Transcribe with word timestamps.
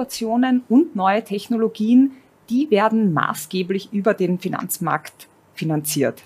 Innovationen 0.00 0.62
und 0.70 0.96
neue 0.96 1.22
Technologien, 1.22 2.12
die 2.48 2.70
werden 2.70 3.12
maßgeblich 3.12 3.92
über 3.92 4.14
den 4.14 4.38
Finanzmarkt 4.38 5.28
finanziert. 5.52 6.22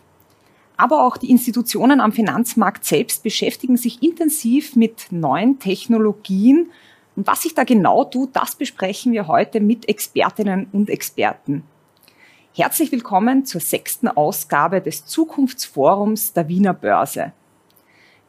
Aber 0.77 1.05
auch 1.05 1.17
die 1.17 1.29
Institutionen 1.29 2.01
am 2.01 2.13
Finanzmarkt 2.13 2.85
selbst 2.85 3.25
beschäftigen 3.25 3.77
sich 3.77 4.01
intensiv 4.01 4.77
mit 4.77 5.11
neuen 5.11 5.59
Technologien. 5.59 6.71
Und 7.17 7.27
was 7.27 7.43
sich 7.43 7.55
da 7.55 7.65
genau 7.65 8.05
tut, 8.05 8.37
das 8.37 8.55
besprechen 8.55 9.11
wir 9.11 9.27
heute 9.27 9.59
mit 9.59 9.89
Expertinnen 9.89 10.69
und 10.71 10.89
Experten. 10.89 11.65
Herzlich 12.53 12.93
willkommen 12.93 13.45
zur 13.45 13.61
sechsten 13.61 14.07
Ausgabe 14.07 14.83
des 14.83 15.05
Zukunftsforums 15.05 16.33
der 16.33 16.47
Wiener 16.47 16.75
Börse. 16.75 17.33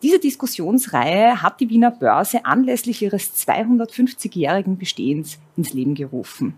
Diese 0.02 0.20
Diskussionsreihe 0.20 1.42
hat 1.42 1.60
die 1.60 1.70
Wiener 1.70 1.92
Börse 1.92 2.46
anlässlich 2.46 3.02
ihres 3.02 3.34
250-jährigen 3.36 4.78
Bestehens 4.78 5.40
ins 5.58 5.74
Leben 5.74 5.96
gerufen. 5.96 6.56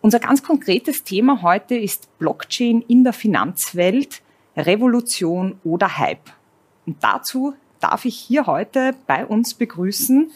Unser 0.00 0.18
ganz 0.18 0.42
konkretes 0.42 1.04
Thema 1.04 1.42
heute 1.42 1.76
ist 1.76 2.08
Blockchain 2.18 2.82
in 2.88 3.04
der 3.04 3.12
Finanzwelt– 3.12 4.22
Revolution 4.56 5.58
oder 5.64 5.98
Hype. 5.98 6.30
Und 6.86 7.02
dazu 7.02 7.54
darf 7.80 8.04
ich 8.04 8.16
hier 8.16 8.46
heute 8.46 8.94
bei 9.06 9.24
uns 9.24 9.54
begrüßen 9.54 10.30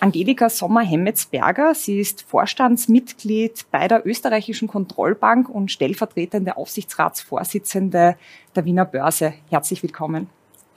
Angelika 0.00 0.48
Sommer-Hemmetsberger. 0.48 1.74
Sie 1.74 1.98
ist 1.98 2.22
Vorstandsmitglied 2.22 3.66
bei 3.70 3.88
der 3.88 4.06
österreichischen 4.06 4.68
Kontrollbank 4.68 5.48
und 5.48 5.72
stellvertretende 5.72 6.56
Aufsichtsratsvorsitzende 6.56 8.16
der 8.54 8.64
Wiener 8.64 8.84
Börse. 8.84 9.34
Herzlich 9.50 9.82
willkommen. 9.82 10.28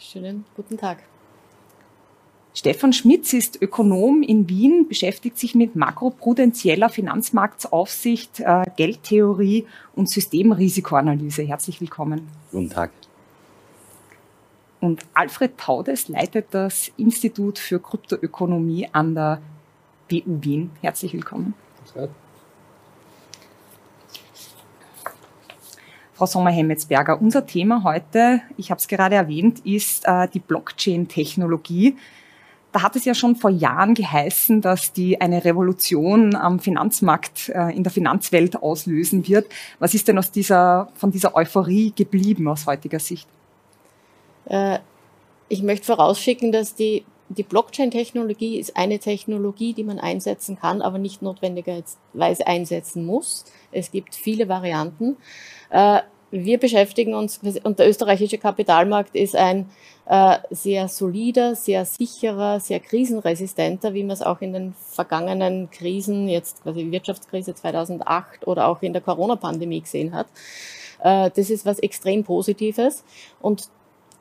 Schönen 0.02 0.46
guten 0.56 0.78
Tag. 0.78 0.98
Stefan 2.56 2.92
Schmitz 2.92 3.34
ist 3.34 3.62
Ökonom 3.62 4.24
in 4.24 4.50
Wien, 4.50 4.88
beschäftigt 4.88 5.38
sich 5.38 5.54
mit 5.54 5.76
makroprudentieller 5.76 6.90
Finanzmarktaufsicht, 6.90 8.40
äh, 8.40 8.64
Geldtheorie 8.76 9.68
und 9.96 10.10
Systemrisikoanalyse. 10.10 11.44
Herzlich 11.44 11.80
willkommen. 11.80 12.28
Guten 12.52 12.72
Tag. 12.72 12.90
Und 14.80 15.06
Alfred 15.14 15.56
Taudes 15.60 16.08
leitet 16.08 16.48
das 16.50 16.92
Institut 16.98 17.60
für 17.60 17.80
Kryptoökonomie 17.80 18.90
an 18.92 19.14
der 19.14 19.40
BU 20.10 20.40
Wien. 20.42 20.72
Herzlich 20.82 21.14
willkommen. 21.14 21.54
Frau 26.22 26.28
Sommer-Hemmetsberger, 26.28 27.20
unser 27.20 27.48
Thema 27.48 27.84
heute, 27.84 28.42
ich 28.56 28.70
habe 28.70 28.78
es 28.78 28.88
gerade 28.88 29.16
erwähnt, 29.16 29.66
ist 29.66 30.06
äh, 30.06 30.28
die 30.28 30.38
Blockchain-Technologie. 30.40 31.98
Da 32.72 32.84
hat 32.84 32.96
es 32.96 33.06
ja 33.06 33.16
schon 33.16 33.36
vor 33.36 33.50
Jahren 33.50 33.96
geheißen, 33.96 34.62
dass 34.62 34.94
die 34.94 35.20
eine 35.20 35.44
Revolution 35.44 36.36
am 36.36 36.60
Finanzmarkt, 36.60 37.50
äh, 37.50 37.76
in 37.76 37.82
der 37.82 37.92
Finanzwelt 37.92 38.62
auslösen 38.62 39.28
wird. 39.28 39.48
Was 39.80 39.96
ist 39.96 40.08
denn 40.08 40.20
aus 40.20 40.30
dieser, 40.30 40.90
von 40.94 41.10
dieser 41.10 41.34
Euphorie 41.36 41.92
geblieben 41.96 42.48
aus 42.48 42.68
heutiger 42.68 43.00
Sicht? 43.00 43.28
Äh, 44.46 44.78
ich 45.50 45.64
möchte 45.64 45.88
vorausschicken, 45.88 46.52
dass 46.52 46.76
die, 46.76 47.04
die 47.30 47.42
Blockchain-Technologie 47.42 48.60
ist 48.60 48.78
eine 48.78 49.00
Technologie, 49.00 49.74
die 49.74 49.84
man 49.84 49.98
einsetzen 49.98 50.60
kann, 50.60 50.84
aber 50.84 51.00
nicht 51.00 51.24
notwendigerweise 51.24 52.46
einsetzen 52.46 53.08
muss. 53.08 53.46
Es 53.72 53.90
gibt 53.90 54.14
viele 54.14 54.48
Varianten. 54.48 55.18
Äh, 55.72 56.02
wir 56.32 56.58
beschäftigen 56.58 57.14
uns, 57.14 57.40
und 57.64 57.80
der 57.80 57.90
österreichische 57.90 58.38
Kapitalmarkt 58.38 59.16
ist 59.16 59.36
ein 59.36 59.70
äh, 60.06 60.38
sehr 60.50 60.88
solider, 60.88 61.56
sehr 61.56 61.86
sicherer, 61.86 62.60
sehr 62.60 62.80
krisenresistenter, 62.80 63.94
wie 63.94 64.04
man 64.04 64.12
es 64.12 64.22
auch 64.22 64.42
in 64.42 64.54
den 64.54 64.74
vergangenen 64.74 65.70
Krisen, 65.70 66.28
jetzt 66.28 66.64
quasi 66.64 66.92
Wirtschaftskrise 66.92 67.54
2008 67.54 68.48
oder 68.48 68.68
auch 68.68 68.82
in 68.82 68.94
der 68.94 69.02
Corona-Pandemie 69.02 69.82
gesehen 69.82 70.14
hat. 70.14 70.28
Äh, 71.04 71.30
das 71.36 71.50
ist 71.50 71.66
was 71.66 71.80
extrem 71.80 72.24
Positives 72.24 73.04
und 73.42 73.70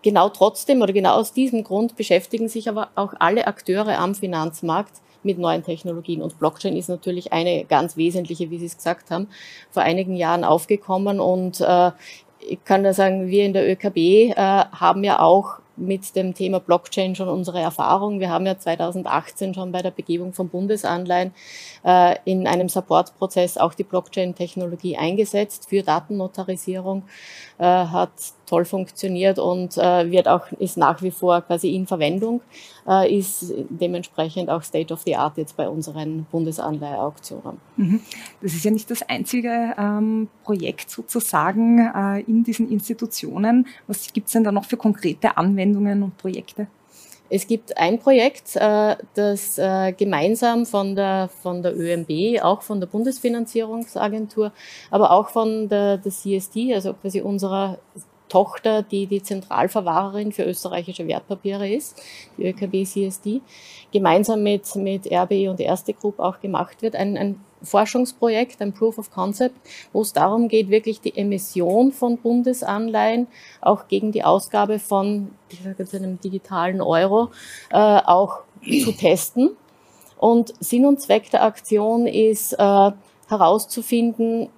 genau 0.02 0.28
trotzdem 0.28 0.82
oder 0.82 0.92
genau 0.92 1.14
aus 1.14 1.32
diesem 1.32 1.64
Grund 1.64 1.96
beschäftigen 1.96 2.48
sich 2.48 2.68
aber 2.68 2.90
auch 2.94 3.14
alle 3.18 3.46
Akteure 3.46 3.98
am 3.98 4.14
Finanzmarkt 4.14 5.00
mit 5.22 5.38
neuen 5.38 5.62
Technologien. 5.62 6.22
Und 6.22 6.38
Blockchain 6.38 6.76
ist 6.76 6.88
natürlich 6.88 7.32
eine 7.32 7.64
ganz 7.64 7.96
wesentliche, 7.96 8.50
wie 8.50 8.58
Sie 8.58 8.66
es 8.66 8.76
gesagt 8.76 9.10
haben, 9.10 9.28
vor 9.70 9.82
einigen 9.82 10.16
Jahren 10.16 10.44
aufgekommen. 10.44 11.20
Und 11.20 11.60
äh, 11.60 11.90
ich 12.40 12.64
kann 12.64 12.84
da 12.84 12.92
sagen, 12.92 13.28
wir 13.28 13.44
in 13.44 13.52
der 13.52 13.70
ÖKB 13.70 13.96
äh, 13.96 14.34
haben 14.34 15.04
ja 15.04 15.20
auch 15.20 15.60
mit 15.80 16.14
dem 16.14 16.34
Thema 16.34 16.60
Blockchain 16.60 17.14
schon 17.14 17.28
unsere 17.28 17.60
Erfahrung. 17.60 18.20
Wir 18.20 18.30
haben 18.30 18.46
ja 18.46 18.58
2018 18.58 19.54
schon 19.54 19.72
bei 19.72 19.82
der 19.82 19.90
Begebung 19.90 20.32
von 20.32 20.48
Bundesanleihen 20.48 21.32
äh, 21.84 22.16
in 22.24 22.46
einem 22.46 22.68
Supportprozess 22.68 23.56
auch 23.56 23.74
die 23.74 23.84
Blockchain-Technologie 23.84 24.98
eingesetzt 24.98 25.68
für 25.68 25.82
Datennotarisierung, 25.82 27.04
äh, 27.58 27.64
hat 27.64 28.10
toll 28.50 28.64
funktioniert 28.64 29.38
und 29.38 29.78
äh, 29.78 30.10
wird 30.10 30.26
auch, 30.26 30.50
ist 30.58 30.76
nach 30.76 31.02
wie 31.02 31.12
vor 31.12 31.40
quasi 31.42 31.74
in 31.74 31.86
Verwendung, 31.86 32.40
äh, 32.88 33.16
ist 33.16 33.54
dementsprechend 33.68 34.50
auch 34.50 34.62
State 34.62 34.92
of 34.92 35.02
the 35.02 35.14
Art 35.14 35.36
jetzt 35.38 35.56
bei 35.56 35.68
unseren 35.68 36.26
Bundesanleiheauktionen. 36.32 37.58
Mhm. 37.76 38.00
Das 38.42 38.52
ist 38.52 38.64
ja 38.64 38.72
nicht 38.72 38.90
das 38.90 39.02
einzige 39.02 39.74
ähm, 39.78 40.28
Projekt 40.42 40.90
sozusagen 40.90 41.78
äh, 41.78 42.20
in 42.22 42.42
diesen 42.42 42.68
Institutionen. 42.70 43.68
Was 43.86 44.12
gibt 44.12 44.26
es 44.26 44.32
denn 44.32 44.42
da 44.44 44.50
noch 44.50 44.64
für 44.64 44.76
konkrete 44.76 45.36
Anwendungen 45.36 46.02
und 46.02 46.18
Projekte? 46.18 46.66
Es 47.32 47.46
gibt 47.46 47.78
ein 47.78 48.00
Projekt, 48.00 48.56
äh, 48.56 48.96
das 49.14 49.56
äh, 49.56 49.92
gemeinsam 49.92 50.66
von 50.66 50.96
der, 50.96 51.30
von 51.42 51.62
der 51.62 51.78
ÖMB, 51.78 52.42
auch 52.42 52.62
von 52.62 52.80
der 52.80 52.88
Bundesfinanzierungsagentur, 52.88 54.52
aber 54.90 55.12
auch 55.12 55.28
von 55.28 55.68
der, 55.68 55.98
der 55.98 56.10
CSD, 56.10 56.74
also 56.74 56.92
quasi 56.94 57.20
unserer 57.20 57.78
Tochter, 58.30 58.82
die 58.82 59.06
die 59.06 59.22
Zentralverwahrerin 59.22 60.32
für 60.32 60.44
österreichische 60.44 61.06
Wertpapiere 61.06 61.68
ist, 61.68 62.00
die 62.38 62.48
ÖKB 62.48 62.86
CSD, 62.86 63.42
gemeinsam 63.92 64.42
mit, 64.42 64.74
mit 64.76 65.12
RBI 65.12 65.48
und 65.48 65.60
Erste 65.60 65.92
Group 65.92 66.18
auch 66.18 66.40
gemacht 66.40 66.80
wird. 66.80 66.96
Ein, 66.96 67.18
ein 67.18 67.44
Forschungsprojekt, 67.62 68.62
ein 68.62 68.72
Proof 68.72 68.96
of 68.96 69.10
Concept, 69.10 69.56
wo 69.92 70.00
es 70.00 70.14
darum 70.14 70.48
geht, 70.48 70.70
wirklich 70.70 71.02
die 71.02 71.14
Emission 71.16 71.92
von 71.92 72.16
Bundesanleihen 72.16 73.26
auch 73.60 73.88
gegen 73.88 74.12
die 74.12 74.24
Ausgabe 74.24 74.78
von 74.78 75.32
ich 75.50 75.62
sage 75.62 75.76
jetzt 75.78 75.94
einem 75.94 76.20
digitalen 76.20 76.80
Euro 76.80 77.30
äh, 77.70 77.76
auch 77.76 78.40
zu 78.62 78.92
testen. 78.92 79.50
Und 80.16 80.54
Sinn 80.60 80.86
und 80.86 81.00
Zweck 81.00 81.30
der 81.30 81.42
Aktion 81.42 82.06
ist 82.06 82.52
äh, 82.52 82.90
herauszufinden, 83.28 84.48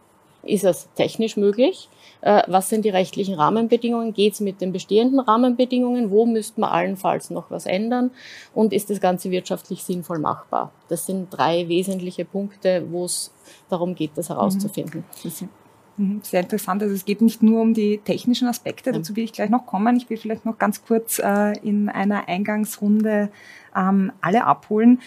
ist 0.43 0.65
es 0.65 0.89
technisch 0.95 1.37
möglich? 1.37 1.89
Äh, 2.23 2.43
was 2.47 2.69
sind 2.69 2.85
die 2.85 2.91
rechtlichen 2.91 3.35
Rahmenbedingungen? 3.35 4.15
Geht 4.15 4.35
es 4.35 4.41
mit 4.41 4.61
den 4.61 4.73
bestehenden 4.73 5.21
Rahmenbedingungen? 5.21 6.11
Wo 6.11 6.25
müsste 6.25 6.61
man 6.61 6.71
allenfalls 6.71 7.31
noch 7.31 7.51
was 7.51 7.67
ändern? 7.67 8.11
Und 8.55 8.73
ist 8.73 8.91
das 8.91 9.01
Ganze 9.01 9.31
wirtschaftlich 9.31 9.83
sinnvoll 9.83 10.19
machbar? 10.19 10.73
Das 10.89 11.07
sind 11.07 11.29
drei 11.31 11.69
wesentliche 11.69 12.25
Punkte, 12.25 12.87
wo 12.91 13.05
es 13.05 13.33
darum 13.69 13.95
geht, 13.95 14.13
das 14.15 14.29
herauszufinden. 14.29 15.05
Mhm. 15.25 15.49
mhm. 15.97 16.21
Sehr 16.23 16.41
interessant. 16.41 16.83
Also 16.83 16.95
es 16.95 17.05
geht 17.05 17.23
nicht 17.23 17.43
nur 17.43 17.61
um 17.61 17.75
die 17.75 17.99
technischen 17.99 18.47
Aspekte, 18.47 18.93
dazu 18.93 19.17
will 19.17 19.25
ich 19.25 19.33
gleich 19.33 19.51
noch 19.51 19.67
kommen. 19.67 19.97
Ich 19.97 20.09
will 20.09 20.17
vielleicht 20.17 20.45
noch 20.45 20.59
ganz 20.59 20.85
kurz 20.85 21.19
äh, 21.19 21.59
in 21.59 21.89
einer 21.89 22.29
Eingangsrunde 22.29 23.31
ähm, 23.77 24.13
alle 24.21 24.45
abholen. 24.45 25.01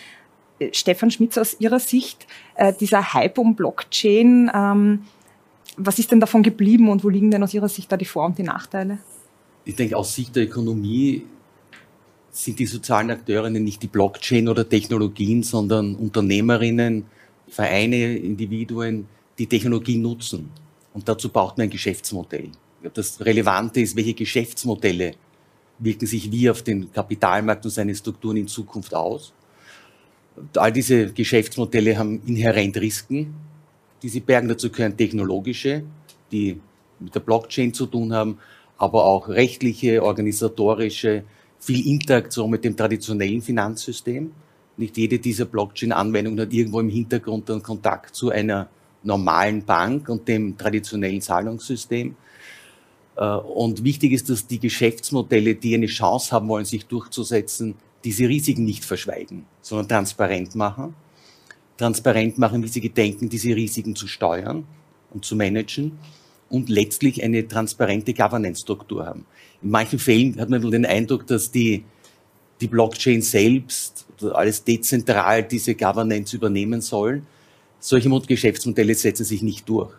Äh, 0.60 0.74
Stefan 0.74 1.12
Schmitz, 1.12 1.38
aus 1.38 1.60
Ihrer 1.60 1.80
Sicht, 1.80 2.28
äh, 2.56 2.74
dieser 2.74 3.14
Hype 3.14 3.38
um 3.38 3.56
Blockchain, 3.56 4.52
ähm, 4.54 5.06
was 5.78 6.00
ist 6.00 6.12
denn 6.12 6.20
davon 6.20 6.44
geblieben 6.44 6.90
und 6.90 7.04
wo 7.04 7.10
liegen 7.10 7.32
denn 7.32 7.44
aus 7.44 7.54
Ihrer 7.54 7.70
Sicht 7.70 7.92
da 7.92 7.98
die 7.98 8.06
Vor- 8.06 8.26
und 8.26 8.38
die 8.38 8.44
Nachteile? 8.44 9.00
Ich 9.64 9.76
denke, 9.76 9.98
aus 9.98 10.14
Sicht 10.16 10.36
der 10.36 10.44
Ökonomie 10.44 11.26
sind 12.32 12.60
die 12.60 12.66
sozialen 12.66 13.12
Akteurinnen 13.12 13.64
nicht 13.64 13.82
die 13.82 13.88
Blockchain 13.88 14.48
oder 14.48 14.68
Technologien, 14.68 15.42
sondern 15.44 15.96
Unternehmerinnen, 15.96 17.06
Vereine, 17.48 18.18
Individuen, 18.18 19.08
die 19.38 19.48
Technologie 19.48 19.98
nutzen. 19.98 20.50
Und 20.94 21.08
dazu 21.08 21.30
braucht 21.30 21.58
man 21.58 21.66
ein 21.66 21.70
Geschäftsmodell. 21.70 22.52
Das 22.94 23.20
Relevante 23.20 23.82
ist, 23.82 23.96
welche 23.96 24.14
Geschäftsmodelle 24.14 25.14
wirken 25.80 26.06
sich 26.06 26.32
wie 26.32 26.50
auf 26.50 26.62
den 26.62 26.92
Kapitalmarkt 26.92 27.66
und 27.66 27.72
seine 27.72 27.96
Strukturen 27.96 28.38
in 28.38 28.48
Zukunft 28.48 28.94
aus. 28.94 29.34
All 30.56 30.72
diese 30.72 31.12
Geschäftsmodelle 31.12 31.98
haben 31.98 32.22
inhärent 32.26 32.78
Risiken 32.78 33.34
die 34.02 34.10
sie 34.10 34.20
bergen. 34.20 34.48
Dazu 34.48 34.70
gehören 34.70 34.96
technologische, 34.96 35.84
die 36.32 36.60
mit 37.00 37.16
der 37.16 37.20
Blockchain 37.20 37.74
zu 37.74 37.86
tun 37.86 38.14
haben, 38.14 38.38
aber 38.78 39.06
auch 39.06 39.30
rechtliche, 39.30 40.04
organisatorische, 40.04 41.24
viel 41.60 41.88
Interaktion 41.88 42.50
mit 42.50 42.64
dem 42.64 42.76
traditionellen 42.76 43.42
Finanzsystem. 43.42 44.32
Nicht 44.78 44.98
jede 44.98 45.20
dieser 45.20 45.46
Blockchain-Anwendungen 45.46 46.40
hat 46.40 46.54
irgendwo 46.54 46.80
im 46.80 46.90
Hintergrund 46.90 47.50
einen 47.50 47.64
Kontakt 47.64 48.16
zu 48.16 48.30
einer 48.30 48.68
normalen 49.04 49.64
Bank 49.64 50.10
und 50.10 50.28
dem 50.28 50.58
traditionellen 50.58 51.22
Zahlungssystem. 51.22 52.16
Äh, 53.16 53.26
und 53.26 53.84
wichtig 53.84 54.12
ist, 54.12 54.30
dass 54.30 54.48
die 54.48 54.60
Geschäftsmodelle, 54.60 55.56
die 55.56 55.76
eine 55.76 55.86
Chance 55.86 56.32
haben 56.32 56.50
wollen, 56.50 56.66
sich 56.66 56.86
durchzusetzen, 56.86 57.76
diese 58.04 58.28
Risiken 58.28 58.66
nicht 58.66 58.84
verschweigen, 58.84 59.46
sondern 59.62 59.88
transparent 59.88 60.56
machen 60.56 60.94
transparent 61.78 62.38
machen, 62.38 62.64
wie 62.64 62.68
sie 62.68 62.82
gedenken, 62.82 63.30
diese 63.30 63.56
Risiken 63.56 63.96
zu 63.96 64.08
steuern 64.08 64.66
und 65.12 65.26
zu 65.26 65.36
managen 65.36 65.94
und 66.50 66.70
letztlich 66.70 67.24
eine 67.24 67.48
transparente 67.48 68.14
Governance-Struktur 68.14 69.06
haben. 69.06 69.26
In 69.62 69.72
manchen 69.72 70.00
Fällen 70.00 70.40
hat 70.40 70.50
man 70.50 70.70
den 70.70 70.86
Eindruck, 70.86 71.28
dass 71.28 71.52
die, 71.52 71.84
die 72.62 72.68
Blockchain 72.68 73.22
selbst 73.22 74.06
alles 74.34 74.64
dezentral 74.64 75.44
diese 75.44 75.76
Governance 75.76 76.36
übernehmen 76.36 76.82
sollen. 76.82 77.26
Solche 77.80 78.10
Geschäftsmodelle 78.10 78.96
setzen 78.96 79.26
sich 79.26 79.42
nicht 79.42 79.68
durch. 79.68 79.94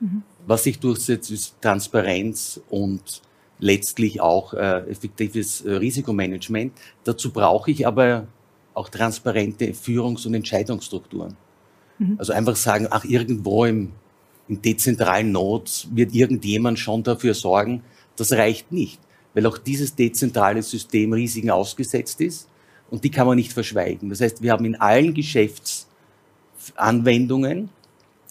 Mhm. 0.00 0.22
Was 0.46 0.64
sich 0.64 0.78
durchsetzt, 0.78 1.30
ist 1.30 1.54
Transparenz 1.60 2.60
und 2.70 3.22
letztlich 3.60 4.20
auch 4.20 4.54
äh, 4.54 4.90
effektives 4.90 5.60
äh, 5.60 5.72
Risikomanagement. 5.72 6.72
Dazu 7.04 7.30
brauche 7.30 7.70
ich 7.70 7.86
aber 7.86 8.26
auch 8.74 8.88
transparente 8.88 9.74
Führungs- 9.74 10.26
und 10.26 10.34
Entscheidungsstrukturen. 10.34 11.36
Mhm. 11.98 12.16
Also 12.18 12.32
einfach 12.32 12.56
sagen, 12.56 12.88
ach, 12.90 13.04
irgendwo 13.04 13.64
im, 13.64 13.92
im 14.48 14.62
dezentralen 14.62 15.32
Nodes 15.32 15.88
wird 15.92 16.14
irgendjemand 16.14 16.78
schon 16.78 17.02
dafür 17.02 17.34
sorgen, 17.34 17.82
das 18.16 18.32
reicht 18.32 18.72
nicht, 18.72 19.00
weil 19.34 19.46
auch 19.46 19.58
dieses 19.58 19.94
dezentrale 19.94 20.62
System 20.62 21.12
Risiken 21.12 21.50
ausgesetzt 21.50 22.20
ist 22.20 22.48
und 22.90 23.04
die 23.04 23.10
kann 23.10 23.26
man 23.26 23.36
nicht 23.36 23.52
verschweigen. 23.52 24.08
Das 24.10 24.20
heißt, 24.20 24.42
wir 24.42 24.52
haben 24.52 24.64
in 24.64 24.76
allen 24.76 25.14
Geschäftsanwendungen 25.14 27.70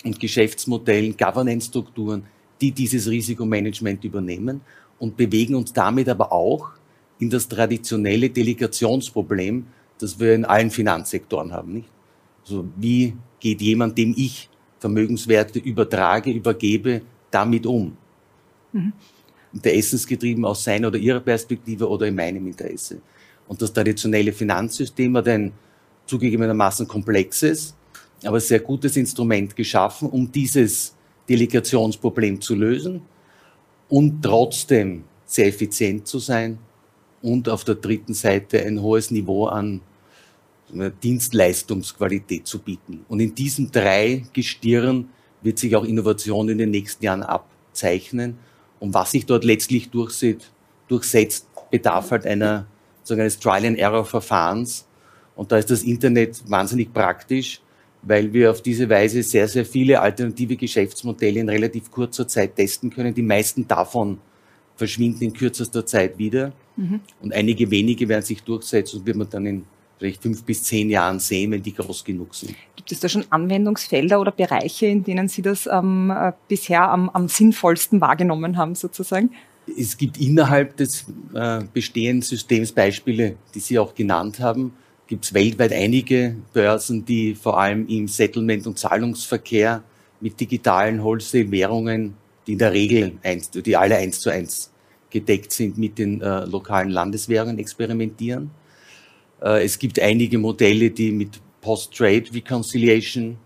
und 0.03 0.19
Geschäftsmodellen 0.19 1.15
Governance-Strukturen, 1.17 2.23
die 2.61 2.71
dieses 2.71 3.09
Risikomanagement 3.09 4.03
übernehmen 4.03 4.61
und 4.97 5.17
bewegen 5.17 5.55
uns 5.55 5.73
damit 5.73 6.09
aber 6.09 6.31
auch 6.31 6.71
in 7.19 7.29
das 7.29 7.47
traditionelle 7.47 8.29
Delegationsproblem, 8.29 9.67
das 9.99 10.19
wir 10.19 10.33
in 10.33 10.45
allen 10.45 10.71
Finanzsektoren 10.71 11.53
haben, 11.53 11.73
nicht? 11.73 11.89
Also 12.43 12.65
wie 12.77 13.15
geht 13.39 13.61
jemand, 13.61 13.97
dem 13.97 14.13
ich 14.17 14.49
Vermögenswerte 14.79 15.59
übertrage, 15.59 16.31
übergebe, 16.31 17.01
damit 17.29 17.65
um? 17.65 17.95
Mhm. 18.71 18.93
Interessensgetrieben 19.53 20.45
aus 20.45 20.63
seiner 20.63 20.87
oder 20.87 20.97
ihrer 20.97 21.19
Perspektive 21.19 21.87
oder 21.87 22.07
in 22.07 22.15
meinem 22.15 22.47
Interesse. 22.47 23.01
Und 23.47 23.61
das 23.61 23.73
traditionelle 23.73 24.31
Finanzsystem 24.31 25.15
hat 25.17 25.27
ein 25.27 25.51
zugegebenermaßen 26.05 26.87
komplexes, 26.87 27.75
aber 28.23 28.39
sehr 28.39 28.59
gutes 28.59 28.95
Instrument 28.95 29.55
geschaffen, 29.55 30.09
um 30.09 30.31
dieses 30.31 30.95
Delegationsproblem 31.27 32.41
zu 32.41 32.55
lösen 32.55 33.01
und 33.87 34.21
trotzdem 34.21 35.03
sehr 35.25 35.47
effizient 35.47 36.07
zu 36.07 36.19
sein 36.19 36.57
und 37.21 37.49
auf 37.49 37.63
der 37.63 37.75
dritten 37.75 38.13
Seite 38.13 38.63
ein 38.63 38.81
hohes 38.81 39.11
Niveau 39.11 39.45
an 39.45 39.81
Dienstleistungsqualität 40.73 42.47
zu 42.47 42.59
bieten. 42.59 43.05
Und 43.07 43.19
in 43.19 43.33
diesen 43.33 43.71
drei 43.71 44.23
Gestirn 44.33 45.09
wird 45.41 45.59
sich 45.59 45.75
auch 45.75 45.83
Innovation 45.83 46.49
in 46.49 46.57
den 46.57 46.71
nächsten 46.71 47.03
Jahren 47.03 47.23
abzeichnen. 47.23 48.37
Und 48.79 48.93
was 48.93 49.11
sich 49.11 49.25
dort 49.25 49.43
letztlich 49.43 49.89
durchsetzt, 49.89 50.51
durchsetzt 50.87 51.47
bedarf 51.69 52.11
halt 52.11 52.25
einer, 52.25 52.65
sagen 53.03 53.21
eines 53.21 53.39
Trial-and-Error-Verfahrens. 53.39 54.85
Und 55.35 55.51
da 55.51 55.57
ist 55.57 55.69
das 55.69 55.83
Internet 55.83 56.41
wahnsinnig 56.49 56.93
praktisch, 56.93 57.61
weil 58.01 58.31
wir 58.33 58.51
auf 58.51 58.61
diese 58.61 58.89
Weise 58.89 59.23
sehr, 59.23 59.47
sehr 59.47 59.65
viele 59.65 59.99
alternative 60.01 60.55
Geschäftsmodelle 60.55 61.39
in 61.39 61.49
relativ 61.49 61.91
kurzer 61.91 62.27
Zeit 62.27 62.55
testen 62.55 62.89
können. 62.89 63.13
Die 63.13 63.21
meisten 63.21 63.67
davon 63.67 64.19
verschwinden 64.75 65.25
in 65.25 65.33
kürzester 65.33 65.85
Zeit 65.85 66.17
wieder. 66.17 66.53
Mhm. 66.77 67.01
Und 67.21 67.33
einige 67.33 67.69
wenige 67.69 68.07
werden 68.07 68.23
sich 68.23 68.41
durchsetzen 68.41 68.99
und 68.99 69.05
wird 69.05 69.17
man 69.17 69.29
dann 69.29 69.45
in 69.45 69.65
vielleicht 69.99 70.23
fünf 70.23 70.43
bis 70.43 70.63
zehn 70.63 70.89
Jahren 70.89 71.19
sehen, 71.19 71.51
wenn 71.51 71.61
die 71.61 71.73
groß 71.73 72.03
genug 72.03 72.33
sind. 72.33 72.55
Gibt 72.75 72.91
es 72.91 72.99
da 72.99 73.07
schon 73.07 73.25
Anwendungsfelder 73.29 74.19
oder 74.19 74.31
Bereiche, 74.31 74.87
in 74.87 75.03
denen 75.03 75.27
Sie 75.27 75.43
das 75.43 75.67
ähm, 75.71 76.09
äh, 76.09 76.31
bisher 76.47 76.89
am, 76.89 77.09
am, 77.09 77.27
sinnvollsten 77.27 78.01
wahrgenommen 78.01 78.57
haben, 78.57 78.73
sozusagen? 78.73 79.31
Es 79.77 79.97
gibt 79.97 80.19
innerhalb 80.19 80.77
des 80.77 81.05
äh, 81.35 81.61
bestehenden 81.71 82.23
Systems 82.23 82.71
Beispiele, 82.71 83.35
die 83.53 83.59
Sie 83.59 83.77
auch 83.77 83.93
genannt 83.93 84.39
haben 84.39 84.73
gibt 85.09 85.25
es 85.25 85.33
weltweit 85.33 85.73
einige 85.73 86.35
Börsen, 86.53 87.03
die 87.03 87.33
vor 87.33 87.59
allem 87.59 87.87
im 87.87 88.07
Settlement- 88.07 88.67
und 88.67 88.77
Zahlungsverkehr 88.77 89.83
mit 90.21 90.39
digitalen 90.39 91.03
Wholesale-Währungen, 91.03 92.13
die 92.45 92.53
in 92.53 92.59
der 92.59 92.71
Regel 92.71 93.13
eins, 93.23 93.49
die 93.49 93.75
alle 93.75 93.97
eins 93.97 94.19
zu 94.19 94.29
eins 94.29 94.71
gedeckt 95.09 95.51
sind, 95.51 95.79
mit 95.79 95.97
den 95.97 96.21
äh, 96.21 96.45
lokalen 96.45 96.91
Landeswährungen 96.91 97.57
experimentieren. 97.57 98.51
Äh, 99.41 99.63
es 99.65 99.77
gibt 99.77 99.99
einige 99.99 100.37
Modelle, 100.37 100.89
die 100.89 101.11
mit 101.11 101.39
Post-Trade 101.61 102.25
Reconciliation 102.33 103.37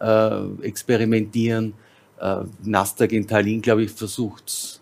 äh, 0.00 0.44
experimentieren. 0.62 1.74
Äh, 2.20 2.44
Nasdaq 2.62 3.12
in 3.12 3.26
Tallinn, 3.26 3.62
glaube 3.62 3.84
ich, 3.84 3.90
versucht 3.90 4.80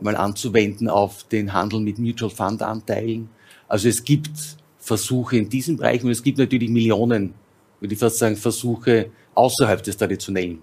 mal 0.00 0.16
anzuwenden 0.16 0.88
auf 0.88 1.24
den 1.24 1.52
Handel 1.52 1.80
mit 1.80 1.98
Mutual 1.98 2.30
Fund 2.30 2.62
Anteilen. 2.62 3.28
Also 3.68 3.88
es 3.88 4.02
gibt 4.02 4.56
Versuche 4.78 5.36
in 5.36 5.48
diesem 5.48 5.76
Bereich 5.76 6.02
und 6.02 6.10
es 6.10 6.22
gibt 6.22 6.38
natürlich 6.38 6.68
Millionen, 6.68 7.34
würde 7.78 7.94
ich 7.94 8.00
fast 8.00 8.18
sagen, 8.18 8.36
Versuche 8.36 9.10
außerhalb 9.34 9.82
des 9.82 9.96
traditionellen 9.96 10.58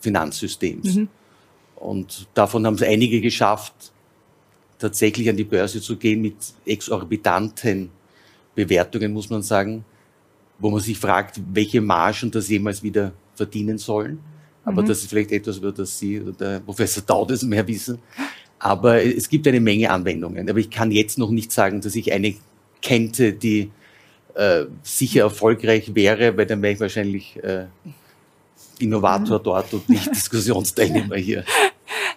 Finanzsystems. 0.00 0.94
Mhm. 0.94 1.08
Und 1.76 2.28
davon 2.34 2.66
haben 2.66 2.74
es 2.74 2.82
einige 2.82 3.20
geschafft, 3.20 3.92
tatsächlich 4.78 5.28
an 5.28 5.36
die 5.36 5.44
Börse 5.44 5.80
zu 5.80 5.96
gehen 5.96 6.22
mit 6.22 6.36
exorbitanten 6.64 7.90
Bewertungen, 8.64 9.12
muss 9.12 9.30
man 9.30 9.42
sagen, 9.42 9.84
wo 10.58 10.70
man 10.70 10.80
sich 10.80 10.98
fragt, 10.98 11.40
welche 11.52 11.80
Margen 11.80 12.30
das 12.30 12.48
jemals 12.48 12.82
wieder 12.82 13.12
verdienen 13.34 13.78
sollen. 13.78 14.20
Aber 14.64 14.82
mhm. 14.82 14.86
das 14.86 14.98
ist 14.98 15.08
vielleicht 15.08 15.32
etwas, 15.32 15.58
über 15.58 15.72
das 15.72 15.98
Sie 15.98 16.20
oder 16.20 16.32
der 16.32 16.60
Professor 16.60 17.02
Daudes 17.02 17.42
mehr 17.42 17.66
wissen. 17.66 17.98
Aber 18.58 19.02
es 19.02 19.28
gibt 19.28 19.48
eine 19.48 19.60
Menge 19.60 19.90
Anwendungen. 19.90 20.48
Aber 20.50 20.58
ich 20.58 20.70
kann 20.70 20.90
jetzt 20.90 21.16
noch 21.18 21.30
nicht 21.30 21.50
sagen, 21.50 21.80
dass 21.80 21.94
ich 21.94 22.12
eine 22.12 22.34
kennte, 22.82 23.32
die 23.32 23.70
äh, 24.34 24.66
sicher 24.82 25.22
erfolgreich 25.22 25.94
wäre, 25.94 26.36
weil 26.36 26.46
dann 26.46 26.60
wäre 26.60 26.74
ich 26.74 26.80
wahrscheinlich 26.80 27.42
äh, 27.42 27.66
Innovator 28.78 29.38
mhm. 29.38 29.42
dort 29.42 29.74
und 29.74 29.88
nicht 29.88 30.10
Diskussionsteilnehmer 30.10 31.16
hier. 31.16 31.44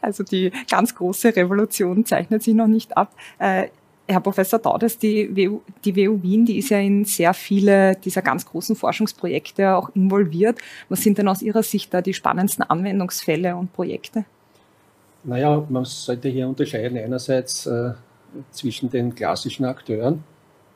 Also 0.02 0.24
die 0.24 0.52
ganz 0.70 0.94
große 0.96 1.34
Revolution 1.34 2.06
zeichnet 2.06 2.44
sich 2.44 2.54
noch 2.54 2.68
nicht 2.68 2.98
ab. 2.98 3.16
Äh, 3.40 3.70
Herr 4.08 4.20
Professor 4.20 4.60
Daudes, 4.60 4.98
die 4.98 5.30
WU, 5.36 5.62
die 5.86 5.96
WU 5.96 6.22
Wien, 6.22 6.46
die 6.46 6.58
ist 6.58 6.70
ja 6.70 6.80
in 6.80 7.06
sehr 7.06 7.34
viele 7.34 7.96
dieser 7.96 8.22
ganz 8.22 8.46
großen 8.46 8.76
Forschungsprojekte 8.76 9.76
auch 9.76 9.90
involviert. 9.96 10.60
Was 10.90 11.02
sind 11.02 11.18
denn 11.18 11.28
aus 11.30 11.42
Ihrer 11.42 11.64
Sicht 11.64 11.94
da 11.94 12.02
die 12.02 12.14
spannendsten 12.14 12.64
Anwendungsfälle 12.64 13.56
und 13.56 13.72
Projekte? 13.72 14.26
Naja, 15.24 15.66
man 15.70 15.86
sollte 15.86 16.28
hier 16.28 16.48
unterscheiden 16.48 16.98
einerseits 16.98 17.66
äh, 17.66 17.92
zwischen 18.52 18.90
den 18.90 19.16
klassischen 19.16 19.64
Akteuren, 19.64 20.24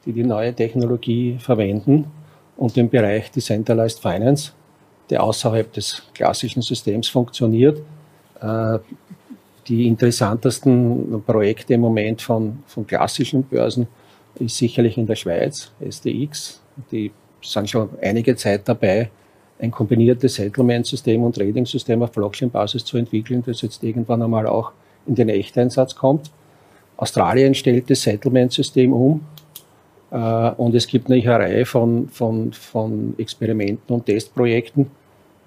die 0.06 0.14
die 0.14 0.24
neue 0.24 0.54
Technologie 0.54 1.38
verwenden 1.38 2.06
und 2.56 2.78
den 2.78 2.90
Bereich 2.90 3.30
Decentralized 3.30 4.00
Finance, 4.00 4.54
der 5.10 5.22
außerhalb 5.22 5.72
des 5.74 6.02
klassischen 6.14 6.62
Systems 6.62 7.10
funktioniert. 7.10 7.82
Äh, 8.40 8.80
die 9.68 9.88
interessantesten 9.88 11.24
Projekte 11.26 11.74
im 11.74 11.82
Moment 11.82 12.22
von, 12.22 12.60
von 12.66 12.88
klassischen 12.88 13.44
Börsen 13.44 13.88
ist 14.40 14.58
sicherlich 14.58 14.98
in 14.98 15.08
der 15.08 15.16
Schweiz, 15.16 15.72
SDX. 15.80 16.62
Die 16.92 17.12
sind 17.42 17.70
schon 17.70 17.90
einige 18.02 18.36
Zeit 18.36 18.68
dabei, 18.68 19.10
ein 19.60 19.72
kombiniertes 19.72 20.36
Settlement-System 20.36 21.24
und 21.24 21.36
Trading-System 21.36 22.02
auf 22.04 22.12
Blockchain-Basis 22.12 22.86
zu 22.86 22.98
entwickeln, 22.98 23.44
das 23.46 23.62
jetzt 23.62 23.84
irgendwann 23.84 24.22
einmal 24.22 24.46
auch 24.46 24.72
in 25.08 25.16
den 25.16 25.30
Echteinsatz 25.30 25.96
kommt. 25.96 26.30
Australien 26.98 27.56
stellt 27.56 27.90
das 27.90 28.02
Settlement-System 28.04 28.94
um 28.94 29.22
äh, 30.12 30.52
und 30.52 30.76
es 30.76 30.88
gibt 30.88 31.10
eine 31.10 31.24
Reihe 31.26 31.66
von, 31.66 32.08
von, 32.10 32.54
von 32.54 33.16
Experimenten 33.18 33.96
und 33.96 34.06
Testprojekten. 34.06 34.88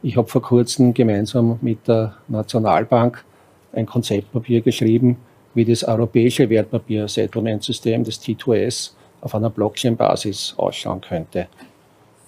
Ich 0.03 0.17
habe 0.17 0.29
vor 0.29 0.43
kurzem 0.43 0.93
gemeinsam 0.95 1.59
mit 1.61 1.87
der 1.87 2.17
Nationalbank 2.29 3.25
ein 3.73 3.87
Konzeptpapier 3.87 4.61
geschrieben, 4.61 5.17
wie 5.55 5.65
das 5.65 5.85
europäische 5.85 6.49
Wertpapier-Settlement-System, 6.49 8.05
das 8.05 8.21
T2S, 8.21 8.93
auf 9.21 9.35
einer 9.35 9.51
Blockchain-Basis 9.51 10.55
ausschauen 10.57 11.01
könnte. 11.01 11.49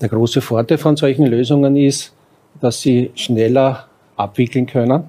Der 0.01 0.09
große 0.09 0.41
Vorteil 0.41 0.79
von 0.79 0.97
solchen 0.97 1.27
Lösungen 1.27 1.77
ist, 1.77 2.13
dass 2.61 2.81
sie 2.81 3.11
schneller 3.15 3.87
abwickeln 4.17 4.67
können, 4.67 5.05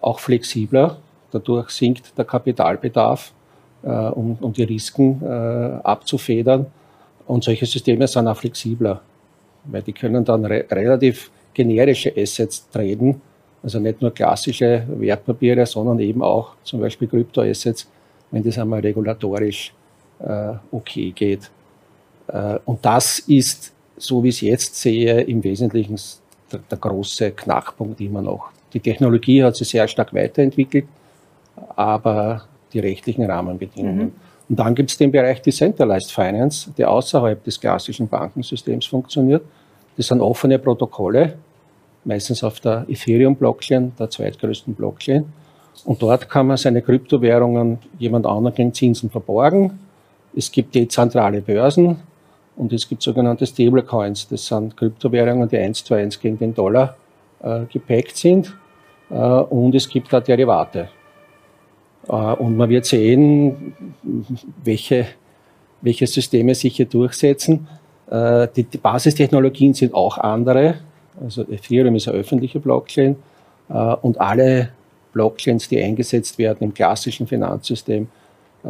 auch 0.00 0.18
flexibler. 0.18 0.98
Dadurch 1.30 1.70
sinkt 1.70 2.16
der 2.16 2.24
Kapitalbedarf 2.24 3.32
äh, 3.82 3.88
um, 3.88 4.36
um 4.40 4.52
die 4.52 4.64
Risiken 4.64 5.22
äh, 5.22 5.26
abzufedern. 5.82 6.66
Und 7.26 7.44
solche 7.44 7.66
Systeme 7.66 8.06
sind 8.06 8.26
auch 8.26 8.36
flexibler, 8.36 9.00
weil 9.64 9.82
die 9.82 9.92
können 9.92 10.24
dann 10.24 10.44
re 10.44 10.64
relativ 10.70 11.30
generische 11.54 12.12
Assets 12.16 12.68
traden, 12.70 13.20
also 13.62 13.80
nicht 13.80 14.00
nur 14.00 14.12
klassische 14.12 14.84
Wertpapiere, 14.88 15.66
sondern 15.66 15.98
eben 16.00 16.22
auch 16.22 16.54
zum 16.62 16.80
Beispiel 16.80 17.08
Kryptoassets, 17.08 17.88
wenn 18.30 18.42
das 18.42 18.58
einmal 18.58 18.80
regulatorisch 18.80 19.72
äh, 20.20 20.52
okay 20.70 21.12
geht. 21.12 21.50
Äh, 22.28 22.58
und 22.64 22.84
das 22.84 23.20
ist 23.20 23.72
so 23.98 24.22
wie 24.22 24.28
ich 24.28 24.36
es 24.36 24.40
jetzt 24.40 24.74
sehe, 24.76 25.20
im 25.22 25.42
Wesentlichen 25.42 25.96
der, 26.52 26.60
der 26.70 26.78
große 26.78 27.32
Knackpunkt 27.32 28.00
immer 28.00 28.22
noch. 28.22 28.50
Die 28.72 28.80
Technologie 28.80 29.42
hat 29.42 29.56
sich 29.56 29.68
sehr 29.68 29.88
stark 29.88 30.14
weiterentwickelt, 30.14 30.86
aber 31.76 32.44
die 32.72 32.78
rechtlichen 32.80 33.24
Rahmenbedingungen. 33.24 33.98
Mhm. 33.98 34.12
Und 34.48 34.58
dann 34.58 34.74
gibt 34.74 34.90
es 34.90 34.96
den 34.96 35.10
Bereich 35.10 35.42
Decentralized 35.42 36.10
Finance, 36.10 36.70
der 36.76 36.90
außerhalb 36.90 37.42
des 37.44 37.60
klassischen 37.60 38.08
Bankensystems 38.08 38.86
funktioniert. 38.86 39.42
Das 39.96 40.06
sind 40.06 40.20
offene 40.20 40.58
Protokolle, 40.58 41.34
meistens 42.08 42.42
auf 42.42 42.58
der 42.58 42.86
Ethereum-Blockchain, 42.88 43.92
der 43.98 44.08
zweitgrößten 44.08 44.74
Blockchain. 44.74 45.26
Und 45.84 46.02
dort 46.02 46.28
kann 46.28 46.46
man 46.46 46.56
seine 46.56 46.80
Kryptowährungen 46.82 47.78
jemand 47.98 48.26
anderen 48.26 48.54
gegen 48.54 48.72
Zinsen 48.72 49.10
verborgen. 49.10 49.78
Es 50.34 50.50
gibt 50.50 50.74
dezentrale 50.74 51.42
Börsen 51.42 51.98
und 52.56 52.72
es 52.72 52.88
gibt 52.88 53.02
sogenannte 53.02 53.46
Stablecoins. 53.46 54.26
Das 54.26 54.46
sind 54.46 54.76
Kryptowährungen, 54.76 55.48
die 55.48 55.58
eins 55.58 55.84
zu 55.84 55.94
eins 55.94 56.18
gegen 56.18 56.38
den 56.38 56.54
Dollar 56.54 56.96
äh, 57.42 57.66
gepackt 57.70 58.16
sind. 58.16 58.54
Äh, 59.10 59.14
und 59.14 59.74
es 59.74 59.88
gibt 59.88 60.10
da 60.12 60.20
Derivate. 60.20 60.88
Äh, 62.08 62.12
und 62.12 62.56
man 62.56 62.70
wird 62.70 62.86
sehen, 62.86 63.74
welche, 64.64 65.06
welche 65.82 66.06
Systeme 66.06 66.54
sich 66.54 66.76
hier 66.76 66.86
durchsetzen. 66.86 67.68
Äh, 68.10 68.48
die, 68.56 68.64
die 68.64 68.78
Basistechnologien 68.78 69.74
sind 69.74 69.92
auch 69.92 70.16
andere. 70.16 70.87
Also 71.20 71.42
Ethereum 71.42 71.96
ist 71.96 72.08
eine 72.08 72.18
öffentliche 72.18 72.60
Blockchain 72.60 73.16
äh, 73.68 73.72
und 73.72 74.20
alle 74.20 74.70
Blockchains, 75.12 75.68
die 75.68 75.82
eingesetzt 75.82 76.38
werden 76.38 76.64
im 76.64 76.74
klassischen 76.74 77.26
Finanzsystem, 77.26 78.08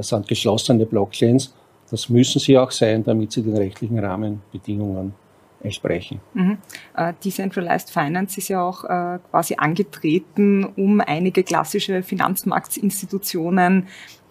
sind 0.00 0.28
geschlossene 0.28 0.87
Blockchains. 0.87 1.55
Das 1.90 2.09
müssen 2.09 2.38
sie 2.38 2.57
auch 2.59 2.71
sein, 2.71 3.02
damit 3.02 3.33
sie 3.33 3.43
den 3.43 3.57
rechtlichen 3.57 3.99
Rahmenbedingungen 3.99 5.14
entsprechen. 5.62 6.21
Mhm. 6.35 6.59
Äh, 6.97 7.14
Decentralized 7.25 7.90
Finance 7.90 8.38
ist 8.38 8.49
ja 8.49 8.62
auch 8.62 8.85
äh, 8.85 9.19
quasi 9.31 9.55
angetreten, 9.57 10.64
um 10.64 11.00
einige 11.00 11.43
klassische 11.43 12.02
Finanzmarktinstitutionen 12.02 13.88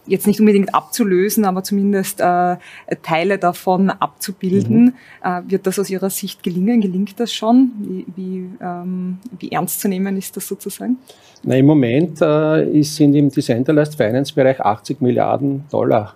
jetzt 0.07 0.27
nicht 0.27 0.39
unbedingt 0.39 0.73
abzulösen, 0.73 1.45
aber 1.45 1.63
zumindest 1.63 2.19
äh, 2.21 2.57
Teile 3.03 3.37
davon 3.37 3.89
abzubilden. 3.89 4.85
Mhm. 4.85 4.93
Äh, 5.23 5.41
wird 5.51 5.67
das 5.67 5.79
aus 5.79 5.89
Ihrer 5.89 6.09
Sicht 6.09 6.43
gelingen? 6.43 6.81
Gelingt 6.81 7.19
das 7.19 7.33
schon? 7.33 7.71
Wie, 7.79 8.05
wie, 8.15 8.49
ähm, 8.61 9.17
wie 9.39 9.51
ernst 9.51 9.81
zu 9.81 9.87
nehmen 9.87 10.17
ist 10.17 10.35
das 10.35 10.47
sozusagen? 10.47 10.97
Na, 11.43 11.55
Im 11.55 11.65
Moment 11.65 12.21
äh, 12.21 12.81
sind 12.81 13.13
im 13.15 13.29
Decentralized 13.29 13.95
Finance 13.95 14.33
Bereich 14.33 14.59
80 14.59 15.01
Milliarden 15.01 15.65
Dollar 15.69 16.15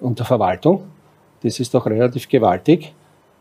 unter 0.00 0.24
Verwaltung. 0.24 0.82
Das 1.42 1.60
ist 1.60 1.74
doch 1.74 1.86
relativ 1.86 2.28
gewaltig. 2.28 2.94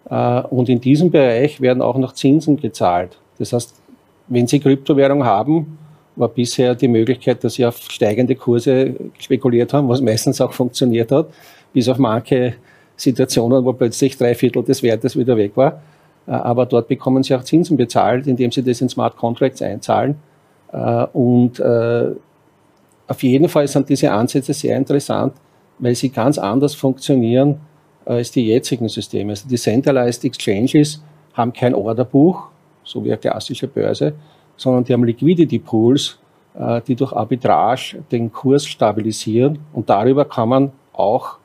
Äh, 0.09 0.41
und 0.41 0.69
in 0.69 0.81
diesem 0.81 1.11
Bereich 1.11 1.61
werden 1.61 1.81
auch 1.81 1.97
noch 1.97 2.13
Zinsen 2.13 2.57
gezahlt. 2.57 3.17
Das 3.39 3.53
heißt, 3.53 3.81
wenn 4.27 4.47
Sie 4.47 4.59
Kryptowährung 4.59 5.23
haben, 5.23 5.77
war 6.15 6.29
bisher 6.29 6.75
die 6.75 6.87
Möglichkeit, 6.87 7.43
dass 7.43 7.55
Sie 7.55 7.65
auf 7.65 7.77
steigende 7.77 8.35
Kurse 8.35 8.95
spekuliert 9.19 9.73
haben, 9.73 9.89
was 9.89 10.01
meistens 10.01 10.39
auch 10.41 10.53
funktioniert 10.53 11.11
hat, 11.11 11.27
bis 11.73 11.89
auf 11.89 11.97
manche 11.97 12.55
Situationen, 12.95 13.65
wo 13.65 13.73
plötzlich 13.73 14.17
drei 14.17 14.35
Viertel 14.35 14.63
des 14.63 14.83
Wertes 14.83 15.17
wieder 15.17 15.35
weg 15.35 15.53
war. 15.55 15.81
Äh, 16.27 16.31
aber 16.31 16.65
dort 16.65 16.87
bekommen 16.87 17.23
Sie 17.23 17.35
auch 17.35 17.43
Zinsen 17.43 17.77
bezahlt, 17.77 18.27
indem 18.27 18.51
Sie 18.51 18.63
das 18.63 18.81
in 18.81 18.89
Smart 18.89 19.17
Contracts 19.17 19.61
einzahlen. 19.61 20.15
Äh, 20.71 21.05
und 21.13 21.61
auf 23.07 23.21
jeden 23.21 23.49
Fall 23.49 23.67
sind 23.67 23.89
diese 23.89 24.11
Ansätze 24.11 24.53
sehr 24.53 24.77
interessant, 24.77 25.33
weil 25.79 25.95
sie 25.95 26.09
ganz 26.09 26.37
anders 26.37 26.73
funktionieren 26.73 27.59
als 28.05 28.31
die 28.31 28.47
jetzigen 28.47 28.87
Systeme. 28.89 29.31
Also 29.31 29.47
die 29.47 29.57
Centralized 29.57 30.23
Exchanges 30.25 31.01
haben 31.33 31.53
kein 31.53 31.73
Orderbuch, 31.73 32.47
so 32.83 33.03
wie 33.03 33.09
eine 33.09 33.17
klassische 33.17 33.67
Börse, 33.67 34.13
sondern 34.57 34.83
die 34.83 34.93
haben 34.93 35.03
Liquidity 35.03 35.59
Pools, 35.59 36.19
äh, 36.53 36.81
die 36.81 36.95
durch 36.95 37.13
Arbitrage 37.13 38.03
den 38.11 38.31
Kurs 38.31 38.65
stabilisieren 38.65 39.59
und 39.73 39.89
darüber 39.89 40.25
kann 40.25 40.49
man 40.49 40.71
auch 40.93 41.37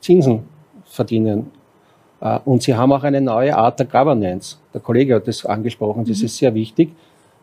Zinsen 0.00 0.44
verdienen. 0.84 1.50
Äh, 2.20 2.38
und 2.44 2.62
sie 2.62 2.74
haben 2.74 2.92
auch 2.92 3.02
eine 3.02 3.20
neue 3.20 3.56
Art 3.56 3.78
der 3.78 3.86
Governance. 3.86 4.56
Der 4.72 4.80
Kollege 4.80 5.16
hat 5.16 5.28
das 5.28 5.44
angesprochen, 5.44 6.04
das 6.04 6.20
mhm. 6.20 6.24
ist 6.24 6.36
sehr 6.36 6.54
wichtig. 6.54 6.92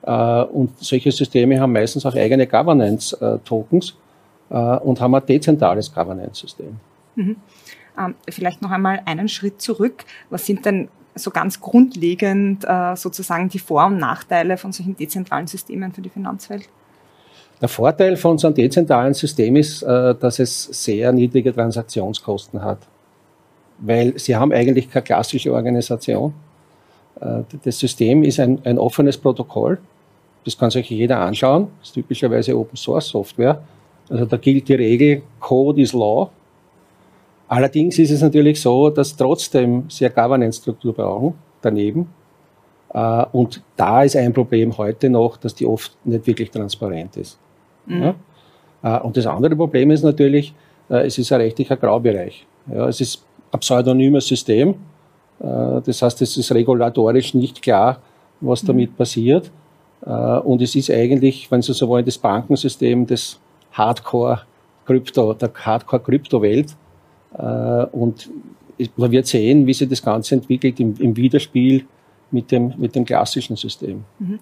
Äh, 0.02 0.42
und 0.44 0.78
solche 0.80 1.12
Systeme 1.12 1.60
haben 1.60 1.74
meistens 1.74 2.06
auch 2.06 2.16
eigene 2.16 2.48
Governance-Tokens 2.48 3.96
und 4.48 5.02
haben 5.02 5.16
ein 5.16 5.26
dezentrales 5.26 5.92
Governance-System. 5.92 6.78
Mhm. 7.16 7.36
Ähm, 7.98 8.16
vielleicht 8.30 8.62
noch 8.62 8.72
einmal 8.72 9.02
einen 9.06 9.28
Schritt 9.28 9.62
zurück. 9.62 10.06
Was 10.30 10.46
sind 10.46 10.66
denn 10.66 10.90
so 11.16 11.32
ganz 11.32 11.60
grundlegend 11.60 12.66
äh, 12.66 12.96
sozusagen 12.96 13.50
die 13.50 13.60
Vor- 13.60 13.88
und 13.88 13.98
Nachteile 13.98 14.58
von 14.58 14.72
solchen 14.72 14.96
dezentralen 14.96 15.48
Systemen 15.48 15.94
für 15.94 16.02
die 16.02 16.10
Finanzwelt? 16.10 16.70
Der 17.62 17.70
Vorteil 17.70 18.18
von 18.18 18.38
so 18.38 18.48
einem 18.48 18.56
dezentralen 18.56 19.14
System 19.14 19.56
ist, 19.56 19.82
äh, 19.82 20.14
dass 20.16 20.40
es 20.40 20.64
sehr 20.64 21.12
niedrige 21.14 21.54
Transaktionskosten 21.54 22.62
hat. 22.62 22.80
Weil 23.80 24.18
sie 24.20 24.36
haben 24.36 24.52
eigentlich 24.52 24.90
keine 24.90 25.04
klassische 25.04 25.54
Organisation. 25.54 26.34
Äh, 27.22 27.42
das 27.64 27.80
System 27.80 28.24
ist 28.24 28.40
ein, 28.40 28.60
ein 28.66 28.78
offenes 28.78 29.18
Protokoll. 29.18 29.78
Das 30.44 30.58
kann 30.58 30.70
sich 30.70 30.90
jeder 30.90 31.20
anschauen. 31.20 31.70
Das 31.80 31.90
ist 31.90 31.94
typischerweise 31.94 32.58
Open 32.58 32.76
Source 32.76 33.08
Software. 33.08 33.62
Also 34.10 34.26
da 34.26 34.38
gilt 34.38 34.68
die 34.68 34.76
Regel, 34.76 35.24
Code 35.40 35.82
is 35.82 35.94
Law. 35.94 36.30
Allerdings 37.48 38.00
ist 38.00 38.12
es 38.12 38.22
natürlich 38.22 38.60
so, 38.60 38.90
dass 38.90 39.16
trotzdem 39.16 39.86
sehr 39.90 40.10
Governance-Struktur 40.10 40.94
brauchen, 40.94 41.36
daneben. 41.62 42.08
Äh, 42.94 43.26
und 43.34 43.62
da 43.76 44.04
ist 44.04 44.16
ein 44.16 44.34
Problem 44.34 44.76
heute 44.78 45.10
noch, 45.10 45.38
dass 45.38 45.54
die 45.54 45.66
oft 45.66 45.96
nicht 46.06 46.26
wirklich 46.26 46.50
transparent 46.50 47.18
ist. 47.18 47.38
Mhm. 47.86 48.16
Äh, 48.82 49.00
und 49.00 49.18
das 49.18 49.28
andere 49.28 49.56
Problem 49.56 49.92
ist 49.92 50.04
natürlich, 50.04 50.54
äh, 50.90 51.06
es 51.06 51.18
ist 51.18 51.32
ein 51.32 51.42
rechtlicher 51.42 51.76
Graubereich. 51.76 52.48
es 52.68 53.02
ist 53.02 53.24
ein 53.52 53.60
pseudonymes 53.60 54.28
System. 54.28 54.76
Das 55.38 56.02
heißt, 56.02 56.22
es 56.22 56.38
ist 56.38 56.52
regulatorisch 56.54 57.34
nicht 57.34 57.62
klar, 57.62 58.00
was 58.40 58.64
mhm. 58.64 58.68
damit 58.68 58.98
passiert. 58.98 59.52
Und 60.02 60.62
es 60.62 60.76
ist 60.76 60.90
eigentlich, 60.90 61.52
wenn 61.52 61.62
Sie 61.62 61.74
so 61.74 61.88
wollen, 61.90 62.06
das 62.06 62.18
Bankensystem 62.18 63.06
des 63.06 63.40
Hardcore-Krypto, 63.74 65.34
der 65.34 65.52
Hardcore-Krypto-Welt 65.54 66.76
und 67.38 68.30
man 68.98 69.12
wird 69.12 69.28
sehen, 69.28 69.66
wie 69.68 69.74
sich 69.74 69.90
das 69.90 70.02
Ganze 70.02 70.36
entwickelt 70.36 70.80
im, 70.80 70.96
im 71.00 71.16
Widerspiel 71.16 71.86
mit 72.32 72.52
dem, 72.52 72.74
mit 72.78 72.96
dem 72.96 73.06
klassischen 73.06 73.56
System. 73.56 74.04
Mhm. 74.20 74.40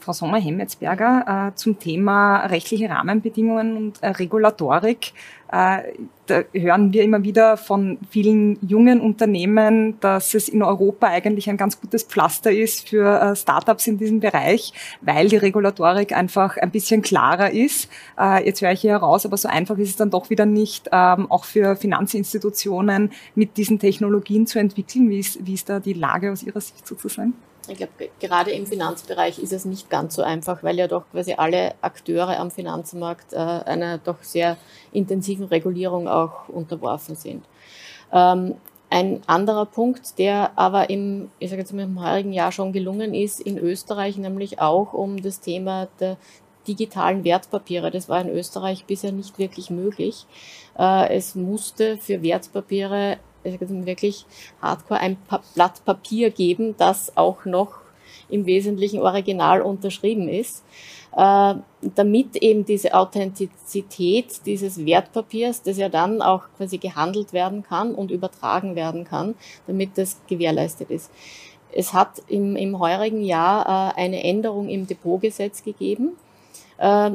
Frau 0.00 0.12
Sommer-Hemmetsberger, 0.12 1.50
äh, 1.52 1.56
zum 1.56 1.78
Thema 1.78 2.46
rechtliche 2.46 2.88
Rahmenbedingungen 2.88 3.76
und 3.76 4.02
äh, 4.02 4.08
Regulatorik. 4.08 5.12
Äh, 5.52 5.94
da 6.26 6.42
hören 6.52 6.92
wir 6.92 7.02
immer 7.02 7.22
wieder 7.24 7.56
von 7.56 7.98
vielen 8.08 8.56
jungen 8.66 9.00
Unternehmen, 9.00 9.98
dass 10.00 10.34
es 10.34 10.48
in 10.48 10.62
Europa 10.62 11.08
eigentlich 11.08 11.50
ein 11.50 11.56
ganz 11.56 11.80
gutes 11.80 12.04
Pflaster 12.04 12.52
ist 12.52 12.88
für 12.88 13.20
äh, 13.20 13.36
Startups 13.36 13.86
in 13.88 13.98
diesem 13.98 14.20
Bereich, 14.20 14.72
weil 15.00 15.28
die 15.28 15.36
Regulatorik 15.36 16.16
einfach 16.16 16.56
ein 16.56 16.70
bisschen 16.70 17.02
klarer 17.02 17.50
ist. 17.50 17.90
Äh, 18.18 18.46
jetzt 18.46 18.62
höre 18.62 18.72
ich 18.72 18.80
hier 18.80 18.92
heraus, 18.92 19.26
aber 19.26 19.36
so 19.36 19.48
einfach 19.48 19.76
ist 19.78 19.90
es 19.90 19.96
dann 19.96 20.10
doch 20.10 20.30
wieder 20.30 20.46
nicht, 20.46 20.88
ähm, 20.92 21.30
auch 21.30 21.44
für 21.44 21.76
Finanzinstitutionen 21.76 23.10
mit 23.34 23.56
diesen 23.56 23.78
Technologien 23.78 24.46
zu 24.46 24.58
entwickeln. 24.60 25.10
Wie 25.10 25.18
ist, 25.18 25.44
wie 25.44 25.54
ist 25.54 25.68
da 25.68 25.80
die 25.80 25.94
Lage 25.94 26.30
aus 26.32 26.42
Ihrer 26.42 26.60
Sicht 26.60 26.86
sozusagen? 26.86 27.34
Ich 27.70 27.78
glaube, 27.78 28.10
gerade 28.18 28.50
im 28.50 28.66
Finanzbereich 28.66 29.38
ist 29.38 29.52
es 29.52 29.64
nicht 29.64 29.90
ganz 29.90 30.14
so 30.14 30.22
einfach, 30.22 30.62
weil 30.62 30.76
ja 30.76 30.88
doch 30.88 31.04
quasi 31.10 31.34
alle 31.34 31.74
Akteure 31.80 32.38
am 32.38 32.50
Finanzmarkt 32.50 33.32
äh, 33.32 33.36
einer 33.36 33.98
doch 33.98 34.22
sehr 34.22 34.56
intensiven 34.92 35.46
Regulierung 35.46 36.08
auch 36.08 36.48
unterworfen 36.48 37.14
sind. 37.14 37.44
Ähm, 38.12 38.56
ein 38.92 39.22
anderer 39.26 39.66
Punkt, 39.66 40.18
der 40.18 40.58
aber 40.58 40.90
im, 40.90 41.30
ich 41.38 41.50
sage 41.50 41.62
jetzt 41.62 41.72
mal, 41.72 41.84
im 41.84 42.02
heurigen 42.02 42.32
Jahr 42.32 42.50
schon 42.50 42.72
gelungen 42.72 43.14
ist, 43.14 43.40
in 43.40 43.56
Österreich 43.56 44.16
nämlich 44.16 44.60
auch 44.60 44.92
um 44.92 45.22
das 45.22 45.38
Thema 45.38 45.86
der 46.00 46.16
digitalen 46.66 47.24
Wertpapiere. 47.24 47.90
Das 47.90 48.08
war 48.08 48.20
in 48.20 48.28
Österreich 48.28 48.84
bisher 48.84 49.12
nicht 49.12 49.38
wirklich 49.38 49.70
möglich. 49.70 50.26
Äh, 50.76 51.16
es 51.16 51.36
musste 51.36 51.98
für 51.98 52.22
Wertpapiere 52.22 53.18
wirklich 53.42 54.26
hardcore 54.60 55.00
ein 55.00 55.16
Blatt 55.54 55.84
Papier 55.84 56.30
geben, 56.30 56.74
das 56.76 57.16
auch 57.16 57.44
noch 57.44 57.80
im 58.28 58.46
Wesentlichen 58.46 59.00
original 59.00 59.62
unterschrieben 59.62 60.28
ist, 60.28 60.64
äh, 61.16 61.54
damit 61.80 62.36
eben 62.36 62.64
diese 62.64 62.94
Authentizität 62.94 64.46
dieses 64.46 64.84
Wertpapiers, 64.84 65.62
das 65.62 65.76
ja 65.76 65.88
dann 65.88 66.22
auch 66.22 66.44
quasi 66.56 66.78
gehandelt 66.78 67.32
werden 67.32 67.62
kann 67.62 67.94
und 67.94 68.10
übertragen 68.10 68.76
werden 68.76 69.04
kann, 69.04 69.34
damit 69.66 69.98
das 69.98 70.20
gewährleistet 70.28 70.90
ist. 70.90 71.10
Es 71.72 71.92
hat 71.92 72.22
im, 72.28 72.56
im 72.56 72.78
heurigen 72.78 73.22
Jahr 73.22 73.94
äh, 73.96 74.00
eine 74.00 74.22
Änderung 74.22 74.68
im 74.68 74.86
Depotgesetz 74.86 75.62
gegeben. 75.62 76.16
Äh, 76.78 77.12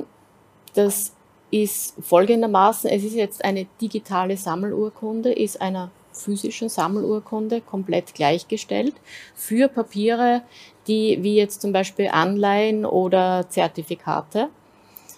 das 0.73 1.13
ist 1.51 1.95
folgendermaßen, 2.01 2.89
es 2.89 3.03
ist 3.03 3.15
jetzt 3.15 3.45
eine 3.45 3.65
digitale 3.79 4.35
Sammelurkunde, 4.35 5.31
ist 5.31 5.61
einer 5.61 5.91
physischen 6.15 6.69
Sammelurkunde 6.69 7.61
komplett 7.61 8.13
gleichgestellt 8.13 8.95
für 9.35 9.67
Papiere, 9.67 10.41
die 10.87 11.19
wie 11.21 11.35
jetzt 11.35 11.61
zum 11.61 11.71
Beispiel 11.71 12.09
Anleihen 12.11 12.85
oder 12.85 13.45
Zertifikate. 13.49 14.49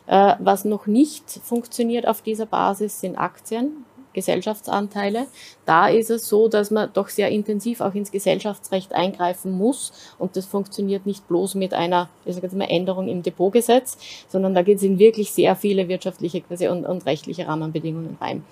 Äh, 0.08 0.36
was 0.40 0.66
noch 0.66 0.88
nicht 0.88 1.30
funktioniert 1.44 2.08
auf 2.08 2.22
dieser 2.22 2.46
Basis 2.46 3.02
sind 3.02 3.18
Aktien, 3.18 3.86
Gesellschaftsanteile. 4.18 5.28
Da 5.66 5.90
ist 5.90 6.10
es 6.10 6.28
so, 6.28 6.48
dass 6.48 6.72
man 6.72 6.90
doch 6.92 7.10
sehr 7.10 7.30
intensiv 7.30 7.82
auch 7.82 7.94
ins 7.94 8.12
Gesellschaftsrecht 8.12 8.94
eingreifen 8.94 9.52
muss 9.52 9.92
und 10.18 10.36
das 10.36 10.48
funktioniert 10.48 11.06
nicht 11.06 11.28
bloß 11.28 11.54
mit 11.54 11.76
einer 11.76 12.10
ich 12.26 12.34
sage 12.34 12.48
jetzt 12.48 12.56
mal, 12.56 12.66
Änderung 12.66 13.08
im 13.10 13.22
Depotgesetz, 13.22 13.98
sondern 14.28 14.56
da 14.56 14.64
geht 14.64 14.78
es 14.78 14.84
in 14.84 14.98
wirklich 14.98 15.32
sehr 15.32 15.56
viele 15.56 15.88
wirtschaftliche 15.88 16.42
und, 16.72 16.86
und 16.86 17.06
rechtliche 17.06 17.48
Rahmenbedingungen 17.48 18.18
rein. 18.20 18.44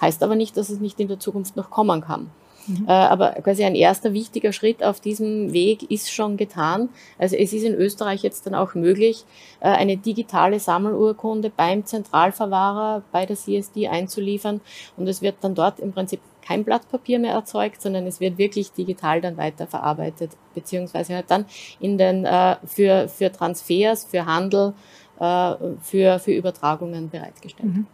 Heißt 0.00 0.22
aber 0.22 0.36
nicht, 0.36 0.56
dass 0.56 0.70
es 0.70 0.80
nicht 0.80 1.00
in 1.00 1.08
der 1.08 1.18
Zukunft 1.18 1.56
noch 1.56 1.70
kommen 1.70 2.00
kann. 2.00 2.30
Mhm. 2.68 2.86
Äh, 2.86 2.92
aber 2.92 3.32
quasi 3.42 3.64
ein 3.64 3.74
erster 3.74 4.12
wichtiger 4.12 4.52
Schritt 4.52 4.84
auf 4.84 5.00
diesem 5.00 5.52
Weg 5.52 5.90
ist 5.90 6.12
schon 6.12 6.36
getan. 6.36 6.90
Also 7.18 7.36
es 7.36 7.52
ist 7.52 7.64
in 7.64 7.74
Österreich 7.74 8.22
jetzt 8.22 8.46
dann 8.46 8.54
auch 8.54 8.74
möglich, 8.74 9.24
äh, 9.60 9.68
eine 9.68 9.96
digitale 9.96 10.60
Sammelurkunde 10.60 11.50
beim 11.54 11.84
Zentralverwahrer 11.84 13.02
bei 13.10 13.26
der 13.26 13.36
CSD 13.36 13.88
einzuliefern 13.88 14.60
und 14.96 15.08
es 15.08 15.22
wird 15.22 15.36
dann 15.40 15.54
dort 15.54 15.80
im 15.80 15.92
Prinzip 15.92 16.20
kein 16.42 16.64
Blatt 16.64 16.88
Papier 16.90 17.18
mehr 17.18 17.32
erzeugt, 17.32 17.82
sondern 17.82 18.06
es 18.06 18.20
wird 18.20 18.38
wirklich 18.38 18.72
digital 18.72 19.20
dann 19.20 19.36
weiterverarbeitet, 19.36 20.30
beziehungsweise 20.54 21.14
halt 21.14 21.30
dann 21.30 21.44
in 21.78 21.98
den, 21.98 22.24
äh, 22.24 22.56
für, 22.64 23.08
für 23.08 23.32
Transfers, 23.32 24.04
für 24.04 24.26
Handel, 24.26 24.74
für, 25.20 26.20
für 26.20 26.30
Übertragungen 26.30 27.10
bereitgestellt. 27.10 27.74
Mhm. 27.74 27.86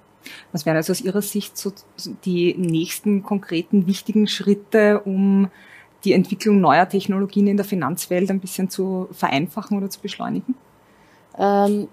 Was 0.52 0.66
wären 0.66 0.76
also 0.76 0.92
aus 0.92 1.00
Ihrer 1.00 1.22
Sicht 1.22 1.56
so 1.56 1.72
die 2.24 2.54
nächsten 2.54 3.22
konkreten 3.22 3.86
wichtigen 3.86 4.26
Schritte, 4.26 5.00
um 5.00 5.50
die 6.04 6.12
Entwicklung 6.12 6.60
neuer 6.60 6.88
Technologien 6.88 7.46
in 7.46 7.56
der 7.56 7.64
Finanzwelt 7.64 8.30
ein 8.30 8.40
bisschen 8.40 8.68
zu 8.68 9.08
vereinfachen 9.12 9.76
oder 9.76 9.90
zu 9.90 10.00
beschleunigen? 10.00 10.54
Ähm, 11.38 11.88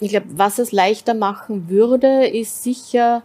ich 0.00 0.10
glaube, 0.10 0.26
was 0.30 0.58
es 0.58 0.72
leichter 0.72 1.14
machen 1.14 1.68
würde, 1.68 2.26
ist 2.26 2.62
sicher 2.62 3.22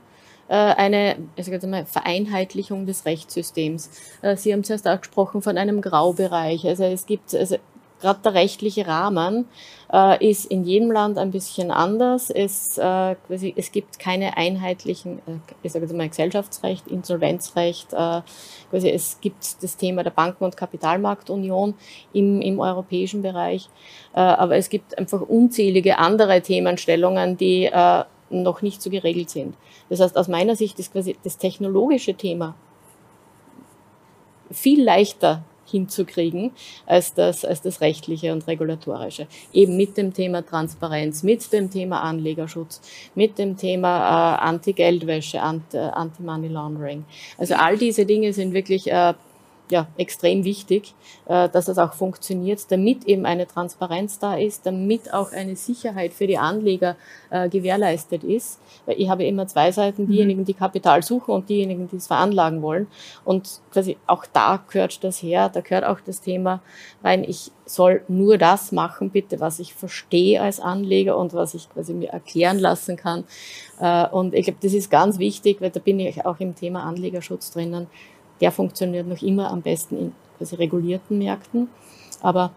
äh, 0.47 0.55
eine 0.55 1.17
also 1.37 1.67
mal, 1.67 1.85
Vereinheitlichung 1.85 2.85
des 2.85 3.05
Rechtssystems. 3.05 3.89
Äh, 4.21 4.35
Sie 4.35 4.51
haben 4.53 4.63
zuerst 4.63 4.87
auch 4.87 4.99
gesprochen 4.99 5.41
von 5.41 5.57
einem 5.57 5.81
Graubereich. 5.81 6.67
Also 6.67 6.83
es 6.83 7.05
gibt 7.05 7.33
also 7.33 7.57
gerade 8.03 8.19
der 8.23 8.33
rechtliche 8.35 8.85
Rahmen 8.85 9.47
äh, 9.91 10.29
ist 10.29 10.45
in 10.45 10.63
jedem 10.65 10.91
Land 10.91 11.17
ein 11.17 11.31
bisschen 11.31 11.71
anders. 11.71 12.29
Es, 12.29 12.77
äh, 12.77 13.15
es 13.55 13.71
gibt 13.71 13.97
keine 13.97 14.37
einheitlichen, 14.37 15.19
äh, 15.19 15.39
ich 15.63 15.71
sage 15.71 15.85
jetzt 15.85 15.95
mal 15.95 16.09
Gesellschaftsrecht, 16.09 16.87
Insolvenzrecht. 16.87 17.93
Äh, 17.93 18.21
quasi, 18.69 18.89
es 18.89 19.19
gibt 19.21 19.63
das 19.63 19.77
Thema 19.77 20.03
der 20.03 20.11
Banken- 20.11 20.43
und 20.43 20.57
Kapitalmarktunion 20.57 21.73
im, 22.11 22.41
im 22.41 22.59
europäischen 22.59 23.21
Bereich. 23.21 23.69
Äh, 24.13 24.19
aber 24.19 24.57
es 24.57 24.69
gibt 24.69 24.97
einfach 24.97 25.21
unzählige 25.21 25.97
andere 25.97 26.41
Themenstellungen, 26.41 27.37
die 27.37 27.65
äh, 27.65 28.03
noch 28.29 28.61
nicht 28.61 28.81
so 28.81 28.89
geregelt 28.89 29.29
sind. 29.29 29.55
Das 29.89 30.01
heißt, 30.01 30.17
aus 30.17 30.27
meiner 30.27 30.55
Sicht 30.55 30.77
ist 30.79 30.91
quasi 30.91 31.15
das 31.23 31.37
technologische 31.37 32.13
Thema 32.13 32.55
viel 34.51 34.83
leichter 34.83 35.43
hinzukriegen 35.73 36.51
als 36.85 37.13
das, 37.15 37.43
als 37.43 37.61
das 37.61 37.81
rechtliche 37.81 38.31
und 38.31 38.47
regulatorische. 38.47 39.27
Eben 39.51 39.75
mit 39.75 39.97
dem 39.97 40.13
Thema 40.13 40.45
Transparenz, 40.45 41.23
mit 41.23 41.51
dem 41.51 41.69
Thema 41.71 42.01
Anlegerschutz, 42.01 42.79
mit 43.15 43.39
dem 43.39 43.57
Thema 43.57 44.37
äh, 44.37 44.45
Anti-Geldwäsche, 44.47 45.41
Anti-Money 45.41 46.47
Laundering. 46.47 47.05
Also 47.37 47.55
all 47.55 47.77
diese 47.77 48.05
Dinge 48.05 48.33
sind 48.33 48.53
wirklich 48.53 48.89
äh, 48.91 49.13
ja, 49.69 49.87
extrem 49.97 50.43
wichtig, 50.43 50.93
äh, 51.25 51.49
dass 51.49 51.65
das 51.65 51.77
auch 51.77 51.93
funktioniert, 51.93 52.69
damit 52.69 53.05
eben 53.05 53.25
eine 53.25 53.47
Transparenz 53.47 54.19
da 54.19 54.35
ist, 54.35 54.65
damit 54.65 55.13
auch 55.13 55.31
eine 55.31 55.55
Sicherheit 55.55 56.13
für 56.13 56.27
die 56.27 56.37
Anleger 56.37 56.95
äh, 57.29 57.49
gewährleistet 57.49 58.23
ist. 58.23 58.59
Weil 58.85 58.99
ich 58.99 59.09
habe 59.09 59.23
immer 59.23 59.47
zwei 59.47 59.71
Seiten, 59.71 60.03
mhm. 60.03 60.07
diejenigen, 60.07 60.45
die 60.45 60.53
Kapital 60.53 61.01
suchen 61.01 61.33
und 61.33 61.49
diejenigen, 61.49 61.87
die 61.87 61.95
es 61.95 62.07
veranlagen 62.07 62.61
wollen. 62.61 62.87
Und 63.23 63.61
quasi 63.71 63.97
auch 64.05 64.25
da 64.31 64.63
gehört 64.69 65.03
das 65.03 65.23
her, 65.23 65.49
da 65.49 65.61
gehört 65.61 65.85
auch 65.85 66.01
das 66.01 66.21
Thema 66.21 66.61
rein, 67.03 67.23
ich 67.23 67.51
soll 67.65 68.03
nur 68.09 68.37
das 68.37 68.73
machen, 68.73 69.09
bitte, 69.09 69.39
was 69.39 69.59
ich 69.59 69.73
verstehe 69.73 70.41
als 70.41 70.59
Anleger 70.59 71.17
und 71.17 71.33
was 71.33 71.53
ich 71.53 71.69
quasi 71.69 71.93
mir 71.93 72.09
erklären 72.09 72.59
lassen 72.59 72.97
kann. 72.97 73.23
Äh, 73.79 74.07
und 74.09 74.33
ich 74.33 74.45
glaube, 74.45 74.59
das 74.61 74.73
ist 74.73 74.91
ganz 74.91 75.17
wichtig, 75.19 75.61
weil 75.61 75.71
da 75.71 75.79
bin 75.79 75.99
ich 75.99 76.25
auch 76.25 76.39
im 76.39 76.55
Thema 76.55 76.83
Anlegerschutz 76.83 77.51
drinnen 77.51 77.87
der 78.41 78.51
funktioniert 78.51 79.07
noch 79.07 79.21
immer 79.21 79.51
am 79.51 79.61
besten 79.61 79.97
in 79.97 80.11
quasi 80.37 80.55
regulierten 80.55 81.17
Märkten. 81.17 81.69
Aber 82.21 82.51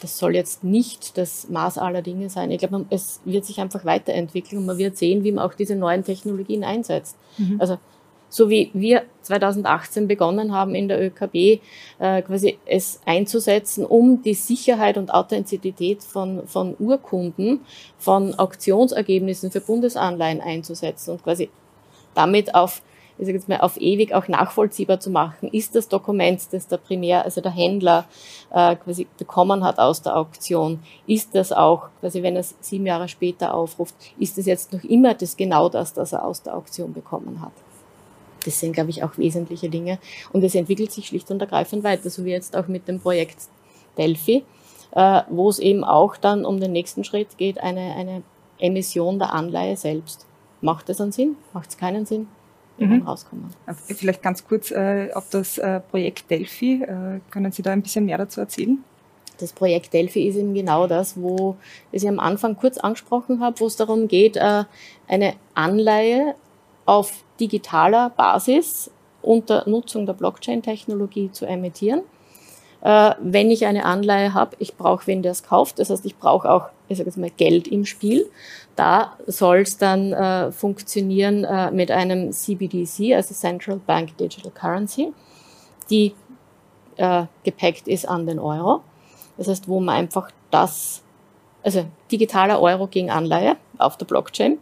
das 0.00 0.18
soll 0.18 0.34
jetzt 0.34 0.64
nicht 0.64 1.16
das 1.16 1.48
Maß 1.48 1.78
aller 1.78 2.02
Dinge 2.02 2.28
sein. 2.28 2.50
Ich 2.50 2.58
glaube, 2.58 2.84
es 2.90 3.20
wird 3.24 3.44
sich 3.44 3.60
einfach 3.60 3.84
weiterentwickeln 3.84 4.58
und 4.58 4.66
man 4.66 4.78
wird 4.78 4.96
sehen, 4.96 5.22
wie 5.22 5.32
man 5.32 5.44
auch 5.44 5.54
diese 5.54 5.76
neuen 5.76 6.04
Technologien 6.04 6.64
einsetzt. 6.64 7.16
Mhm. 7.38 7.60
Also 7.60 7.78
so 8.32 8.48
wie 8.48 8.70
wir 8.72 9.02
2018 9.20 10.08
begonnen 10.08 10.52
haben 10.52 10.74
in 10.74 10.88
der 10.88 11.00
ÖKB, 11.00 11.60
äh, 11.98 12.22
quasi 12.22 12.58
es 12.64 13.00
einzusetzen, 13.04 13.84
um 13.84 14.22
die 14.22 14.34
Sicherheit 14.34 14.96
und 14.96 15.12
Authentizität 15.12 16.02
von, 16.02 16.46
von 16.46 16.74
Urkunden, 16.78 17.60
von 17.98 18.34
Auktionsergebnissen 18.38 19.50
für 19.50 19.60
Bundesanleihen 19.60 20.40
einzusetzen 20.40 21.12
und 21.12 21.22
quasi 21.22 21.50
damit 22.14 22.54
auf 22.54 22.82
ich 23.22 23.26
sage 23.26 23.38
jetzt 23.38 23.48
mal, 23.48 23.60
auf 23.60 23.80
ewig 23.80 24.14
auch 24.14 24.26
nachvollziehbar 24.26 24.98
zu 24.98 25.10
machen. 25.10 25.48
Ist 25.52 25.76
das 25.76 25.88
Dokument, 25.88 26.40
das 26.50 26.66
der 26.66 26.76
Primär, 26.76 27.24
also 27.24 27.40
der 27.40 27.52
Händler 27.52 28.04
äh, 28.50 28.74
quasi 28.74 29.06
bekommen 29.16 29.62
hat 29.62 29.78
aus 29.78 30.02
der 30.02 30.16
Auktion, 30.16 30.80
ist 31.06 31.34
das 31.34 31.52
auch, 31.52 31.88
quasi 32.00 32.22
wenn 32.22 32.34
er 32.34 32.40
es 32.40 32.56
sieben 32.60 32.84
Jahre 32.84 33.08
später 33.08 33.54
aufruft, 33.54 33.94
ist 34.18 34.38
das 34.38 34.46
jetzt 34.46 34.72
noch 34.72 34.82
immer 34.82 35.14
das 35.14 35.36
genau 35.36 35.68
das, 35.68 35.94
das 35.94 36.12
er 36.12 36.24
aus 36.24 36.42
der 36.42 36.56
Auktion 36.56 36.92
bekommen 36.92 37.40
hat? 37.40 37.52
Das 38.44 38.58
sind, 38.58 38.72
glaube 38.72 38.90
ich, 38.90 39.04
auch 39.04 39.16
wesentliche 39.16 39.68
Dinge. 39.68 40.00
Und 40.32 40.42
es 40.42 40.56
entwickelt 40.56 40.90
sich 40.90 41.06
schlicht 41.06 41.30
und 41.30 41.40
ergreifend 41.40 41.84
weiter, 41.84 42.10
so 42.10 42.24
wie 42.24 42.30
jetzt 42.30 42.56
auch 42.56 42.66
mit 42.66 42.88
dem 42.88 42.98
Projekt 42.98 43.38
Delphi, 43.96 44.44
äh, 44.90 45.22
wo 45.30 45.48
es 45.48 45.60
eben 45.60 45.84
auch 45.84 46.16
dann 46.16 46.44
um 46.44 46.58
den 46.58 46.72
nächsten 46.72 47.04
Schritt 47.04 47.38
geht, 47.38 47.62
eine, 47.62 47.94
eine 47.94 48.24
Emission 48.58 49.20
der 49.20 49.32
Anleihe 49.32 49.76
selbst. 49.76 50.26
Macht 50.60 50.88
das 50.88 51.00
einen 51.00 51.12
Sinn? 51.12 51.36
Macht 51.52 51.70
es 51.70 51.76
keinen 51.76 52.04
Sinn? 52.04 52.26
Mhm. 52.86 53.02
rauskommen. 53.02 53.46
Vielleicht 53.86 54.22
ganz 54.22 54.46
kurz 54.46 54.70
äh, 54.70 55.10
auf 55.14 55.28
das 55.30 55.58
äh, 55.58 55.80
Projekt 55.80 56.30
Delphi. 56.30 56.82
Äh, 56.82 57.20
können 57.30 57.52
Sie 57.52 57.62
da 57.62 57.72
ein 57.72 57.82
bisschen 57.82 58.04
mehr 58.06 58.18
dazu 58.18 58.40
erzählen? 58.40 58.82
Das 59.38 59.52
Projekt 59.52 59.92
Delphi 59.92 60.28
ist 60.28 60.36
eben 60.36 60.54
genau 60.54 60.86
das, 60.86 61.20
wo 61.20 61.56
ich 61.90 62.06
am 62.06 62.20
Anfang 62.20 62.56
kurz 62.56 62.78
angesprochen 62.78 63.40
habe, 63.40 63.58
wo 63.60 63.66
es 63.66 63.76
darum 63.76 64.08
geht, 64.08 64.36
äh, 64.36 64.64
eine 65.08 65.34
Anleihe 65.54 66.34
auf 66.86 67.24
digitaler 67.40 68.10
Basis 68.10 68.90
unter 69.22 69.68
Nutzung 69.68 70.06
der 70.06 70.12
Blockchain-Technologie 70.14 71.30
zu 71.32 71.46
emittieren. 71.46 72.02
Äh, 72.82 73.14
wenn 73.20 73.50
ich 73.50 73.66
eine 73.66 73.84
Anleihe 73.84 74.34
habe, 74.34 74.56
ich 74.58 74.76
brauche 74.76 75.06
wen, 75.06 75.22
der 75.22 75.32
es 75.32 75.44
kauft. 75.44 75.78
Das 75.78 75.90
heißt, 75.90 76.04
ich 76.04 76.16
brauche 76.16 76.50
auch, 76.50 76.66
ich 76.88 76.98
sage 76.98 77.08
jetzt 77.08 77.16
mal, 77.16 77.30
Geld 77.30 77.68
im 77.68 77.84
Spiel. 77.84 78.26
Da 78.76 79.16
soll 79.26 79.58
es 79.58 79.76
dann 79.76 80.12
äh, 80.12 80.50
funktionieren 80.50 81.44
äh, 81.44 81.70
mit 81.70 81.90
einem 81.90 82.32
CBDC, 82.32 83.14
also 83.14 83.34
Central 83.34 83.80
Bank 83.86 84.16
Digital 84.16 84.50
Currency, 84.50 85.12
die 85.90 86.14
äh, 86.96 87.24
gepackt 87.44 87.88
ist 87.88 88.08
an 88.08 88.26
den 88.26 88.38
Euro. 88.38 88.82
Das 89.36 89.48
heißt, 89.48 89.68
wo 89.68 89.80
man 89.80 89.96
einfach 89.96 90.30
das, 90.50 91.02
also 91.62 91.84
digitaler 92.10 92.60
Euro 92.60 92.86
gegen 92.86 93.10
Anleihe 93.10 93.56
auf 93.78 93.96
der 93.96 94.06
Blockchain. 94.06 94.58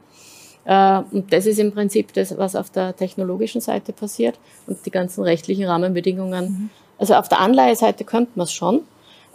Äh, 0.65 1.03
und 1.11 1.33
das 1.33 1.47
ist 1.47 1.59
im 1.59 1.73
Prinzip 1.73 2.13
das, 2.13 2.37
was 2.37 2.57
auf 2.57 2.71
der 2.71 2.97
technologischen 2.97 3.61
Seite 3.61 3.93
passiert 3.93 4.39
und 4.67 4.85
die 4.87 4.91
ganzen 4.91 5.23
rechtlichen 5.23 5.65
Rahmenbedingungen. 5.65 6.45
Mhm. 6.45 6.71
Also 6.99 7.15
auf 7.15 7.29
der 7.29 7.41
Anleiheseite 7.41 8.05
könnte 8.05 8.33
man 8.35 8.45
es 8.45 8.53
schon. 8.53 8.83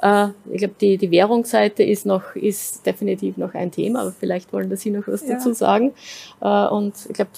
Äh, 0.06 0.28
ich 0.52 0.60
glaube, 0.60 0.76
die, 0.80 0.98
die 0.98 1.10
Währungsseite 1.10 1.84
ist 1.84 2.06
noch, 2.06 2.36
ist 2.36 2.86
definitiv 2.86 3.38
noch 3.38 3.56
ein 3.56 3.72
Thema, 3.72 4.02
aber 4.02 4.12
vielleicht 4.12 4.54
wollen 4.54 4.70
da 4.70 4.76
Sie 4.76 4.92
noch 4.92 5.08
was 5.08 5.28
ja. 5.28 5.36
dazu 5.36 5.54
sagen. 5.54 5.94
Äh, 6.42 6.68
und 6.68 6.94
ich 7.10 7.14
glaube, 7.14 7.32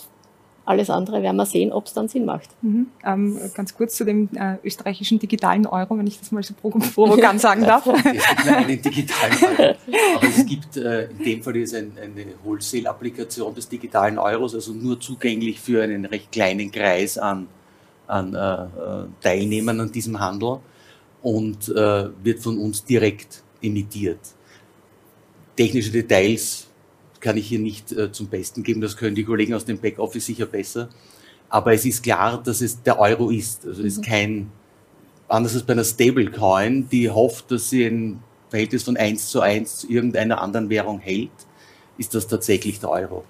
alles 0.66 0.90
andere 0.90 1.22
werden 1.22 1.38
wir 1.38 1.46
sehen, 1.46 1.72
ob 1.72 1.86
es 1.86 1.94
dann 1.94 2.10
Sinn 2.10 2.26
macht. 2.26 2.50
Mhm. 2.62 2.88
Ähm, 3.06 3.40
ganz 3.54 3.74
kurz 3.74 3.96
zu 3.96 4.04
dem 4.04 4.28
äh, 4.36 4.58
österreichischen 4.66 5.18
digitalen 5.18 5.66
Euro, 5.66 5.98
wenn 5.98 6.08
ich 6.08 6.20
das 6.20 6.34
mal 6.34 6.44
so 6.44 6.54
provokant 6.56 7.40
sagen 7.40 7.64
darf. 7.64 7.88
Es 7.88 8.04
gibt 8.04 8.48
einen 8.48 8.82
digitalen 8.82 9.60
Euro, 9.60 9.76
aber 10.18 10.28
es 10.28 10.46
gibt 10.46 10.76
äh, 10.76 11.06
in 11.06 11.18
dem 11.20 11.44
Fall 11.44 11.56
ist 11.56 11.74
ein, 11.74 11.94
eine 11.96 12.26
Wholesale-Applikation 12.44 13.56
des 13.56 13.70
digitalen 13.70 14.20
Euros, 14.20 14.56
also 14.56 14.74
nur 14.74 15.00
zugänglich 15.00 15.62
für 15.62 15.84
einen 15.84 16.04
recht 16.04 16.34
kleinen 16.34 16.70
Kreis 16.70 17.18
an, 17.18 17.48
an 18.08 18.36
äh, 18.36 18.38
äh 18.38 18.68
Teilnehmern 19.22 19.80
an 19.80 19.92
diesem 19.94 20.20
Handel 20.20 20.60
und 21.28 21.68
äh, 21.68 22.08
wird 22.24 22.40
von 22.40 22.58
uns 22.58 22.86
direkt 22.86 23.44
emittiert. 23.62 24.20
Technische 25.58 25.92
Details 25.92 26.68
kann 27.20 27.36
ich 27.36 27.50
hier 27.50 27.60
nicht 27.60 27.92
äh, 27.92 28.10
zum 28.14 28.28
Besten 28.28 28.64
geben, 28.64 28.80
das 28.80 28.96
können 28.96 29.14
die 29.14 29.26
Kollegen 29.26 29.54
aus 29.54 29.66
dem 29.66 29.78
Backoffice 29.78 30.26
sicher 30.26 30.46
besser. 30.46 30.88
aber 31.50 31.74
es 31.74 31.84
ist 31.84 32.02
klar, 32.02 32.42
dass 32.42 32.62
es 32.62 32.82
der 32.82 32.98
Euro 32.98 33.30
ist. 33.30 33.66
Also 33.66 33.82
es 33.82 33.96
ist 33.96 33.98
mhm. 33.98 34.04
kein, 34.04 34.52
anders 35.28 35.54
als 35.54 35.64
bei 35.64 35.74
einer 35.74 35.84
Stablecoin, 35.84 36.88
die 36.90 37.10
hofft, 37.10 37.52
dass 37.52 37.72
sie 37.72 37.86
ein 37.86 38.24
Verhältnis 38.50 38.84
von 38.84 38.96
1 38.96 39.30
zu 39.30 39.42
1 39.42 39.80
zu 39.80 39.92
irgendeiner 39.92 40.42
anderen 40.42 40.70
Währung 40.70 41.00
hält, 41.00 41.32
ist 41.98 42.16
das 42.16 42.26
tatsächlich 42.26 42.80
der 42.80 42.90
Euro. 42.90 43.26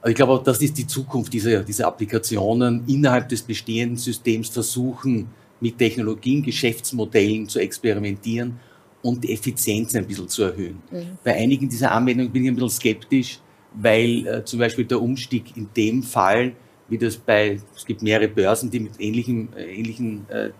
Also 0.00 0.10
ich 0.10 0.14
glaube, 0.14 0.40
das 0.44 0.62
ist 0.62 0.78
die 0.78 0.86
Zukunft 0.86 1.32
dieser, 1.32 1.64
dieser 1.64 1.88
Applikationen 1.88 2.84
innerhalb 2.86 3.28
des 3.28 3.42
bestehenden 3.42 3.96
Systems 3.96 4.48
versuchen, 4.48 5.28
mit 5.60 5.78
Technologien, 5.78 6.42
Geschäftsmodellen 6.42 7.48
zu 7.48 7.58
experimentieren 7.58 8.58
und 9.02 9.22
die 9.24 9.32
Effizienz 9.32 9.94
ein 9.94 10.06
bisschen 10.06 10.28
zu 10.28 10.44
erhöhen. 10.44 10.82
Mhm. 10.90 11.18
Bei 11.22 11.34
einigen 11.34 11.68
dieser 11.68 11.92
Anwendungen 11.92 12.32
bin 12.32 12.44
ich 12.44 12.50
ein 12.50 12.54
bisschen 12.54 12.70
skeptisch, 12.70 13.38
weil 13.74 14.26
äh, 14.26 14.44
zum 14.44 14.58
Beispiel 14.58 14.84
der 14.84 15.00
Umstieg 15.00 15.56
in 15.56 15.68
dem 15.76 16.02
Fall, 16.02 16.52
wie 16.88 16.98
das 16.98 17.16
bei, 17.16 17.60
es 17.74 17.84
gibt 17.84 18.02
mehrere 18.02 18.28
Börsen, 18.28 18.70
die 18.70 18.80
mit 18.80 18.92
ähnlichen, 18.98 19.48
äh, 19.56 19.76
ähnlichen 19.76 20.28
äh, 20.28 20.50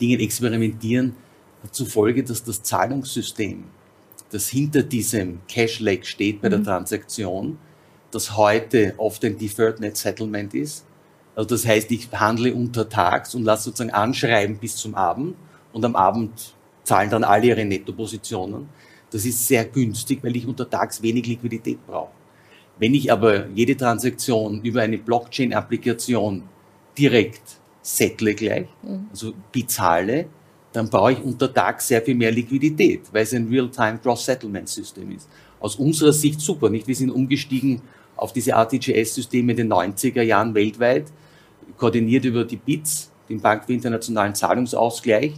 Dingen 0.00 0.20
experimentieren, 0.20 1.14
hat 1.62 1.74
zur 1.74 1.86
Folge, 1.86 2.22
dass 2.22 2.42
das 2.42 2.62
Zahlungssystem, 2.62 3.64
das 4.30 4.48
hinter 4.48 4.82
diesem 4.82 5.40
Cash-Leg 5.48 6.06
steht 6.06 6.40
bei 6.40 6.48
mhm. 6.48 6.52
der 6.52 6.62
Transaktion, 6.64 7.58
das 8.10 8.36
heute 8.36 8.94
oft 8.96 9.24
ein 9.24 9.36
Deferred 9.36 9.80
Net 9.80 9.96
Settlement 9.96 10.54
ist. 10.54 10.86
Also 11.38 11.50
das 11.50 11.64
heißt, 11.64 11.92
ich 11.92 12.08
handle 12.10 12.52
untertags 12.52 13.36
und 13.36 13.44
lasse 13.44 13.66
sozusagen 13.66 13.92
anschreiben 13.92 14.58
bis 14.58 14.74
zum 14.74 14.96
Abend 14.96 15.36
und 15.72 15.84
am 15.84 15.94
Abend 15.94 16.32
zahlen 16.82 17.10
dann 17.10 17.22
alle 17.22 17.46
ihre 17.46 17.64
Nettopositionen. 17.64 18.68
Das 19.12 19.24
ist 19.24 19.46
sehr 19.46 19.64
günstig, 19.64 20.18
weil 20.24 20.34
ich 20.34 20.48
untertags 20.48 21.00
wenig 21.00 21.28
Liquidität 21.28 21.78
brauche. 21.86 22.10
Wenn 22.80 22.92
ich 22.92 23.12
aber 23.12 23.46
jede 23.50 23.76
Transaktion 23.76 24.62
über 24.62 24.82
eine 24.82 24.98
Blockchain-Applikation 24.98 26.42
direkt 26.98 27.58
settle 27.82 28.34
gleich, 28.34 28.66
mhm. 28.82 29.06
also 29.10 29.32
bezahle, 29.52 30.26
dann 30.72 30.90
brauche 30.90 31.12
ich 31.12 31.22
untertags 31.22 31.86
sehr 31.86 32.02
viel 32.02 32.16
mehr 32.16 32.32
Liquidität, 32.32 33.02
weil 33.12 33.22
es 33.22 33.32
ein 33.32 33.46
Real-Time 33.46 34.00
Cross-Settlement-System 34.02 35.12
ist. 35.12 35.28
Aus 35.60 35.76
unserer 35.76 36.12
Sicht 36.12 36.40
super, 36.40 36.68
nicht? 36.68 36.88
Wir 36.88 36.96
sind 36.96 37.12
umgestiegen 37.12 37.80
auf 38.16 38.32
diese 38.32 38.50
RTGS-Systeme 38.50 39.52
in 39.52 39.58
den 39.58 39.72
90er 39.72 40.22
Jahren 40.22 40.52
weltweit, 40.56 41.12
koordiniert 41.78 42.24
über 42.24 42.44
die 42.44 42.56
BITS, 42.56 43.10
den 43.28 43.40
Bank 43.40 43.64
für 43.64 43.72
internationalen 43.72 44.34
Zahlungsausgleich, 44.34 45.34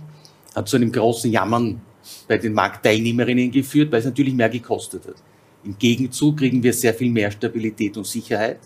hat 0.54 0.68
zu 0.68 0.76
einem 0.76 0.90
großen 0.90 1.30
Jammern 1.30 1.80
bei 2.26 2.38
den 2.38 2.54
Marktteilnehmerinnen 2.54 3.50
geführt, 3.50 3.92
weil 3.92 4.00
es 4.00 4.06
natürlich 4.06 4.34
mehr 4.34 4.48
gekostet 4.48 5.06
hat. 5.06 5.16
Im 5.62 5.78
Gegenzug 5.78 6.38
kriegen 6.38 6.62
wir 6.62 6.72
sehr 6.72 6.94
viel 6.94 7.10
mehr 7.10 7.30
Stabilität 7.30 7.96
und 7.96 8.06
Sicherheit. 8.06 8.58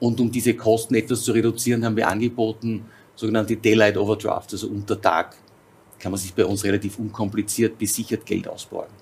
Und 0.00 0.18
um 0.20 0.30
diese 0.30 0.54
Kosten 0.54 0.94
etwas 0.94 1.22
zu 1.22 1.32
reduzieren, 1.32 1.84
haben 1.84 1.96
wir 1.96 2.08
angeboten, 2.08 2.86
sogenannte 3.14 3.56
Daylight 3.56 3.96
Overdraft, 3.96 4.52
also 4.52 4.68
unter 4.68 5.00
Tag 5.00 5.36
kann 5.98 6.12
man 6.12 6.20
sich 6.20 6.34
bei 6.34 6.44
uns 6.44 6.64
relativ 6.64 6.98
unkompliziert 6.98 7.78
besichert 7.78 8.26
Geld 8.26 8.46
ausborgen. 8.48 8.92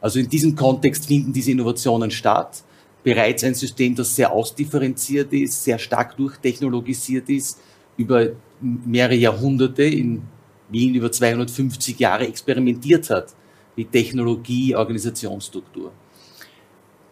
Also 0.00 0.18
in 0.18 0.28
diesem 0.28 0.54
Kontext 0.54 1.06
finden 1.06 1.32
diese 1.32 1.52
Innovationen 1.52 2.10
statt. 2.10 2.62
Bereits 3.04 3.44
ein 3.44 3.54
System, 3.54 3.94
das 3.94 4.16
sehr 4.16 4.32
ausdifferenziert 4.32 5.32
ist, 5.32 5.62
sehr 5.62 5.78
stark 5.78 6.16
durchtechnologisiert 6.16 7.28
ist, 7.28 7.60
über 7.96 8.30
mehrere 8.60 9.14
Jahrhunderte 9.14 9.84
in 9.84 10.22
Wien 10.70 10.94
über 10.94 11.12
250 11.12 11.98
Jahre 11.98 12.26
experimentiert 12.26 13.10
hat 13.10 13.34
mit 13.76 13.92
Technologie, 13.92 14.74
Organisationsstruktur. 14.74 15.92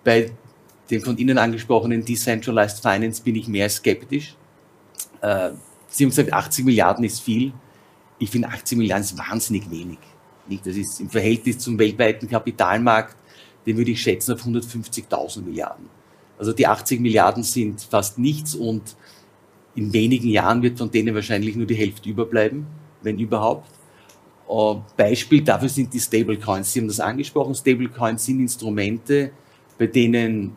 Bei 0.03 0.33
dem 0.91 1.03
von 1.03 1.17
Ihnen 1.19 1.39
angesprochenen 1.39 2.05
Decentralized 2.05 2.81
Finance 2.81 3.23
bin 3.23 3.37
ich 3.37 3.47
mehr 3.47 3.69
skeptisch. 3.69 4.35
Äh, 5.21 5.51
Sie 5.89 6.05
haben 6.05 6.11
gesagt, 6.11 6.33
80 6.33 6.65
Milliarden 6.65 7.05
ist 7.05 7.21
viel. 7.21 7.53
Ich 8.19 8.31
finde 8.31 8.49
80 8.49 8.79
Milliarden 8.79 9.05
ist 9.05 9.19
wahnsinnig 9.19 9.71
wenig. 9.71 9.99
Das 10.65 10.75
ist 10.75 11.01
im 11.01 11.09
Verhältnis 11.09 11.59
zum 11.59 11.79
weltweiten 11.79 12.29
Kapitalmarkt, 12.29 13.17
den 13.67 13.77
würde 13.77 13.91
ich 13.91 14.03
schätzen 14.03 14.33
auf 14.33 14.45
150.000 14.45 15.43
Milliarden. 15.43 15.87
Also 16.39 16.53
die 16.53 16.67
80 16.67 17.01
Milliarden 17.01 17.43
sind 17.43 17.83
fast 17.83 18.19
nichts 18.19 18.55
und 18.55 18.97
in 19.75 19.93
wenigen 19.93 20.29
Jahren 20.29 20.63
wird 20.63 20.79
von 20.79 20.91
denen 20.91 21.15
wahrscheinlich 21.15 21.57
nur 21.57 21.67
die 21.67 21.75
Hälfte 21.75 22.09
überbleiben, 22.09 22.67
wenn 23.03 23.19
überhaupt. 23.19 23.71
Äh, 24.49 24.75
Beispiel 24.97 25.43
dafür 25.43 25.69
sind 25.69 25.93
die 25.93 26.01
Stablecoins. 26.01 26.73
Sie 26.73 26.81
haben 26.81 26.89
das 26.89 27.01
angesprochen. 27.01 27.55
Stablecoins 27.55 28.25
sind 28.25 28.41
Instrumente, 28.41 29.31
bei 29.79 29.87
denen 29.87 30.57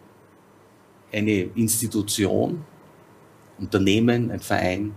eine 1.14 1.50
Institution, 1.56 2.66
Unternehmen, 3.58 4.32
ein 4.32 4.42
Verein, 4.42 4.94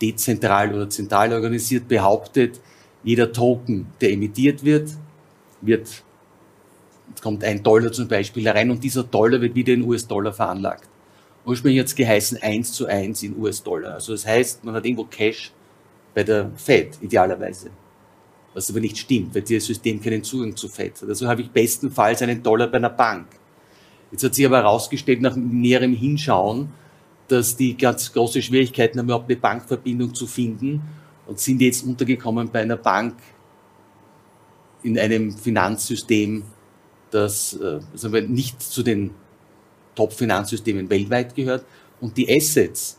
dezentral 0.00 0.72
oder 0.74 0.88
zentral 0.88 1.32
organisiert 1.32 1.88
behauptet, 1.88 2.60
jeder 3.02 3.32
Token, 3.32 3.86
der 4.00 4.12
emittiert 4.12 4.64
wird, 4.64 4.90
wird, 5.60 6.04
kommt 7.22 7.44
ein 7.44 7.62
Dollar 7.62 7.92
zum 7.92 8.08
Beispiel 8.08 8.44
herein 8.44 8.70
und 8.70 8.82
dieser 8.82 9.04
Dollar 9.04 9.40
wird 9.40 9.54
wieder 9.54 9.72
in 9.72 9.82
US-Dollar 9.82 10.32
veranlagt. 10.32 10.88
Ursprünglich 11.44 11.80
hat 11.80 11.86
es 11.86 11.94
geheißen 11.94 12.42
1 12.42 12.72
zu 12.72 12.86
1 12.86 13.22
in 13.22 13.38
US-Dollar. 13.38 13.94
Also 13.94 14.12
das 14.12 14.26
heißt, 14.26 14.64
man 14.64 14.74
hat 14.74 14.84
irgendwo 14.84 15.04
Cash 15.04 15.52
bei 16.14 16.22
der 16.22 16.50
Fed, 16.56 16.98
idealerweise. 17.00 17.70
Was 18.54 18.70
aber 18.70 18.80
nicht 18.80 18.98
stimmt, 18.98 19.34
weil 19.34 19.42
dieses 19.42 19.66
System 19.66 20.00
keinen 20.00 20.22
Zugang 20.22 20.56
zu 20.56 20.68
Fed 20.68 21.00
hat. 21.00 21.08
Also 21.08 21.26
habe 21.26 21.42
ich 21.42 21.50
bestenfalls 21.50 22.22
einen 22.22 22.42
Dollar 22.42 22.66
bei 22.66 22.78
einer 22.78 22.90
Bank. 22.90 23.26
Jetzt 24.10 24.24
hat 24.24 24.34
sich 24.34 24.44
aber 24.46 24.58
herausgestellt, 24.58 25.20
nach 25.20 25.36
näherem 25.36 25.94
Hinschauen, 25.94 26.70
dass 27.28 27.56
die 27.56 27.76
ganz 27.76 28.12
große 28.12 28.42
Schwierigkeiten 28.42 28.98
haben, 28.98 29.06
überhaupt 29.06 29.30
eine 29.30 29.38
Bankverbindung 29.38 30.14
zu 30.14 30.26
finden 30.26 30.82
und 31.26 31.38
sind 31.38 31.60
jetzt 31.60 31.84
untergekommen 31.84 32.50
bei 32.50 32.62
einer 32.62 32.76
Bank 32.76 33.14
in 34.82 34.98
einem 34.98 35.32
Finanzsystem, 35.32 36.42
das 37.10 37.54
äh, 37.54 37.80
sagen 37.94 38.14
wir, 38.14 38.22
nicht 38.22 38.62
zu 38.62 38.82
den 38.82 39.10
Top-Finanzsystemen 39.94 40.88
weltweit 40.90 41.34
gehört. 41.34 41.64
Und 42.00 42.16
die 42.16 42.28
Assets 42.30 42.98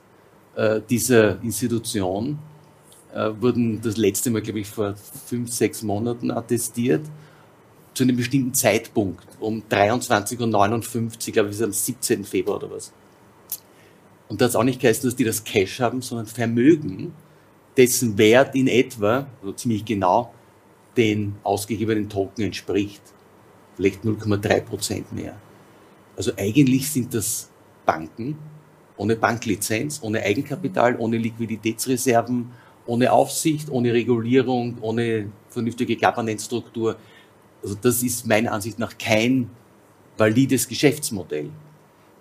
äh, 0.56 0.82
dieser 0.90 1.42
Institution 1.42 2.40
äh, 3.14 3.30
wurden 3.40 3.82
das 3.82 3.98
letzte 3.98 4.30
Mal, 4.30 4.42
glaube 4.42 4.60
ich, 4.60 4.68
vor 4.68 4.96
fünf, 5.26 5.52
sechs 5.52 5.82
Monaten 5.82 6.32
attestiert 6.32 7.06
zu 7.94 8.04
einem 8.04 8.18
bestimmten 8.18 8.54
Zeitpunkt, 8.54 9.28
um 9.40 9.64
23.59 9.70 10.40
Uhr, 10.40 11.34
glaube 11.34 11.50
ich, 11.50 11.64
am 11.64 11.72
17. 11.72 12.24
Februar 12.24 12.58
oder 12.58 12.72
was. 12.72 12.94
Und 14.28 14.42
da 14.42 14.46
hat 14.46 14.56
auch 14.56 14.64
nicht 14.64 14.80
geheißen, 14.80 15.10
dass 15.10 15.16
die 15.16 15.24
das 15.24 15.44
Cash 15.44 15.80
haben, 15.80 16.02
sondern 16.02 16.28
Vermögen, 16.28 17.14
dessen 17.76 18.18
Wert 18.18 18.56
in 18.56 18.68
etwa, 18.68 19.28
also 19.42 19.54
ziemlich 19.54 19.86
genau, 19.86 20.34
den 20.96 21.36
ausgegebenen 21.44 22.10
Token 22.10 22.44
entspricht. 22.44 23.02
Vielleicht 23.80 24.04
0,3 24.04 24.62
Prozent 24.62 25.14
mehr. 25.14 25.36
Also 26.18 26.32
eigentlich 26.38 26.92
sind 26.92 27.14
das 27.14 27.50
Banken 27.86 28.38
ohne 28.98 29.16
Banklizenz, 29.16 30.02
ohne 30.04 30.22
Eigenkapital, 30.22 30.98
ohne 30.98 31.18
Liquiditätsreserven, 31.18 32.52
ohne 32.86 33.10
Aufsicht, 33.10 33.70
ohne 33.70 33.94
Regulierung, 33.94 34.78
ohne 34.82 35.32
vernünftige 35.50 35.96
Governance-Struktur 35.96 36.98
also 37.62 37.76
das 37.82 38.04
ist 38.04 38.28
meiner 38.28 38.52
Ansicht 38.54 38.80
nach 38.80 38.98
kein 38.98 39.50
valides 40.18 40.66
Geschäftsmodell. 40.68 41.50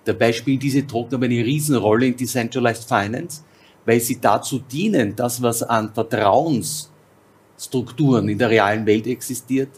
Dabei 0.05 0.33
spielen 0.33 0.59
diese 0.59 0.87
Token 0.87 1.15
aber 1.17 1.25
eine 1.27 1.45
Riesenrolle 1.45 2.07
in 2.07 2.17
Decentralized 2.17 2.85
Finance, 2.85 3.43
weil 3.85 4.01
sie 4.01 4.19
dazu 4.21 4.59
dienen, 4.59 5.15
das, 5.17 5.43
was 5.43 5.63
an 5.63 5.93
Vertrauensstrukturen 5.93 8.29
in 8.29 8.39
der 8.39 8.51
realen 8.51 8.87
Welt 8.87 9.07
existiert, 9.07 9.71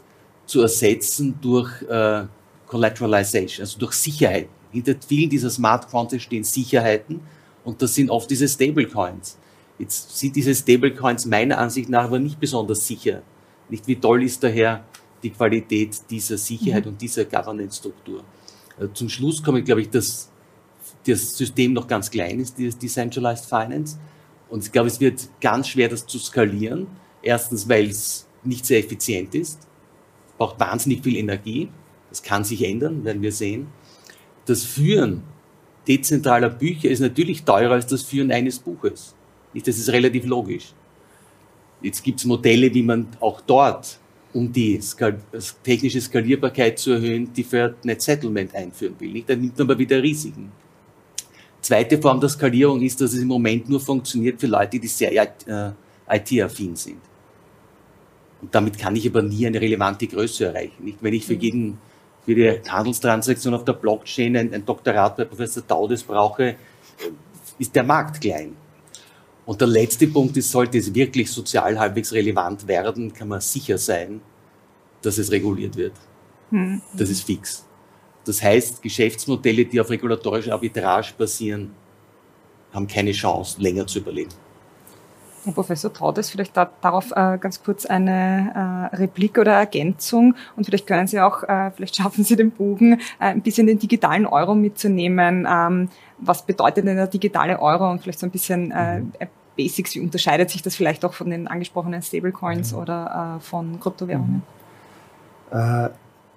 zu 0.51 0.63
ersetzen 0.63 1.39
durch 1.41 1.71
äh, 1.83 2.25
Collateralization, 2.67 3.63
also 3.63 3.79
durch 3.79 3.93
Sicherheit. 3.93 4.49
Hinter 4.73 4.95
vielen 5.07 5.31
dieser 5.31 5.51
Smart 5.51 5.89
Contracts 5.89 6.25
stehen 6.25 6.45
Sicherheiten 6.45 7.21
und 7.65 7.81
das 7.81 7.95
sind 7.95 8.11
oft 8.11 8.29
diese 8.31 8.49
Stablecoins. 8.49 9.39
Jetzt 9.79 10.19
sind 10.19 10.35
diese 10.35 10.55
Stablecoins 10.55 11.25
meiner 11.27 11.59
Ansicht 11.59 11.89
nach 11.89 12.05
aber 12.05 12.19
nicht 12.19 12.39
besonders 12.41 12.87
sicher. 12.87 13.23
Nicht 13.69 13.87
wie 13.87 13.97
toll 13.97 14.25
ist 14.25 14.43
daher 14.43 14.85
die 15.23 15.31
Qualität 15.31 15.97
dieser 16.11 16.37
Sicherheit 16.37 16.85
mhm. 16.85 16.93
und 16.93 17.03
dieser 17.03 17.25
Governance-Struktur. 17.25 18.25
Äh, 18.79 18.89
zum 18.93 19.09
Schluss 19.09 19.43
komme 19.43 19.61
ich, 19.61 19.65
glaube 19.65 19.83
ich, 19.83 19.91
dass 19.91 20.31
das 21.07 21.37
System 21.37 21.73
noch 21.73 21.87
ganz 21.87 22.11
klein 22.11 22.41
ist, 22.41 22.59
dieses 22.59 22.77
Decentralized 22.77 23.47
Finance. 23.47 23.99
Und 24.49 24.65
ich 24.65 24.73
glaube, 24.73 24.89
es 24.89 24.99
wird 25.01 25.29
ganz 25.41 25.69
schwer, 25.69 25.89
das 25.89 26.07
zu 26.07 26.19
skalieren. 26.19 26.89
Erstens, 27.23 27.69
weil 27.69 27.89
es 27.89 28.27
nicht 28.43 28.67
sehr 28.67 28.81
effizient 28.81 29.35
ist, 29.35 29.61
braucht 30.41 30.59
wahnsinnig 30.59 31.03
viel 31.03 31.17
Energie. 31.17 31.69
Das 32.09 32.23
kann 32.23 32.45
sich 32.45 32.65
ändern, 32.65 33.05
werden 33.05 33.21
wir 33.21 33.31
sehen. 33.31 33.67
Das 34.47 34.65
Führen 34.65 35.23
dezentraler 35.87 36.49
Bücher 36.49 36.89
ist 36.89 37.01
natürlich 37.01 37.43
teurer 37.43 37.73
als 37.75 37.87
das 37.87 38.03
Führen 38.03 38.33
eines 38.33 38.59
Buches. 38.59 39.15
Das 39.55 39.77
ist 39.77 39.91
relativ 39.91 40.25
logisch. 40.25 40.73
Jetzt 41.83 42.03
gibt 42.03 42.21
es 42.21 42.25
Modelle, 42.25 42.73
wie 42.73 42.83
man 42.83 43.09
auch 43.21 43.43
dort 43.43 43.99
um 44.33 44.51
die 44.51 44.81
skal 44.81 45.19
technische 45.63 46.01
Skalierbarkeit 46.01 46.79
zu 46.79 46.93
erhöhen, 46.93 47.31
die 47.35 47.43
Deferred 47.43 47.85
Net 47.85 48.01
Settlement 48.01 48.55
einführen 48.55 48.95
will. 48.99 49.23
Dann 49.27 49.41
nimmt 49.41 49.59
man 49.59 49.67
aber 49.67 49.79
wieder 49.79 50.03
Risiken. 50.03 50.53
Zweite 51.61 52.01
Form 52.01 52.19
der 52.19 52.31
Skalierung 52.31 52.81
ist, 52.81 52.99
dass 53.01 53.13
es 53.13 53.21
im 53.21 53.29
Moment 53.29 53.69
nur 53.69 53.81
funktioniert 53.81 54.41
für 54.41 54.47
Leute, 54.47 54.79
die 54.79 54.87
sehr 54.87 55.13
äh, 55.13 55.73
IT-affin 56.09 56.77
sind. 56.77 57.10
Und 58.41 58.55
damit 58.55 58.79
kann 58.79 58.97
ich 58.97 59.07
aber 59.07 59.23
nie 59.23 59.47
eine 59.47 59.61
relevante 59.61 60.07
Größe 60.07 60.47
erreichen. 60.47 60.85
Nicht, 60.85 60.99
wenn 61.03 61.15
ich 61.15 61.27
für 61.27 61.35
mhm. 61.35 61.41
jeden, 61.41 61.79
für 62.25 62.35
die 62.35 62.61
Handelstransaktion 62.69 63.55
auf 63.55 63.65
der 63.65 63.75
Blockchain 63.75 64.37
ein, 64.37 64.55
ein 64.55 64.65
Doktorat 64.65 65.17
bei 65.17 65.25
Professor 65.25 65.67
Taudes 65.67 66.03
brauche, 66.03 66.57
ist 67.59 67.75
der 67.75 67.85
Markt 67.85 68.21
klein. 68.21 68.57
Und 69.47 69.61
der 69.61 69.69
letzte 69.69 70.07
Punkt 70.07 70.37
ist, 70.37 70.51
sollte 70.51 70.79
es 70.79 70.95
wirklich 70.95 71.31
sozial 71.31 71.79
halbwegs 71.79 72.13
relevant 72.13 72.67
werden, 72.69 73.13
kann 73.13 73.29
man 73.29 73.41
sicher 73.41 73.79
sein, 73.79 74.21
dass 75.03 75.19
es 75.19 75.31
reguliert 75.31 75.77
wird. 75.77 75.95
Hm. 76.51 76.81
Das 76.97 77.11
ist 77.11 77.25
fix. 77.25 77.67
Das 78.25 78.43
heißt, 78.43 78.83
Geschäftsmodelle, 78.83 79.65
die 79.65 79.81
auf 79.81 79.91
regulatorischer 79.91 80.53
Arbitrage 80.53 81.13
basieren, 81.17 81.73
haben 82.73 82.87
keine 82.87 83.13
Chance, 83.13 83.61
länger 83.61 83.87
zu 83.87 83.99
überleben. 83.99 84.31
Herr 85.45 85.55
Professor 85.55 85.93
Traudes, 85.93 86.31
vielleicht 86.31 86.57
da, 86.57 86.71
darauf 86.81 87.13
äh, 87.13 87.39
ganz 87.39 87.63
kurz 87.63 87.87
eine 87.87 88.91
äh, 88.93 88.97
Replik 88.97 89.39
oder 89.39 89.53
Ergänzung 89.53 90.35
und 90.57 90.65
vielleicht 90.65 90.87
können 90.87 91.07
Sie 91.07 91.21
auch, 91.21 91.43
äh, 91.45 91.71
vielleicht 91.71 91.97
schaffen 91.97 92.25
Sie 92.25 92.37
den 92.37 92.51
Bogen, 92.51 92.95
äh, 92.95 92.99
ein 93.19 93.41
bisschen 93.41 93.67
den 93.67 93.79
digitalen 93.79 94.27
Euro 94.27 94.55
mitzunehmen. 94.55 95.47
Ähm, 95.51 95.89
was 96.19 96.45
bedeutet 96.45 96.87
denn 96.87 96.97
der 96.97 97.07
digitale 97.07 97.61
Euro 97.61 97.91
und 97.91 98.03
vielleicht 98.03 98.19
so 98.19 98.27
ein 98.27 98.31
bisschen 98.31 98.71
äh, 98.71 99.01
mhm. 99.01 99.13
Basics, 99.57 99.95
wie 99.95 100.01
unterscheidet 100.01 100.51
sich 100.51 100.63
das 100.63 100.77
vielleicht 100.77 101.05
auch 101.05 101.15
von 101.15 101.31
den 101.31 101.49
angesprochenen 101.49 102.03
Stablecoins 102.03 102.75
oder 102.75 103.39
äh, 103.39 103.41
von 103.41 103.81
Kryptowährungen? 103.81 104.43
Mhm. 105.53 105.89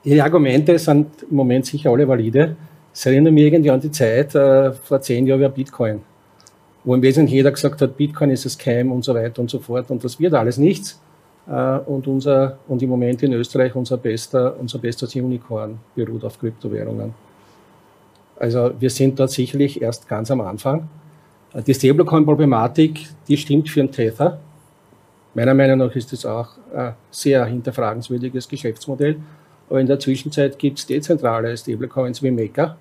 Ihre 0.06 0.24
Argumente 0.24 0.80
sind 0.80 1.24
im 1.30 1.36
Moment 1.36 1.68
sicher 1.68 1.92
alle 1.92 2.08
valide. 2.08 2.56
Es 2.92 3.06
erinnert 3.06 3.32
mich 3.32 3.44
irgendwie 3.44 3.70
an 3.70 3.80
die 3.80 3.92
Zeit 3.92 4.32
vor 4.32 5.02
zehn 5.02 5.28
Jahren 5.28 5.39
über 5.39 5.50
Bitcoin 5.50 6.02
wo 6.84 6.96
im 6.96 7.02
Wesentlichen 7.02 7.38
jeder 7.38 7.52
gesagt 7.52 7.82
hat, 7.82 7.98
Bitcoin 7.98 8.32
ist 8.32 8.46
ein 8.46 8.50
Scam 8.50 8.91
und 8.91 9.04
so 9.04 9.13
weiter 9.13 9.41
und 9.41 9.50
so 9.50 9.60
fort 9.60 9.89
und 9.89 10.04
das 10.04 10.19
wird 10.19 10.34
alles 10.34 10.58
nichts. 10.58 11.00
Äh, 11.48 11.78
und, 11.80 12.08
unser, 12.08 12.58
und 12.67 12.82
im 12.82 12.89
Moment 12.89 13.24
in 13.24 13.34
Österreich 13.34 13.76
unser 13.76 13.98
bester, 13.98 14.56
unser 14.60 14.80
bestes 14.80 15.15
Unicorn 15.15 15.80
beruht 15.96 16.24
auf 16.24 16.39
Kryptowährungen. 16.39 17.13
Also 18.38 18.72
wir 18.80 18.89
sind 18.89 19.19
dort 19.19 19.32
sicherlich 19.32 19.82
erst 19.82 20.08
ganz 20.08 20.32
am 20.32 20.41
Anfang. 20.41 20.88
Äh, 21.54 21.62
die 21.62 21.74
Stablecoin-Problematik, 21.74 23.08
die 23.28 23.38
stimmt 23.38 23.69
für 23.69 23.82
ein 23.82 23.91
Tether. 23.91 24.39
Meiner 25.34 25.54
Meinung 25.54 25.80
nach 25.80 25.96
ist 25.96 26.12
das 26.13 26.26
auch 26.26 26.50
ein 26.74 26.93
sehr 27.10 27.46
hinterfragenswürdiges 27.46 28.48
Geschäftsmodell. 28.48 29.17
Aber 29.69 29.82
in 29.82 29.88
der 29.88 30.00
Zwischenzeit 30.00 30.60
gibt 30.60 30.80
es 30.80 30.86
dezentrale 30.86 31.58
Stablecoins 31.58 32.22
wie 32.22 32.32
Maker, 32.32 32.78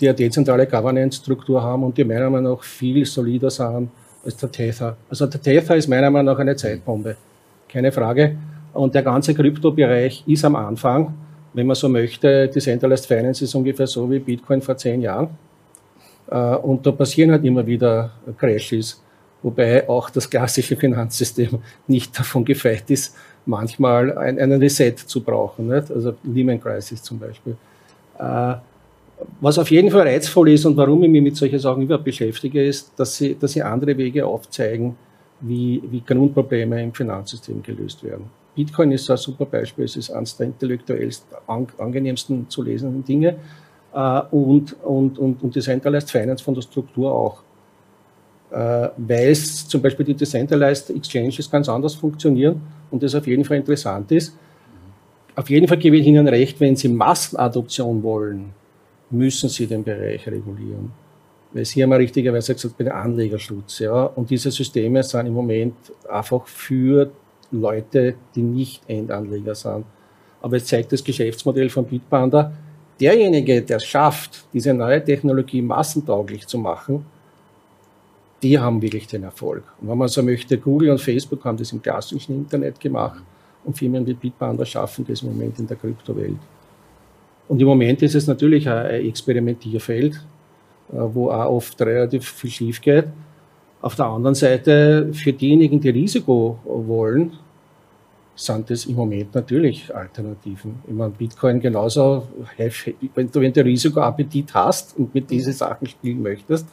die 0.00 0.08
eine 0.08 0.16
dezentrale 0.16 0.66
Governance-Struktur 0.66 1.62
haben 1.62 1.84
und 1.84 1.96
die 1.96 2.04
meiner 2.04 2.30
Meinung 2.30 2.54
nach 2.54 2.62
viel 2.62 3.04
solider 3.04 3.50
sind 3.50 3.90
als 4.24 4.36
der 4.36 4.50
Tether. 4.50 4.96
Also 5.08 5.26
der 5.26 5.40
Tether 5.40 5.76
ist 5.76 5.88
meiner 5.88 6.10
Meinung 6.10 6.34
nach 6.34 6.40
eine 6.40 6.56
Zeitbombe. 6.56 7.16
Keine 7.68 7.92
Frage. 7.92 8.36
Und 8.72 8.94
der 8.94 9.02
ganze 9.02 9.34
Kryptobereich 9.34 10.24
ist 10.26 10.44
am 10.44 10.56
Anfang, 10.56 11.14
wenn 11.52 11.66
man 11.66 11.76
so 11.76 11.88
möchte, 11.88 12.48
Decentralized 12.48 13.06
Finance 13.06 13.44
ist 13.44 13.54
ungefähr 13.54 13.86
so 13.86 14.10
wie 14.10 14.18
Bitcoin 14.18 14.60
vor 14.60 14.76
zehn 14.76 15.00
Jahren. 15.00 15.28
Äh, 16.28 16.56
und 16.56 16.84
da 16.84 16.90
passieren 16.90 17.30
halt 17.30 17.44
immer 17.44 17.64
wieder 17.64 18.10
Crashes, 18.36 19.00
wobei 19.42 19.88
auch 19.88 20.10
das 20.10 20.28
klassische 20.28 20.76
Finanzsystem 20.76 21.60
nicht 21.86 22.18
davon 22.18 22.44
gefeit 22.44 22.90
ist, 22.90 23.14
manchmal 23.46 24.16
einen 24.18 24.60
Reset 24.60 24.96
zu 24.96 25.22
brauchen. 25.22 25.70
Also 25.72 26.14
Lehman 26.24 26.60
Crisis 26.60 27.02
zum 27.02 27.18
Beispiel. 27.20 27.56
Was 29.40 29.58
auf 29.58 29.70
jeden 29.70 29.90
Fall 29.90 30.02
reizvoll 30.02 30.50
ist 30.50 30.64
und 30.64 30.76
warum 30.76 31.02
ich 31.04 31.10
mich 31.10 31.22
mit 31.22 31.36
solchen 31.36 31.58
Sachen 31.58 31.82
überhaupt 31.82 32.04
beschäftige, 32.04 32.64
ist, 32.64 32.92
dass 32.96 33.16
sie, 33.16 33.36
dass 33.38 33.52
sie 33.52 33.62
andere 33.62 33.96
Wege 33.96 34.26
aufzeigen, 34.26 34.96
wie, 35.40 35.82
wie 35.90 36.00
Grundprobleme 36.00 36.82
im 36.82 36.92
Finanzsystem 36.92 37.62
gelöst 37.62 38.02
werden. 38.02 38.24
Bitcoin 38.54 38.92
ist 38.92 39.10
ein 39.10 39.16
super 39.16 39.46
Beispiel, 39.46 39.84
es 39.84 39.96
ist 39.96 40.10
eines 40.10 40.36
der 40.36 40.46
intellektuellst 40.46 41.26
angenehmsten 41.46 42.48
zu 42.48 42.62
lesenden 42.62 43.04
Dinge 43.04 43.36
äh, 43.92 44.20
und, 44.30 44.76
und, 44.82 45.18
und, 45.18 45.42
und 45.42 45.54
Decentralized 45.54 46.10
Finance 46.10 46.42
von 46.42 46.54
der 46.54 46.62
Struktur 46.62 47.12
auch. 47.12 47.42
Äh, 48.50 48.90
weil 48.96 49.30
es 49.30 49.66
zum 49.66 49.82
Beispiel 49.82 50.06
die 50.06 50.14
Decentralized 50.14 50.90
Exchanges 50.90 51.50
ganz 51.50 51.68
anders 51.68 51.94
funktionieren 51.94 52.60
und 52.90 53.02
das 53.02 53.14
auf 53.14 53.26
jeden 53.26 53.44
Fall 53.44 53.56
interessant 53.56 54.12
ist. 54.12 54.36
Auf 55.34 55.50
jeden 55.50 55.66
Fall 55.66 55.78
gebe 55.78 55.96
ich 55.96 56.06
Ihnen 56.06 56.28
recht, 56.28 56.60
wenn 56.60 56.76
Sie 56.76 56.88
Massenadoption 56.88 58.04
wollen, 58.04 58.52
müssen 59.14 59.48
sie 59.48 59.66
den 59.66 59.84
Bereich 59.84 60.26
regulieren. 60.26 60.92
Weil 61.52 61.64
Sie 61.64 61.82
haben 61.82 61.90
ja 61.90 61.96
richtigerweise 61.96 62.54
gesagt, 62.54 62.76
bei 62.76 62.84
der 62.84 62.96
Anlegerschutz, 62.96 63.78
ja. 63.78 64.04
Und 64.04 64.28
diese 64.28 64.50
Systeme 64.50 65.02
sind 65.02 65.26
im 65.26 65.34
Moment 65.34 65.76
einfach 66.10 66.46
für 66.46 67.10
Leute, 67.52 68.16
die 68.34 68.42
nicht 68.42 68.82
Endanleger 68.88 69.54
sind. 69.54 69.84
Aber 70.42 70.56
es 70.56 70.66
zeigt 70.66 70.92
das 70.92 71.02
Geschäftsmodell 71.02 71.70
von 71.70 71.86
Bitpanda. 71.86 72.52
Derjenige, 73.00 73.62
der 73.62 73.76
es 73.76 73.84
schafft, 73.84 74.44
diese 74.52 74.74
neue 74.74 75.02
Technologie 75.02 75.62
massentauglich 75.62 76.46
zu 76.46 76.58
machen, 76.58 77.06
die 78.42 78.58
haben 78.58 78.82
wirklich 78.82 79.06
den 79.06 79.22
Erfolg. 79.22 79.62
Und 79.80 79.88
wenn 79.88 79.98
man 79.98 80.08
so 80.08 80.22
möchte, 80.22 80.58
Google 80.58 80.90
und 80.90 81.00
Facebook 81.00 81.44
haben 81.44 81.56
das 81.56 81.72
im 81.72 81.80
klassischen 81.80 82.34
Internet 82.34 82.78
gemacht 82.78 83.22
und 83.64 83.76
Firmen 83.76 84.06
wie 84.06 84.14
Bitpanda 84.14 84.64
schaffen 84.66 85.04
das 85.08 85.22
im 85.22 85.28
Moment 85.28 85.58
in 85.58 85.66
der 85.66 85.76
Kryptowelt. 85.76 86.36
Und 87.48 87.60
im 87.60 87.66
Moment 87.66 88.02
ist 88.02 88.14
es 88.14 88.26
natürlich 88.26 88.68
ein 88.68 89.06
Experimentierfeld, 89.06 90.14
äh, 90.14 90.96
wo 90.96 91.30
auch 91.30 91.50
oft 91.50 91.80
relativ 91.80 92.28
viel 92.28 92.50
schief 92.50 92.80
geht. 92.80 93.06
Auf 93.82 93.96
der 93.96 94.06
anderen 94.06 94.34
Seite, 94.34 95.10
für 95.12 95.32
diejenigen, 95.32 95.78
die 95.78 95.90
Risiko 95.90 96.58
wollen, 96.64 97.32
sind 98.34 98.70
es 98.70 98.86
im 98.86 98.96
Moment 98.96 99.34
natürlich 99.34 99.94
Alternativen. 99.94 100.76
Ich 100.86 100.94
meine, 100.94 101.10
Bitcoin 101.10 101.60
genauso, 101.60 102.26
wenn 103.14 103.30
du, 103.30 103.40
wenn 103.40 103.52
du 103.52 103.64
Risikoappetit 103.64 104.54
hast 104.54 104.98
und 104.98 105.14
mit 105.14 105.30
diesen 105.30 105.52
Sachen 105.52 105.86
spielen 105.86 106.22
möchtest, 106.22 106.66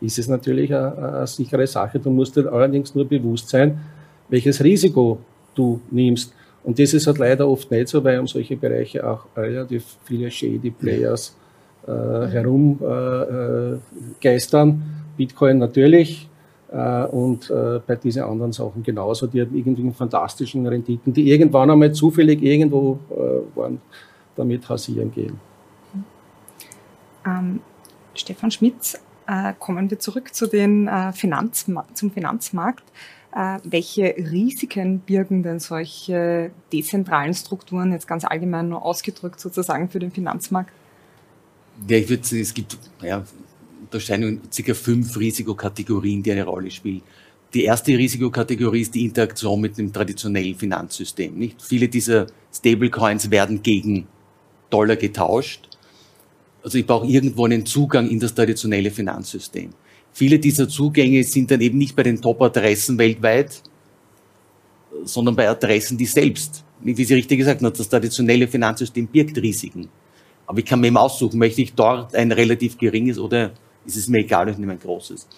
ist 0.00 0.18
es 0.18 0.28
natürlich 0.28 0.72
eine, 0.72 0.96
eine 0.96 1.26
sichere 1.26 1.66
Sache. 1.66 1.98
Du 1.98 2.10
musst 2.10 2.36
dir 2.36 2.52
allerdings 2.52 2.94
nur 2.94 3.04
bewusst 3.04 3.48
sein, 3.48 3.80
welches 4.28 4.62
Risiko 4.62 5.18
du 5.54 5.80
nimmst. 5.90 6.32
Und 6.64 6.78
das 6.78 6.94
ist 6.94 7.06
halt 7.06 7.18
leider 7.18 7.46
oft 7.48 7.70
nicht 7.70 7.88
so, 7.88 8.02
weil 8.04 8.18
um 8.18 8.26
solche 8.26 8.56
Bereiche 8.56 9.08
auch 9.08 9.26
relativ 9.36 9.84
viele 10.04 10.30
shady 10.30 10.70
Players 10.70 11.36
äh, 11.86 11.92
herumgeistern. 11.92 14.70
Äh, 14.70 14.74
Bitcoin 15.16 15.58
natürlich 15.58 16.28
äh, 16.70 17.04
und 17.04 17.50
äh, 17.50 17.80
bei 17.86 17.96
diesen 17.96 18.22
anderen 18.22 18.52
Sachen 18.52 18.82
genauso. 18.82 19.26
Die 19.26 19.40
haben 19.40 19.54
irgendwie 19.54 19.90
fantastischen 19.92 20.66
Renditen, 20.66 21.12
die 21.12 21.30
irgendwann 21.30 21.70
einmal 21.70 21.92
zufällig 21.92 22.42
irgendwo 22.42 22.98
äh, 23.10 23.56
waren, 23.56 23.80
damit 24.36 24.68
hausieren 24.68 25.12
gehen. 25.12 25.40
Ähm, 27.26 27.60
Stefan 28.14 28.50
Schmitz, 28.50 29.00
äh, 29.26 29.52
kommen 29.58 29.90
wir 29.90 29.98
zurück 29.98 30.34
zu 30.34 30.46
den, 30.46 30.88
Finanzma 31.12 31.84
zum 31.94 32.10
Finanzmarkt. 32.10 32.84
Äh, 33.34 33.58
welche 33.64 34.14
Risiken 34.16 35.00
birgen 35.00 35.42
denn 35.42 35.60
solche 35.60 36.50
dezentralen 36.72 37.34
Strukturen 37.34 37.92
jetzt 37.92 38.08
ganz 38.08 38.24
allgemein 38.24 38.68
nur 38.68 38.84
ausgedrückt 38.84 39.38
sozusagen 39.38 39.88
für 39.88 39.98
den 39.98 40.10
Finanzmarkt? 40.10 40.72
Ja, 41.86 41.98
ich 41.98 42.08
würde 42.08 42.26
sagen, 42.26 42.42
es 42.42 42.54
gibt 42.54 42.78
ja, 43.02 43.22
Unterscheidungen, 43.82 44.40
circa 44.50 44.74
fünf 44.74 45.16
Risikokategorien, 45.18 46.22
die 46.22 46.32
eine 46.32 46.44
Rolle 46.44 46.70
spielen. 46.70 47.02
Die 47.54 47.64
erste 47.64 47.96
Risikokategorie 47.96 48.82
ist 48.82 48.94
die 48.94 49.04
Interaktion 49.04 49.60
mit 49.60 49.78
dem 49.78 49.92
traditionellen 49.92 50.54
Finanzsystem. 50.54 51.34
Nicht? 51.38 51.62
Viele 51.62 51.88
dieser 51.88 52.26
Stablecoins 52.52 53.30
werden 53.30 53.62
gegen 53.62 54.06
Dollar 54.68 54.96
getauscht. 54.96 55.68
Also 56.62 56.76
ich 56.78 56.86
brauche 56.86 57.06
irgendwo 57.06 57.46
einen 57.46 57.64
Zugang 57.64 58.08
in 58.10 58.20
das 58.20 58.34
traditionelle 58.34 58.90
Finanzsystem. 58.90 59.70
Viele 60.18 60.40
dieser 60.40 60.68
Zugänge 60.68 61.22
sind 61.22 61.48
dann 61.48 61.60
eben 61.60 61.78
nicht 61.78 61.94
bei 61.94 62.02
den 62.02 62.20
Top-Adressen 62.20 62.98
weltweit, 62.98 63.62
sondern 65.04 65.36
bei 65.36 65.48
Adressen, 65.48 65.96
die 65.96 66.06
selbst, 66.06 66.64
wie 66.80 67.04
Sie 67.04 67.14
richtig 67.14 67.38
gesagt 67.38 67.62
haben, 67.62 67.72
das 67.72 67.88
traditionelle 67.88 68.48
Finanzsystem 68.48 69.06
birgt 69.06 69.38
Risiken. 69.38 69.88
Aber 70.44 70.58
ich 70.58 70.64
kann 70.64 70.80
mir 70.80 70.88
eben 70.88 70.96
aussuchen, 70.96 71.38
möchte 71.38 71.62
ich 71.62 71.72
dort 71.72 72.16
ein 72.16 72.32
relativ 72.32 72.76
geringes 72.76 73.16
oder 73.16 73.52
ist 73.86 73.96
es 73.96 74.08
mir 74.08 74.18
egal, 74.18 74.48
ich 74.48 74.58
nehme 74.58 74.72
ein 74.72 74.80
großes. 74.80 75.28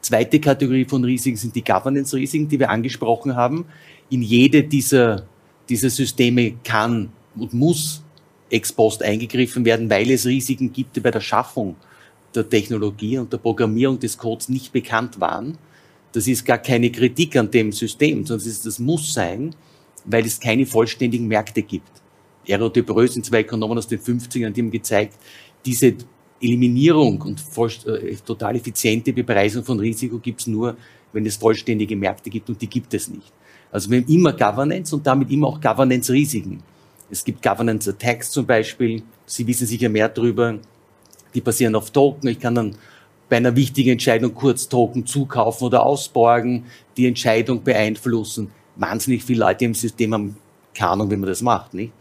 Zweite 0.00 0.40
Kategorie 0.40 0.84
von 0.84 1.04
Risiken 1.04 1.36
sind 1.36 1.54
die 1.54 1.62
Governance-Risiken, 1.62 2.48
die 2.48 2.58
wir 2.58 2.70
angesprochen 2.70 3.36
haben. 3.36 3.66
In 4.10 4.22
jede 4.22 4.64
dieser, 4.64 5.28
dieser 5.68 5.90
Systeme 5.90 6.54
kann 6.64 7.12
und 7.36 7.54
muss 7.54 8.02
ex 8.50 8.72
post 8.72 9.00
eingegriffen 9.00 9.64
werden, 9.64 9.88
weil 9.88 10.10
es 10.10 10.26
Risiken 10.26 10.72
gibt, 10.72 11.00
bei 11.00 11.12
der 11.12 11.20
Schaffung 11.20 11.76
der 12.34 12.48
Technologie 12.48 13.18
und 13.18 13.32
der 13.32 13.38
Programmierung 13.38 13.98
des 13.98 14.18
Codes 14.18 14.48
nicht 14.48 14.72
bekannt 14.72 15.20
waren. 15.20 15.58
Das 16.12 16.26
ist 16.26 16.44
gar 16.44 16.58
keine 16.58 16.90
Kritik 16.90 17.36
an 17.36 17.50
dem 17.50 17.72
System, 17.72 18.24
sondern 18.24 18.46
das 18.46 18.78
muss 18.78 19.12
sein, 19.12 19.54
weil 20.04 20.24
es 20.26 20.38
keine 20.38 20.66
vollständigen 20.66 21.26
Märkte 21.26 21.62
gibt. 21.62 21.90
Aero 22.48 22.68
de 22.68 22.82
Breu 22.82 23.06
sind 23.06 23.24
zwei 23.24 23.40
Ökonomen 23.40 23.78
aus 23.78 23.88
den 23.88 23.98
50ern, 23.98 24.50
die 24.50 24.60
haben 24.60 24.70
gezeigt, 24.70 25.14
diese 25.64 25.94
Eliminierung 26.40 27.20
und 27.22 27.42
äh, 27.86 28.16
total 28.24 28.56
effiziente 28.56 29.12
Bepreisung 29.12 29.64
von 29.64 29.80
Risiko 29.80 30.18
gibt 30.18 30.40
es 30.40 30.46
nur, 30.46 30.76
wenn 31.12 31.24
es 31.24 31.36
vollständige 31.36 31.96
Märkte 31.96 32.28
gibt 32.28 32.48
und 32.48 32.60
die 32.60 32.66
gibt 32.66 32.92
es 32.92 33.08
nicht. 33.08 33.32
Also 33.72 33.90
wir 33.90 33.98
haben 34.00 34.08
immer 34.08 34.32
Governance 34.32 34.94
und 34.94 35.06
damit 35.06 35.30
immer 35.30 35.48
auch 35.48 35.60
Governance-Risiken. 35.60 36.62
Es 37.10 37.24
gibt 37.24 37.42
Governance-Attacks 37.42 38.30
zum 38.30 38.46
Beispiel, 38.46 39.02
Sie 39.26 39.46
wissen 39.46 39.66
sicher 39.66 39.88
mehr 39.88 40.08
darüber, 40.08 40.58
die 41.34 41.40
basieren 41.40 41.74
auf 41.74 41.90
Token. 41.90 42.28
Ich 42.28 42.40
kann 42.40 42.54
dann 42.54 42.76
bei 43.28 43.36
einer 43.36 43.56
wichtigen 43.56 43.90
Entscheidung 43.90 44.34
kurz 44.34 44.68
Token 44.68 45.06
zukaufen 45.06 45.66
oder 45.66 45.84
ausborgen, 45.84 46.64
die 46.96 47.06
Entscheidung 47.06 47.62
beeinflussen. 47.62 48.50
Wahnsinnig 48.76 49.24
viele 49.24 49.40
Leute 49.40 49.64
im 49.64 49.74
System 49.74 50.14
haben 50.14 50.36
keine 50.74 50.90
Ahnung, 50.90 51.10
wie 51.10 51.16
man 51.16 51.28
das 51.28 51.42
macht. 51.42 51.74
Nicht? 51.74 51.92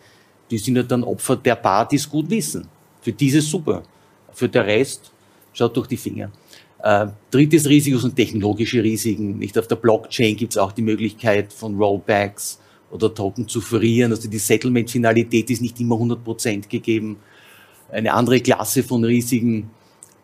Die 0.50 0.58
sind 0.58 0.76
ja 0.76 0.84
dann 0.84 1.04
Opfer 1.04 1.36
der 1.36 1.56
Paar, 1.56 1.88
die 1.88 1.96
es 1.96 2.10
gut 2.10 2.30
wissen. 2.30 2.68
Für 3.02 3.12
diese 3.12 3.42
super. 3.42 3.84
Für 4.34 4.50
den 4.50 4.64
Rest 4.64 5.12
schaut 5.54 5.76
durch 5.78 5.88
die 5.88 5.98
Finger. 5.98 6.32
Äh, 6.82 7.08
drittes 7.32 7.68
Risiko 7.68 7.98
sind 7.98 8.16
technologische 8.16 8.84
Risiken. 8.84 9.38
Nicht 9.38 9.58
auf 9.58 9.68
der 9.68 9.76
Blockchain 9.76 10.36
gibt 10.36 10.54
es 10.54 10.58
auch 10.58 10.72
die 10.72 10.82
Möglichkeit 10.82 11.54
von 11.54 11.78
Rollbacks 11.78 12.60
oder 12.92 13.14
Token 13.14 13.48
zu 13.48 13.62
verlieren. 13.62 14.12
Also 14.12 14.28
die 14.28 14.38
Settlement-Finalität 14.38 15.50
ist 15.50 15.62
nicht 15.62 15.80
immer 15.80 15.96
100% 15.96 16.68
gegeben. 16.68 17.18
Eine 17.92 18.14
andere 18.14 18.40
Klasse 18.40 18.84
von 18.84 19.04
Risiken 19.04 19.70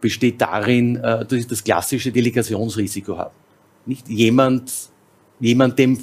besteht 0.02 0.42
darin, 0.42 0.96
äh, 0.98 1.26
dass 1.26 1.34
ich 1.34 1.48
das 1.48 1.64
klassische 1.64 2.12
Delegationsrisiko 2.12 3.18
habe. 3.18 3.32
Nicht 3.86 4.08
jemand, 4.10 4.72
jemandem 5.40 6.00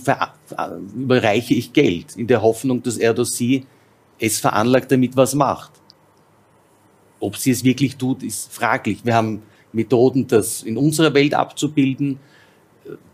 überreiche 0.95 1.55
ich 1.55 1.73
Geld 1.73 2.17
in 2.17 2.27
der 2.27 2.43
Hoffnung, 2.43 2.83
dass 2.83 2.97
er 2.97 3.13
oder 3.13 3.25
sie 3.25 3.67
es 4.19 4.39
veranlagt, 4.39 4.91
damit 4.91 5.17
was 5.17 5.35
macht. 5.35 5.73
Ob 7.21 7.37
sie 7.37 7.51
es 7.51 7.65
wirklich 7.65 7.97
tut, 7.97 8.23
ist 8.23 8.53
fraglich. 8.53 9.05
Wir 9.05 9.15
haben 9.15 9.43
Methoden, 9.73 10.27
das 10.27 10.63
in 10.63 10.77
unserer 10.77 11.13
Welt 11.15 11.35
abzubilden. 11.35 12.19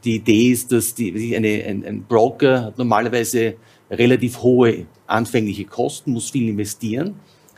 Die 0.05 0.17
Idee 0.17 0.53
ist, 0.53 0.71
dass 0.73 0.95
die, 0.95 1.37
eine, 1.37 1.65
ein, 1.65 1.85
ein 1.85 2.03
Broker 2.05 2.65
hat 2.67 2.79
normalerweise 2.79 3.55
relativ 3.91 4.43
hohe 4.43 4.87
anfängliche 5.07 5.65
Kosten, 5.65 6.13
muss 6.13 6.31
viel 6.31 6.49
investieren, 6.49 7.15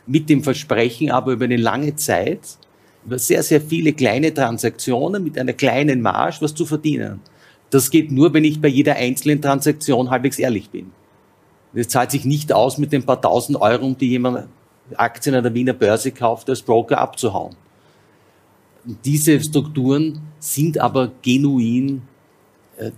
mit 0.07 0.29
dem 0.29 0.43
Versprechen 0.43 1.11
aber 1.11 1.33
über 1.33 1.45
eine 1.45 1.57
lange 1.57 1.95
Zeit, 1.95 2.41
über 3.05 3.19
sehr, 3.19 3.43
sehr 3.43 3.61
viele 3.61 3.93
kleine 3.93 4.33
Transaktionen 4.33 5.23
mit 5.23 5.37
einer 5.37 5.53
kleinen 5.53 6.01
Marge 6.01 6.37
was 6.41 6.53
zu 6.53 6.65
verdienen. 6.65 7.21
Das 7.69 7.89
geht 7.89 8.11
nur, 8.11 8.33
wenn 8.33 8.43
ich 8.43 8.61
bei 8.61 8.67
jeder 8.67 8.95
einzelnen 8.95 9.41
Transaktion 9.41 10.09
halbwegs 10.09 10.39
ehrlich 10.39 10.69
bin. 10.69 10.91
Es 11.73 11.89
zahlt 11.89 12.11
sich 12.11 12.25
nicht 12.25 12.53
aus, 12.53 12.77
mit 12.77 12.93
den 12.93 13.03
paar 13.03 13.21
tausend 13.21 13.59
Euro, 13.59 13.95
die 13.99 14.09
jemand 14.09 14.47
Aktien 14.95 15.35
an 15.35 15.43
der 15.43 15.53
Wiener 15.53 15.73
Börse 15.73 16.11
kauft, 16.11 16.49
als 16.49 16.61
Broker 16.61 16.99
abzuhauen. 16.99 17.55
Diese 19.03 19.41
Strukturen 19.41 20.21
sind 20.39 20.77
aber 20.77 21.11
genuin 21.21 22.03
äh, 22.77 22.91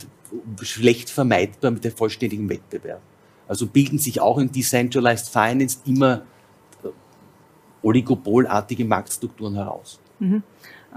schlecht 0.61 1.09
vermeidbar 1.09 1.71
mit 1.71 1.85
dem 1.85 1.93
vollständigen 1.93 2.49
Wettbewerb. 2.49 3.01
Also 3.47 3.65
bilden 3.65 3.97
sich 3.97 4.19
auch 4.19 4.37
in 4.37 4.51
Decentralized 4.51 5.29
Finance 5.29 5.79
immer 5.85 6.23
oligopolartige 7.87 8.85
Marktstrukturen 8.85 9.55
heraus. 9.55 9.99
Mhm. 10.19 10.43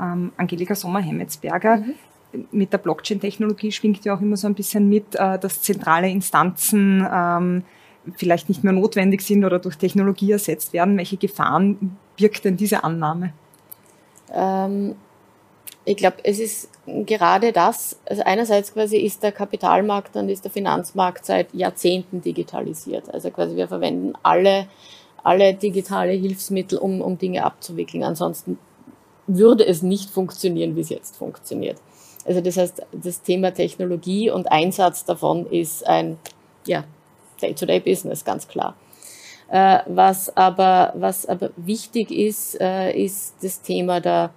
Ähm, 0.00 0.32
Angelika 0.36 0.74
Sommer-Hemmetsberger, 0.74 1.76
mhm. 1.76 1.94
mit 2.50 2.72
der 2.72 2.78
Blockchain-Technologie 2.78 3.72
schwingt 3.72 4.04
ja 4.04 4.14
auch 4.16 4.20
immer 4.20 4.36
so 4.36 4.46
ein 4.46 4.54
bisschen 4.54 4.88
mit, 4.88 5.14
äh, 5.14 5.38
dass 5.38 5.62
zentrale 5.62 6.08
Instanzen 6.08 7.06
ähm, 7.12 7.62
vielleicht 8.16 8.48
nicht 8.48 8.64
mehr 8.64 8.72
notwendig 8.72 9.22
sind 9.22 9.44
oder 9.44 9.58
durch 9.58 9.76
Technologie 9.76 10.32
ersetzt 10.32 10.72
werden. 10.72 10.96
Welche 10.96 11.16
Gefahren 11.16 11.96
birgt 12.16 12.44
denn 12.44 12.56
diese 12.56 12.82
Annahme? 12.82 13.32
Ähm, 14.32 14.96
ich 15.84 15.96
glaube, 15.96 16.16
es 16.24 16.38
ist 16.38 16.70
gerade 16.86 17.52
das, 17.52 17.98
also 18.06 18.22
einerseits 18.24 18.72
quasi 18.72 18.96
ist 18.98 19.22
der 19.22 19.32
Kapitalmarkt 19.32 20.16
und 20.16 20.28
ist 20.28 20.44
der 20.44 20.50
Finanzmarkt 20.50 21.24
seit 21.24 21.52
Jahrzehnten 21.54 22.20
digitalisiert. 22.20 23.12
Also 23.12 23.30
quasi 23.30 23.56
wir 23.56 23.68
verwenden 23.68 24.14
alle, 24.22 24.66
alle 25.22 25.54
digitale 25.54 26.12
Hilfsmittel, 26.12 26.78
um, 26.78 27.00
um 27.00 27.18
Dinge 27.18 27.44
abzuwickeln. 27.44 28.02
Ansonsten 28.02 28.58
würde 29.26 29.66
es 29.66 29.82
nicht 29.82 30.10
funktionieren, 30.10 30.76
wie 30.76 30.80
es 30.80 30.88
jetzt 30.88 31.16
funktioniert. 31.16 31.78
Also 32.24 32.40
das 32.40 32.56
heißt, 32.56 32.82
das 32.92 33.22
Thema 33.22 33.52
Technologie 33.52 34.30
und 34.30 34.50
Einsatz 34.50 35.04
davon 35.04 35.46
ist 35.46 35.86
ein 35.86 36.18
ja, 36.66 36.84
Day-to-Day-Business, 37.40 38.24
ganz 38.24 38.46
klar. 38.48 38.76
Äh, 39.48 39.80
was, 39.86 40.36
aber, 40.36 40.92
was 40.96 41.26
aber 41.26 41.50
wichtig 41.56 42.10
ist, 42.10 42.60
äh, 42.60 42.92
ist 42.92 43.34
das 43.42 43.62
Thema 43.62 44.00
der, 44.00 44.30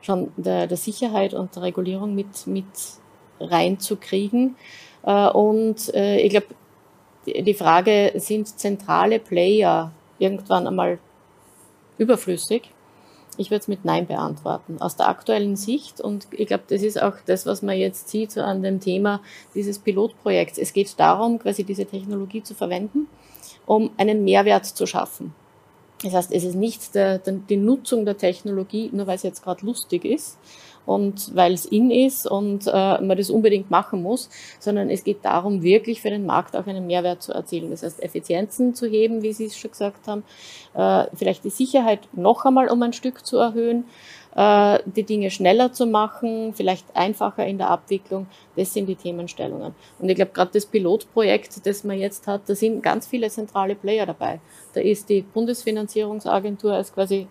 schon 0.00 0.32
der, 0.36 0.66
der 0.66 0.76
Sicherheit 0.76 1.34
und 1.34 1.56
der 1.56 1.62
Regulierung 1.64 2.14
mit, 2.14 2.46
mit 2.46 2.66
reinzukriegen. 3.40 4.56
Äh, 5.04 5.28
und 5.28 5.92
äh, 5.94 6.18
ich 6.20 6.30
glaube, 6.30 6.46
die, 7.26 7.42
die 7.42 7.54
Frage, 7.54 8.12
sind 8.16 8.46
zentrale 8.58 9.18
Player 9.18 9.92
irgendwann 10.24 10.66
einmal 10.66 10.98
überflüssig? 11.98 12.70
Ich 13.36 13.50
würde 13.50 13.60
es 13.62 13.68
mit 13.68 13.84
Nein 13.84 14.06
beantworten. 14.06 14.80
Aus 14.80 14.96
der 14.96 15.08
aktuellen 15.08 15.56
Sicht, 15.56 16.00
und 16.00 16.28
ich 16.30 16.46
glaube, 16.46 16.64
das 16.68 16.82
ist 16.82 17.02
auch 17.02 17.14
das, 17.26 17.46
was 17.46 17.62
man 17.62 17.76
jetzt 17.76 18.08
sieht 18.08 18.30
so 18.30 18.40
an 18.40 18.62
dem 18.62 18.80
Thema 18.80 19.20
dieses 19.54 19.78
Pilotprojekts. 19.80 20.58
Es 20.58 20.72
geht 20.72 20.98
darum, 20.98 21.38
quasi 21.38 21.64
diese 21.64 21.84
Technologie 21.84 22.42
zu 22.42 22.54
verwenden, 22.54 23.08
um 23.66 23.90
einen 23.96 24.24
Mehrwert 24.24 24.66
zu 24.66 24.86
schaffen. 24.86 25.34
Das 26.02 26.14
heißt, 26.14 26.32
es 26.32 26.44
ist 26.44 26.54
nicht 26.54 26.94
der, 26.94 27.18
der, 27.18 27.34
die 27.34 27.56
Nutzung 27.56 28.04
der 28.04 28.16
Technologie, 28.16 28.90
nur 28.92 29.06
weil 29.06 29.16
es 29.16 29.22
jetzt 29.22 29.42
gerade 29.42 29.64
lustig 29.64 30.04
ist, 30.04 30.38
und 30.86 31.34
weil 31.34 31.52
es 31.52 31.64
in 31.64 31.90
ist 31.90 32.26
und 32.26 32.66
äh, 32.66 33.00
man 33.00 33.16
das 33.16 33.30
unbedingt 33.30 33.70
machen 33.70 34.02
muss, 34.02 34.28
sondern 34.58 34.90
es 34.90 35.04
geht 35.04 35.24
darum, 35.24 35.62
wirklich 35.62 36.00
für 36.00 36.10
den 36.10 36.26
Markt 36.26 36.56
auch 36.56 36.66
einen 36.66 36.86
Mehrwert 36.86 37.22
zu 37.22 37.32
erzielen. 37.32 37.70
Das 37.70 37.82
heißt, 37.82 38.02
Effizienzen 38.02 38.74
zu 38.74 38.86
heben, 38.86 39.22
wie 39.22 39.32
Sie 39.32 39.46
es 39.46 39.56
schon 39.56 39.70
gesagt 39.70 40.06
haben, 40.06 40.24
äh, 40.74 41.06
vielleicht 41.14 41.44
die 41.44 41.50
Sicherheit 41.50 42.00
noch 42.12 42.44
einmal 42.44 42.68
um 42.68 42.82
ein 42.82 42.92
Stück 42.92 43.24
zu 43.24 43.38
erhöhen, 43.38 43.84
äh, 44.34 44.80
die 44.84 45.04
Dinge 45.04 45.30
schneller 45.30 45.72
zu 45.72 45.86
machen, 45.86 46.54
vielleicht 46.54 46.94
einfacher 46.94 47.46
in 47.46 47.58
der 47.58 47.70
Abwicklung. 47.70 48.26
Das 48.56 48.72
sind 48.72 48.86
die 48.86 48.96
Themenstellungen. 48.96 49.74
Und 49.98 50.08
ich 50.08 50.16
glaube, 50.16 50.32
gerade 50.32 50.50
das 50.52 50.66
Pilotprojekt, 50.66 51.64
das 51.66 51.84
man 51.84 51.98
jetzt 51.98 52.26
hat, 52.26 52.42
da 52.46 52.54
sind 52.54 52.82
ganz 52.82 53.06
viele 53.06 53.28
zentrale 53.28 53.74
Player 53.74 54.06
dabei. 54.06 54.40
Da 54.74 54.80
ist 54.80 55.08
die 55.08 55.22
Bundesfinanzierungsagentur 55.22 56.72
als 56.72 56.92
quasi 56.92 57.28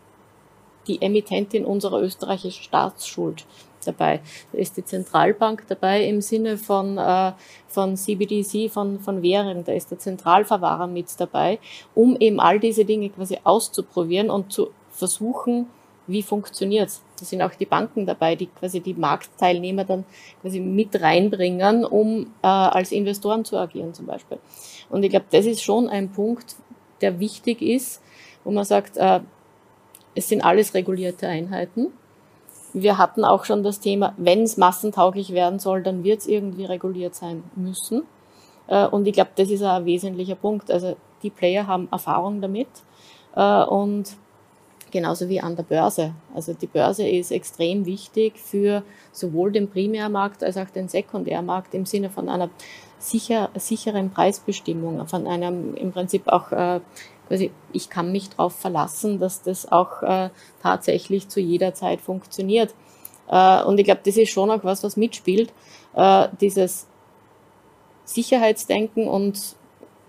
die 0.88 1.02
Emittentin 1.02 1.66
unserer 1.66 2.02
österreichischen 2.02 2.64
Staatsschuld 2.64 3.46
dabei. 3.86 4.22
Da 4.52 4.58
ist 4.58 4.78
die 4.78 4.86
Zentralbank 4.86 5.66
dabei 5.68 6.06
im 6.06 6.22
Sinne 6.22 6.58
von, 6.58 6.98
äh, 6.98 7.34
von 7.68 7.98
CBDC, 7.98 8.72
von, 8.72 9.00
von 9.00 9.22
Währung. 9.22 9.64
Da 9.64 9.74
ist 9.74 9.92
der 9.92 10.00
Zentralverwahrer 10.00 10.88
mit 10.88 11.08
dabei, 11.20 11.60
um 11.94 12.16
eben 12.20 12.40
all 12.40 12.60
diese 12.60 12.86
Dinge 12.86 13.10
quasi 13.10 13.40
auszuprobieren 13.44 14.30
und 14.30 14.52
zu 14.52 14.70
versuchen, 14.92 15.68
wie 16.08 16.22
funktioniert's. 16.22 17.02
Da 17.20 17.26
sind 17.26 17.42
auch 17.42 17.54
die 17.56 17.66
Banken 17.66 18.06
dabei, 18.06 18.36
die 18.36 18.48
quasi 18.48 18.82
die 18.82 18.94
Marktteilnehmer 18.94 19.86
dann 19.86 20.04
quasi 20.42 20.60
mit 20.60 21.02
reinbringen, 21.02 21.86
um 21.86 22.34
äh, 22.42 22.48
als 22.48 22.92
Investoren 22.92 23.46
zu 23.46 23.58
agieren 23.58 23.94
zum 23.94 24.06
Beispiel. 24.06 24.40
Und 24.90 25.04
ich 25.04 25.10
glaube, 25.10 25.26
das 25.32 25.46
ist 25.46 25.64
schon 25.64 25.88
ein 25.88 26.12
Punkt, 26.12 26.56
der 27.02 27.20
wichtig 27.20 27.62
ist, 27.62 28.02
wo 28.44 28.52
man 28.52 28.66
sagt, 28.66 28.98
äh, 28.98 29.22
es 30.16 30.30
sind 30.30 30.44
alles 30.44 30.74
regulierte 30.74 31.28
Einheiten. 31.28 31.88
Wir 32.74 32.98
hatten 32.98 33.24
auch 33.24 33.46
schon 33.46 33.64
das 33.64 33.80
Thema, 33.80 34.14
wenn 34.18 34.44
es 34.44 34.58
massentauglich 34.58 35.32
werden 35.32 35.60
soll, 35.60 35.84
dann 35.84 36.04
wird 36.04 36.22
es 36.22 36.28
irgendwie 36.28 36.66
reguliert 36.66 37.16
sein 37.16 37.44
müssen. 37.56 38.04
Äh, 38.68 38.88
und 38.88 39.08
ich 39.08 39.14
glaube, 39.14 39.32
das 39.36 39.50
ist 39.50 39.62
ein 39.62 39.86
wesentlicher 39.86 40.36
Punkt. 40.36 40.72
Also 40.72 40.96
die 41.22 41.30
Player 41.30 41.68
haben 41.68 41.88
Erfahrung 41.92 42.42
damit 42.42 42.68
äh, 43.36 43.64
und 43.64 44.16
genauso 44.92 45.28
wie 45.30 45.42
an 45.42 45.56
der 45.56 45.64
Börse. 45.64 46.14
Also 46.34 46.54
die 46.54 46.68
Börse 46.68 47.08
ist 47.08 47.32
extrem 47.32 47.86
wichtig 47.86 48.38
für 48.38 48.84
sowohl 49.12 49.52
den 49.52 49.70
Primärmarkt 49.70 50.44
als 50.44 50.58
auch 50.58 50.70
den 50.70 50.88
Sekundärmarkt 50.88 51.74
im 51.74 51.86
Sinne 51.86 52.10
von 52.10 52.30
einer 52.30 52.50
sicher, 53.04 53.50
sicheren 53.56 54.12
Preisbestimmung, 54.12 55.06
von 55.08 55.28
einem 55.28 55.76
im 55.76 55.92
Prinzip 55.92 56.28
auch 56.28 56.52
äh, 56.52 56.80
quasi, 57.28 57.52
ich 57.72 57.90
kann 57.90 58.12
mich 58.12 58.30
darauf 58.30 58.56
verlassen, 58.56 59.20
dass 59.20 59.42
das 59.42 59.72
auch 59.72 60.02
äh, 60.04 60.30
tatsächlich 60.62 61.28
zu 61.30 61.40
jeder 61.40 61.74
Zeit 61.74 62.02
funktioniert. 62.02 62.74
Äh, 63.28 63.64
und 63.64 63.78
ich 63.78 63.86
glaube, 63.86 64.02
das 64.06 64.18
ist 64.18 64.30
schon 64.30 64.50
auch 64.50 64.64
was, 64.64 64.84
was 64.84 64.98
mitspielt, 64.98 65.54
dieses 66.42 66.88
Sicherheitsdenken 68.04 69.08
und 69.08 69.56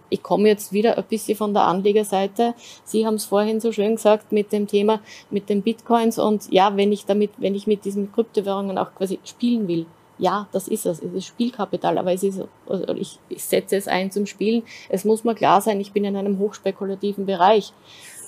ich 0.09 0.23
komme 0.23 0.49
jetzt 0.49 0.73
wieder 0.73 0.97
ein 0.97 1.05
bisschen 1.05 1.37
von 1.37 1.53
der 1.53 1.65
Anlegerseite. 1.65 2.55
Sie 2.85 3.07
haben 3.07 3.17
es 3.17 3.27
vorhin 3.27 3.61
so 3.61 3.71
schön 3.71 3.97
gesagt 3.97 4.33
mit 4.33 4.51
dem 4.51 4.67
Thema 4.67 5.01
mit 5.29 5.51
den 5.51 5.61
Bitcoins 5.61 6.19
und 6.19 6.51
ja, 6.51 6.75
wenn 6.75 6.91
ich 6.91 7.05
damit, 7.05 7.33
wenn 7.37 7.55
ich 7.55 7.67
mit 7.67 7.85
diesen 7.85 8.11
Kryptowährungen 8.13 8.79
auch 8.79 8.95
quasi 8.95 9.19
spielen 9.25 9.69
will, 9.69 9.85
ja, 10.19 10.49
das 10.53 10.69
ist 10.69 10.87
es. 10.87 11.03
Es 11.03 11.13
ist 11.13 11.27
Spielkapital, 11.27 11.99
aber 11.99 12.13
es 12.13 12.23
ist, 12.23 12.41
also 12.67 12.95
ich, 12.95 13.19
ich 13.29 13.43
setze 13.43 13.77
es 13.77 13.89
ein 13.89 14.11
zum 14.11 14.27
Spielen. 14.27 14.63
Es 14.89 15.05
muss 15.05 15.25
mir 15.25 15.35
klar 15.35 15.61
sein, 15.61 15.81
ich 15.81 15.93
bin 15.93 16.05
in 16.05 16.17
einem 16.17 16.39
hochspekulativen 16.39 17.27
Bereich. 17.27 17.73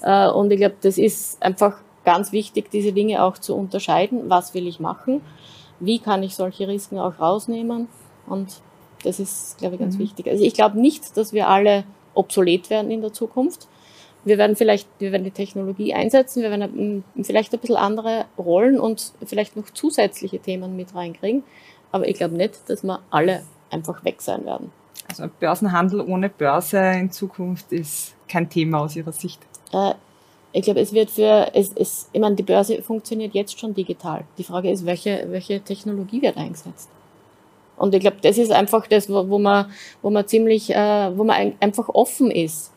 Äh, 0.02 0.28
und 0.28 0.50
ich 0.50 0.58
glaube, 0.58 0.76
das 0.80 0.98
ist 0.98 1.42
einfach 1.42 1.78
ganz 2.04 2.32
wichtig, 2.32 2.70
diese 2.70 2.92
Dinge 2.92 3.22
auch 3.22 3.38
zu 3.38 3.54
unterscheiden. 3.54 4.28
Was 4.28 4.54
will 4.54 4.66
ich 4.66 4.80
machen? 4.80 5.20
Wie 5.78 5.98
kann 5.98 6.22
ich 6.22 6.34
solche 6.34 6.66
Risiken 6.68 6.98
auch 6.98 7.18
rausnehmen? 7.20 7.88
Und 8.26 8.60
das 9.04 9.20
ist, 9.20 9.58
glaube 9.58 9.74
ich, 9.74 9.80
ganz 9.80 9.96
mhm. 9.96 10.00
wichtig. 10.00 10.28
Also 10.28 10.42
ich 10.42 10.54
glaube 10.54 10.80
nicht, 10.80 11.16
dass 11.16 11.32
wir 11.32 11.48
alle 11.48 11.84
obsolet 12.14 12.70
werden 12.70 12.90
in 12.90 13.02
der 13.02 13.12
Zukunft. 13.12 13.68
Wir 14.24 14.38
werden 14.38 14.56
vielleicht, 14.56 14.88
wir 14.98 15.12
werden 15.12 15.22
die 15.22 15.30
Technologie 15.30 15.94
einsetzen, 15.94 16.42
wir 16.42 16.50
werden 16.50 17.04
vielleicht 17.22 17.54
ein 17.54 17.60
bisschen 17.60 17.76
andere 17.76 18.24
Rollen 18.36 18.80
und 18.80 19.12
vielleicht 19.24 19.56
noch 19.56 19.70
zusätzliche 19.70 20.40
Themen 20.40 20.74
mit 20.74 20.96
reinkriegen. 20.96 21.44
Aber 21.96 22.06
ich 22.06 22.16
glaube 22.16 22.34
nicht, 22.34 22.68
dass 22.68 22.84
wir 22.84 23.00
alle 23.10 23.42
einfach 23.70 24.04
weg 24.04 24.20
sein 24.20 24.44
werden. 24.44 24.70
Also 25.08 25.24
Börsenhandel 25.40 26.02
ohne 26.02 26.28
Börse 26.28 26.78
in 26.78 27.10
Zukunft 27.10 27.72
ist 27.72 28.14
kein 28.28 28.50
Thema 28.50 28.80
aus 28.80 28.96
Ihrer 28.96 29.12
Sicht. 29.12 29.40
Äh, 29.72 29.94
ich 30.52 30.62
glaube, 30.62 30.80
es 30.80 30.92
wird 30.92 31.10
für, 31.10 31.50
es, 31.54 31.70
es, 31.74 32.10
ich 32.12 32.20
meine, 32.20 32.36
die 32.36 32.42
Börse 32.42 32.82
funktioniert 32.82 33.32
jetzt 33.32 33.58
schon 33.58 33.72
digital. 33.72 34.24
Die 34.36 34.44
Frage 34.44 34.70
ist, 34.70 34.84
welche, 34.84 35.26
welche 35.30 35.60
Technologie 35.60 36.20
wird 36.20 36.36
eingesetzt? 36.36 36.90
Und 37.78 37.94
ich 37.94 38.00
glaube, 38.00 38.18
das 38.20 38.36
ist 38.36 38.52
einfach 38.52 38.86
das, 38.86 39.08
wo, 39.08 39.26
wo 39.30 39.38
man, 39.38 39.70
wo 40.02 40.10
man 40.10 40.26
ziemlich, 40.26 40.74
äh, 40.74 41.16
wo 41.16 41.24
man 41.24 41.36
ein, 41.36 41.54
einfach 41.60 41.88
offen 41.88 42.30
ist. 42.30 42.72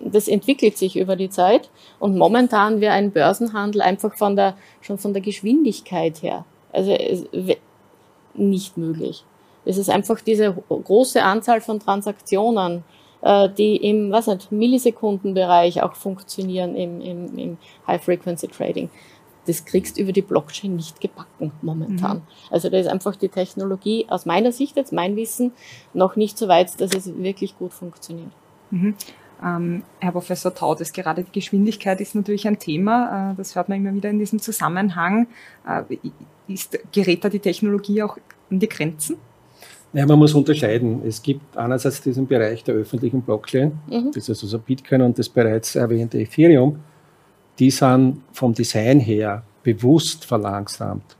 Das 0.00 0.26
entwickelt 0.26 0.76
sich 0.78 0.96
über 0.96 1.14
die 1.14 1.30
Zeit. 1.30 1.70
Und 2.00 2.18
momentan 2.18 2.80
wäre 2.80 2.94
ein 2.94 3.12
Börsenhandel 3.12 3.82
einfach 3.82 4.16
von 4.16 4.34
der, 4.34 4.56
schon 4.80 4.98
von 4.98 5.12
der 5.12 5.22
Geschwindigkeit 5.22 6.22
her, 6.22 6.44
also 6.72 6.96
nicht 8.34 8.76
möglich. 8.76 9.24
Es 9.64 9.78
ist 9.78 9.90
einfach 9.90 10.20
diese 10.20 10.52
große 10.68 11.22
Anzahl 11.22 11.60
von 11.60 11.78
Transaktionen, 11.78 12.84
äh, 13.22 13.48
die 13.48 13.76
im 13.76 14.10
was 14.10 14.26
nicht, 14.26 14.50
Millisekundenbereich 14.50 15.82
auch 15.82 15.94
funktionieren 15.94 16.74
im, 16.74 17.00
im, 17.00 17.38
im 17.38 17.58
High-Frequency-Trading 17.86 18.90
das 19.46 19.64
kriegst 19.64 19.96
du 19.96 20.02
über 20.02 20.12
die 20.12 20.22
Blockchain 20.22 20.76
nicht 20.76 21.00
gebacken 21.00 21.52
momentan. 21.62 22.18
Mhm. 22.18 22.22
Also 22.50 22.68
da 22.68 22.78
ist 22.78 22.86
einfach 22.86 23.16
die 23.16 23.28
Technologie 23.28 24.06
aus 24.08 24.26
meiner 24.26 24.52
Sicht 24.52 24.76
jetzt, 24.76 24.92
mein 24.92 25.16
Wissen, 25.16 25.52
noch 25.94 26.16
nicht 26.16 26.38
so 26.38 26.48
weit, 26.48 26.80
dass 26.80 26.94
es 26.94 27.16
wirklich 27.16 27.58
gut 27.58 27.72
funktioniert. 27.72 28.30
Mhm. 28.70 28.94
Ähm, 29.44 29.82
Herr 30.00 30.12
Professor 30.12 30.54
Taudes, 30.54 30.92
gerade 30.92 31.24
die 31.24 31.32
Geschwindigkeit 31.32 32.00
ist 32.00 32.14
natürlich 32.14 32.46
ein 32.46 32.58
Thema. 32.58 33.32
Äh, 33.32 33.34
das 33.36 33.56
hört 33.56 33.68
man 33.68 33.78
immer 33.78 33.94
wieder 33.94 34.10
in 34.10 34.18
diesem 34.18 34.38
Zusammenhang. 34.38 35.26
Äh, 35.66 35.96
ist, 36.48 36.78
gerät 36.92 37.24
da 37.24 37.28
die 37.28 37.40
Technologie 37.40 38.02
auch 38.02 38.16
an 38.50 38.58
die 38.58 38.68
Grenzen? 38.68 39.16
Ja, 39.92 40.06
man 40.06 40.18
muss 40.18 40.32
unterscheiden. 40.32 41.02
Es 41.06 41.22
gibt 41.22 41.56
einerseits 41.56 42.00
diesen 42.00 42.26
Bereich 42.26 42.64
der 42.64 42.74
öffentlichen 42.76 43.20
Blockchain, 43.22 43.72
mhm. 43.88 44.10
das 44.14 44.28
ist 44.28 44.42
also 44.42 44.58
Bitcoin 44.58 45.02
und 45.02 45.18
das 45.18 45.28
bereits 45.28 45.74
erwähnte 45.74 46.18
Ethereum 46.18 46.78
die 47.58 47.70
sind 47.70 48.22
vom 48.32 48.54
Design 48.54 49.00
her 49.00 49.44
bewusst 49.62 50.24
verlangsamt, 50.24 51.16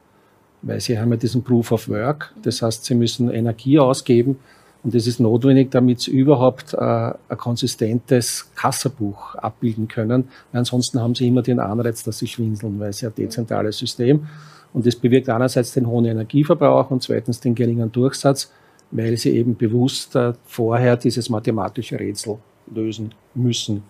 weil 0.62 0.80
sie 0.80 0.98
haben 0.98 1.10
ja 1.10 1.16
diesen 1.16 1.42
Proof 1.44 1.72
of 1.72 1.88
Work. 1.88 2.34
Das 2.42 2.62
heißt, 2.62 2.84
sie 2.84 2.94
müssen 2.94 3.30
Energie 3.30 3.78
ausgeben 3.78 4.38
und 4.84 4.94
das 4.94 5.06
ist 5.06 5.20
notwendig, 5.20 5.70
damit 5.70 6.00
sie 6.00 6.10
überhaupt 6.10 6.74
äh, 6.74 6.78
ein 6.78 7.38
konsistentes 7.38 8.50
Kassabuch 8.56 9.36
abbilden 9.36 9.86
können. 9.86 10.28
Weil 10.50 10.58
ansonsten 10.58 11.00
haben 11.00 11.14
sie 11.14 11.28
immer 11.28 11.42
den 11.42 11.60
Anreiz, 11.60 12.02
dass 12.02 12.18
sie 12.18 12.26
schwindeln, 12.26 12.80
weil 12.80 12.90
es 12.90 13.00
ja 13.00 13.08
ein 13.08 13.14
dezentrales 13.14 13.78
System 13.78 14.26
und 14.72 14.86
das 14.86 14.96
bewirkt 14.96 15.28
einerseits 15.28 15.72
den 15.72 15.86
hohen 15.86 16.06
Energieverbrauch 16.06 16.90
und 16.90 17.02
zweitens 17.02 17.40
den 17.40 17.54
geringen 17.54 17.92
Durchsatz, 17.92 18.50
weil 18.90 19.16
sie 19.16 19.30
eben 19.30 19.56
bewusst 19.56 20.16
äh, 20.16 20.32
vorher 20.44 20.96
dieses 20.96 21.28
mathematische 21.28 21.98
Rätsel 21.98 22.38
lösen 22.74 23.14
müssen. 23.34 23.82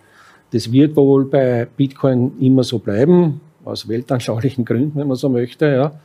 Das 0.50 0.70
wird 0.70 0.96
wohl 0.96 1.24
bei 1.24 1.66
Bitcoin 1.76 2.38
immer 2.40 2.64
so 2.64 2.78
bleiben, 2.78 3.40
aus 3.64 3.88
weltanschaulichen 3.88 4.64
Gründen, 4.66 4.98
wenn 4.98 5.08
man 5.08 5.16
so 5.16 5.28
möchte. 5.28 5.66
Ja. 5.66 6.00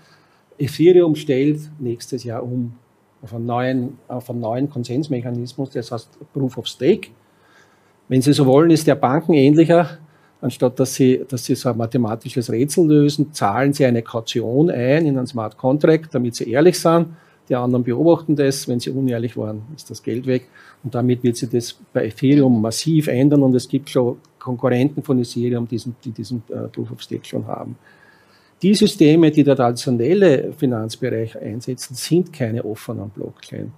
Ethereum 0.57 1.15
stellt 1.15 1.59
nächstes 1.79 2.23
Jahr 2.23 2.43
um 2.43 2.73
auf 3.21 3.33
einen 3.33 3.45
neuen, 3.45 3.97
auf 4.07 4.29
einen 4.29 4.39
neuen 4.39 4.69
Konsensmechanismus, 4.69 5.71
das 5.71 5.91
heißt 5.91 6.17
Proof 6.33 6.57
of 6.57 6.67
Stake. 6.67 7.09
Wenn 8.07 8.21
Sie 8.21 8.33
so 8.33 8.45
wollen, 8.45 8.71
ist 8.71 8.87
der 8.87 8.95
Banken 8.95 9.33
ähnlicher. 9.33 9.97
Anstatt 10.39 10.79
dass 10.79 10.93
Sie, 10.93 11.25
dass 11.27 11.45
Sie 11.45 11.55
so 11.55 11.69
ein 11.69 11.77
mathematisches 11.77 12.51
Rätsel 12.51 12.87
lösen, 12.87 13.33
zahlen 13.33 13.73
Sie 13.73 13.85
eine 13.85 14.03
Kaution 14.03 14.69
ein 14.69 15.05
in 15.05 15.17
einen 15.17 15.27
Smart 15.27 15.57
Contract, 15.57 16.13
damit 16.13 16.35
Sie 16.35 16.49
ehrlich 16.49 16.79
sind. 16.79 17.07
Die 17.49 17.55
anderen 17.55 17.83
beobachten 17.83 18.35
das. 18.35 18.67
Wenn 18.67 18.79
sie 18.79 18.89
unehrlich 18.89 19.37
waren, 19.37 19.61
ist 19.75 19.89
das 19.89 20.03
Geld 20.03 20.27
weg. 20.27 20.47
Und 20.83 20.93
damit 20.93 21.23
wird 21.23 21.37
sich 21.37 21.49
das 21.49 21.77
bei 21.93 22.05
Ethereum 22.05 22.61
massiv 22.61 23.07
ändern. 23.07 23.41
Und 23.41 23.55
es 23.55 23.67
gibt 23.67 23.89
schon 23.89 24.17
Konkurrenten 24.37 25.01
von 25.01 25.19
Ethereum, 25.19 25.67
die 25.67 26.11
diesen 26.11 26.43
äh, 26.49 26.67
Proof 26.67 26.91
of 26.91 27.01
Stake 27.01 27.25
schon 27.25 27.47
haben. 27.47 27.77
Die 28.61 28.73
Systeme, 28.73 29.29
die 29.29 29.43
der 29.43 29.55
traditionelle 29.55 30.51
Finanzbereich 30.53 31.39
einsetzen, 31.39 31.93
sind 31.93 32.33
keine 32.33 32.65
offenen 32.65 33.09
Blockchain. 33.09 33.71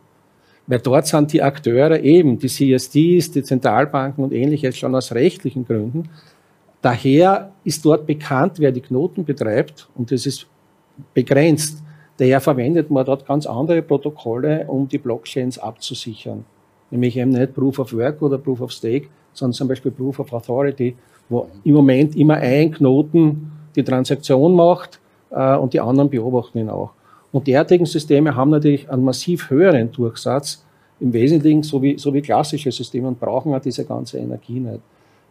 Weil 0.68 0.80
dort 0.80 1.08
sind 1.08 1.34
die 1.34 1.42
Akteure 1.42 2.00
eben, 2.00 2.40
die 2.40 2.48
CSDs, 2.48 3.32
die 3.32 3.44
Zentralbanken 3.44 4.24
und 4.24 4.32
ähnliches 4.32 4.78
schon 4.78 4.96
aus 4.96 5.12
rechtlichen 5.12 5.66
Gründen. 5.66 6.08
Daher 6.82 7.52
ist 7.66 7.84
dort 7.84 8.06
bekannt, 8.06 8.60
wer 8.60 8.72
die 8.72 8.80
Knoten 8.80 9.26
betreibt 9.26 9.90
und 9.96 10.12
das 10.12 10.26
ist 10.26 10.48
begrenzt. 11.14 11.84
Daher 12.18 12.40
verwendet 12.40 12.90
man 12.90 13.06
dort 13.06 13.26
ganz 13.26 13.46
andere 13.46 13.82
Protokolle, 13.82 14.66
um 14.68 14.88
die 14.88 14.98
Blockchains 14.98 15.58
abzusichern. 15.58 16.46
Nämlich 16.92 17.18
eben 17.18 17.32
nicht 17.32 17.54
Proof 17.54 17.80
of 17.80 17.94
Work 17.94 18.22
oder 18.22 18.38
Proof 18.38 18.62
of 18.62 18.72
Stake, 18.72 19.08
sondern 19.34 19.54
zum 19.54 19.68
Beispiel 19.68 19.92
Proof 19.92 20.20
of 20.20 20.32
Authority, 20.32 20.96
wo 21.28 21.50
im 21.64 21.74
Moment 21.74 22.16
immer 22.16 22.36
ein 22.36 22.72
Knoten 22.72 23.52
die 23.84 23.92
Transaktion 23.92 24.54
macht 24.56 25.00
äh, 25.32 25.56
und 25.56 25.74
die 25.74 25.80
anderen 25.80 26.10
beobachten 26.10 26.60
ihn 26.60 26.70
auch. 26.70 26.92
Und 27.32 27.48
derartigen 27.48 27.86
Systeme 27.86 28.36
haben 28.36 28.50
natürlich 28.50 28.90
einen 28.90 29.04
massiv 29.04 29.50
höheren 29.50 29.92
Durchsatz, 29.92 30.64
im 31.00 31.14
Wesentlichen 31.14 31.64
so 31.64 31.82
wie, 31.82 31.98
so 31.98 32.14
wie 32.14 32.22
klassische 32.22 32.72
Systeme 32.72 33.08
und 33.08 33.20
brauchen 33.20 33.54
auch 33.54 33.62
diese 33.62 33.86
ganze 33.86 34.18
Energie 34.18 34.60
nicht. 34.60 34.82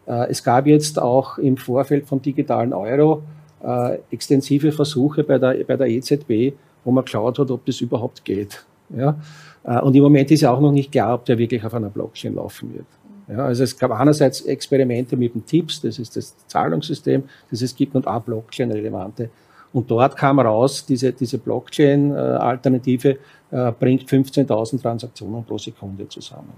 Äh, 0.06 0.30
es 0.30 0.42
gab 0.42 0.66
jetzt 0.66 0.98
auch 0.98 1.38
im 1.38 1.56
Vorfeld 1.56 2.06
vom 2.06 2.22
digitalen 2.22 2.72
Euro 2.72 3.22
äh, 3.62 3.98
extensive 4.10 4.72
Versuche 4.72 5.24
bei 5.24 5.38
der, 5.38 5.64
bei 5.64 5.76
der 5.76 5.88
EZB, 5.88 6.54
wo 6.84 6.90
man 6.90 7.04
geschaut 7.04 7.38
hat, 7.38 7.50
ob 7.50 7.64
das 7.66 7.80
überhaupt 7.80 8.24
geht. 8.24 8.64
Ja? 8.96 9.18
Äh, 9.64 9.80
und 9.80 9.94
im 9.94 10.02
Moment 10.02 10.30
ist 10.30 10.40
ja 10.40 10.52
auch 10.52 10.60
noch 10.60 10.72
nicht 10.72 10.92
klar, 10.92 11.14
ob 11.14 11.24
der 11.26 11.38
wirklich 11.38 11.64
auf 11.64 11.74
einer 11.74 11.90
Blockchain 11.90 12.34
laufen 12.34 12.72
wird. 12.74 12.86
Ja, 13.28 13.44
also 13.44 13.62
es 13.62 13.76
gab 13.76 13.90
einerseits 13.90 14.40
Experimente 14.42 15.16
mit 15.16 15.34
dem 15.34 15.44
TIPS, 15.44 15.82
das 15.82 15.98
ist 15.98 16.16
das 16.16 16.34
Zahlungssystem, 16.46 17.24
das 17.50 17.60
es 17.60 17.76
gibt, 17.76 17.94
und 17.94 18.06
auch 18.06 18.22
Blockchain-relevante. 18.22 19.30
Und 19.72 19.90
dort 19.90 20.16
kam 20.16 20.40
raus, 20.40 20.86
diese, 20.86 21.12
diese 21.12 21.36
Blockchain-Alternative 21.36 23.18
äh, 23.50 23.72
bringt 23.72 24.04
15.000 24.04 24.80
Transaktionen 24.80 25.44
pro 25.44 25.58
Sekunde 25.58 26.08
zusammen. 26.08 26.54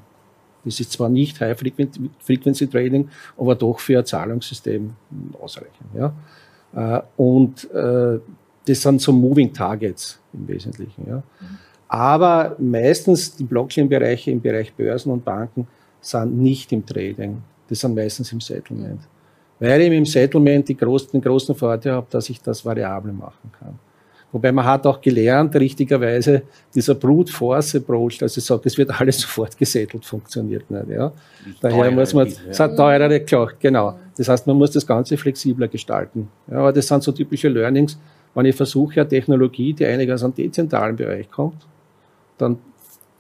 Das 0.64 0.79
ist 0.79 0.93
zwar 0.93 1.09
nicht 1.09 1.41
High-Frequency 1.41 2.68
Trading, 2.68 3.09
aber 3.37 3.55
doch 3.55 3.81
für 3.81 3.99
ein 3.99 4.05
Zahlungssystem 4.05 4.95
ausreichend. 5.41 5.89
Ja. 5.95 6.12
Äh, 6.99 7.03
und 7.16 7.68
äh, 7.73 8.21
das 8.66 8.83
sind 8.83 9.01
so 9.01 9.12
Moving 9.12 9.53
Targets 9.53 10.21
im 10.33 10.47
Wesentlichen. 10.47 11.07
Ja. 11.09 11.23
Aber 11.89 12.55
meistens 12.59 13.35
die 13.35 13.45
Blockchain-Bereiche 13.45 14.31
im 14.31 14.41
Bereich 14.41 14.73
Börsen 14.73 15.11
und 15.11 15.25
Banken 15.25 15.66
sind 16.01 16.39
nicht 16.39 16.73
im 16.73 16.85
Trading. 16.85 17.43
Das 17.69 17.81
sind 17.81 17.95
meistens 17.95 18.33
im 18.33 18.41
Settlement. 18.41 19.01
Weil 19.59 19.83
ich 19.83 19.93
im 19.93 20.07
Settlement 20.07 20.69
die 20.69 20.77
großen, 20.77 21.11
den 21.13 21.21
großen 21.21 21.55
Vorteil 21.55 21.93
habe, 21.93 22.07
dass 22.11 22.31
ich 22.31 22.41
das 22.41 22.65
variabel 22.65 23.13
machen 23.13 23.53
kann. 23.59 23.79
Wobei 24.33 24.53
man 24.53 24.65
hat 24.65 24.87
auch 24.87 25.01
gelernt, 25.01 25.55
richtigerweise, 25.57 26.43
dieser 26.73 26.95
Brute 26.95 27.33
Force 27.33 27.75
Approach, 27.75 28.23
also 28.23 28.41
sagt, 28.41 28.65
es 28.67 28.79
wird 28.79 28.99
alles 28.99 29.19
sofort 29.21 29.59
gesettelt, 29.59 30.05
funktioniert 30.05 30.71
nicht. 30.71 30.89
Ja. 30.89 31.13
Daher 31.61 31.91
muss 31.91 32.15
man, 32.15 32.29
es 32.29 32.61
hat 32.61 32.77
teurere, 32.77 33.21
klar, 33.21 33.53
genau. 33.59 33.99
Das 34.17 34.29
heißt, 34.29 34.47
man 34.47 34.57
muss 34.57 34.71
das 34.71 34.87
Ganze 34.87 35.17
flexibler 35.17 35.67
gestalten. 35.67 36.29
Ja, 36.51 36.59
aber 36.59 36.73
das 36.73 36.87
sind 36.87 37.03
so 37.03 37.11
typische 37.11 37.49
Learnings, 37.49 37.99
wenn 38.35 38.47
ich 38.47 38.55
versuche, 38.55 39.01
eine 39.01 39.09
Technologie, 39.09 39.73
die 39.73 39.85
einiges 39.85 40.23
an 40.23 40.33
dezentralen 40.33 40.95
Bereich 40.95 41.29
kommt, 41.29 41.67
dann 42.39 42.59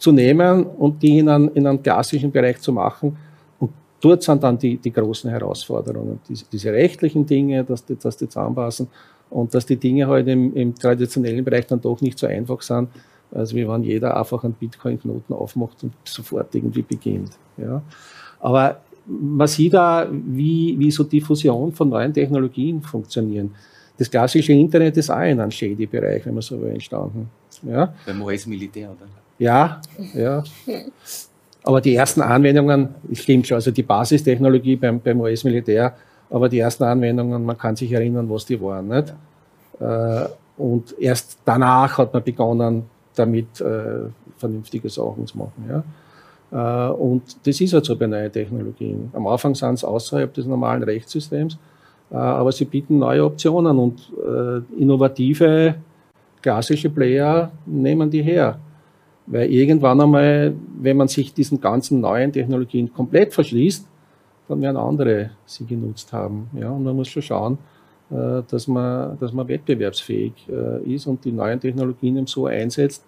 zu 0.00 0.12
nehmen 0.12 0.64
und 0.64 1.00
die 1.02 1.18
in 1.18 1.28
einen, 1.28 1.48
in 1.54 1.66
einen 1.66 1.82
klassischen 1.82 2.32
Bereich 2.32 2.60
zu 2.60 2.72
machen. 2.72 3.16
Und 3.58 3.70
dort 4.00 4.22
sind 4.22 4.42
dann 4.42 4.58
die, 4.58 4.78
die 4.78 4.92
großen 4.92 5.30
Herausforderungen. 5.30 6.18
Diese, 6.28 6.46
diese 6.50 6.72
rechtlichen 6.72 7.24
Dinge, 7.26 7.62
dass 7.62 7.84
die, 7.84 7.96
dass 7.96 8.16
die 8.16 8.26
zusammenpassen 8.26 8.88
und 9.28 9.54
dass 9.54 9.66
die 9.66 9.76
Dinge 9.76 10.08
halt 10.08 10.26
im, 10.26 10.56
im 10.56 10.74
traditionellen 10.74 11.44
Bereich 11.44 11.66
dann 11.66 11.80
doch 11.80 12.00
nicht 12.00 12.18
so 12.18 12.26
einfach 12.26 12.62
sind, 12.62 12.88
als 13.30 13.54
wie 13.54 13.68
wenn 13.68 13.82
jeder 13.82 14.16
einfach 14.16 14.42
einen 14.42 14.54
Bitcoin-Knoten 14.54 15.34
aufmacht 15.34 15.84
und 15.84 15.92
sofort 16.04 16.54
irgendwie 16.54 16.82
beginnt. 16.82 17.32
Ja. 17.58 17.82
Aber 18.40 18.80
man 19.06 19.46
sieht 19.46 19.74
da, 19.74 20.08
wie, 20.10 20.76
wie 20.78 20.90
so 20.90 21.04
Diffusion 21.04 21.72
von 21.72 21.90
neuen 21.90 22.12
Technologien 22.12 22.80
funktionieren. 22.80 23.54
Das 23.98 24.10
klassische 24.10 24.54
Internet 24.54 24.96
ist 24.96 25.10
auch 25.10 25.20
in 25.20 25.38
einem 25.38 25.50
Shady-Bereich, 25.50 26.24
wenn 26.24 26.32
man 26.32 26.42
so 26.42 26.58
will, 26.60 26.70
entstanden. 26.70 27.28
Ja. 27.62 27.92
Beim 28.06 28.22
US-Militär, 28.22 28.90
oder? 28.90 29.06
Ja, 29.40 29.80
ja. 30.14 30.44
Aber 31.64 31.80
die 31.80 31.96
ersten 31.96 32.22
Anwendungen, 32.22 32.90
stimmt 33.12 33.48
schon, 33.48 33.56
also 33.56 33.72
die 33.72 33.82
Basistechnologie 33.82 34.76
beim, 34.76 35.00
beim 35.00 35.20
US-Militär 35.20 35.94
aber 36.30 36.48
die 36.48 36.60
ersten 36.60 36.84
Anwendungen, 36.84 37.44
man 37.44 37.58
kann 37.58 37.76
sich 37.76 37.92
erinnern, 37.92 38.30
was 38.30 38.46
die 38.46 38.60
waren. 38.60 38.88
Nicht? 38.88 39.12
Äh, 39.80 40.28
und 40.56 40.94
erst 40.98 41.38
danach 41.44 41.98
hat 41.98 42.12
man 42.12 42.22
begonnen, 42.22 42.84
damit 43.14 43.60
äh, 43.60 44.08
vernünftige 44.38 44.88
Sachen 44.88 45.26
zu 45.26 45.38
machen. 45.38 45.68
Ja? 46.52 46.88
Äh, 46.88 46.92
und 46.92 47.22
das 47.46 47.60
ist 47.60 47.72
halt 47.72 47.84
so 47.84 47.96
bei 47.96 48.06
neuen 48.06 48.30
Technologien. 48.30 49.10
Am 49.12 49.26
Anfang 49.26 49.54
sind 49.54 49.74
es 49.74 49.84
außerhalb 49.84 50.32
des 50.32 50.46
normalen 50.46 50.82
Rechtssystems, 50.82 51.58
aber 52.10 52.50
sie 52.50 52.64
bieten 52.64 52.98
neue 52.98 53.24
Optionen 53.24 53.78
und 53.78 54.12
innovative 54.76 55.76
klassische 56.42 56.90
Player 56.90 57.52
nehmen 57.64 58.10
die 58.10 58.20
her. 58.20 58.58
Weil 59.30 59.48
irgendwann 59.50 60.00
einmal, 60.00 60.54
wenn 60.80 60.96
man 60.96 61.06
sich 61.06 61.32
diesen 61.32 61.60
ganzen 61.60 62.00
neuen 62.00 62.32
Technologien 62.32 62.92
komplett 62.92 63.32
verschließt, 63.32 63.86
dann 64.48 64.60
werden 64.60 64.76
andere 64.76 65.30
sie 65.46 65.64
genutzt 65.64 66.12
haben. 66.12 66.50
Ja, 66.52 66.70
und 66.70 66.82
man 66.82 66.96
muss 66.96 67.08
schon 67.08 67.22
schauen, 67.22 67.58
äh, 68.10 68.42
dass 68.48 68.66
man, 68.66 69.16
dass 69.20 69.32
man 69.32 69.46
wettbewerbsfähig 69.46 70.32
äh, 70.48 70.94
ist 70.94 71.06
und 71.06 71.24
die 71.24 71.30
neuen 71.30 71.60
Technologien 71.60 72.16
eben 72.16 72.26
so 72.26 72.46
einsetzt, 72.46 73.04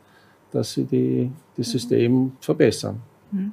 dass 0.52 0.74
sie 0.74 0.84
die, 0.84 1.30
das 1.56 1.66
mhm. 1.66 1.72
System 1.72 2.32
verbessern. 2.40 3.00
Mhm. 3.32 3.52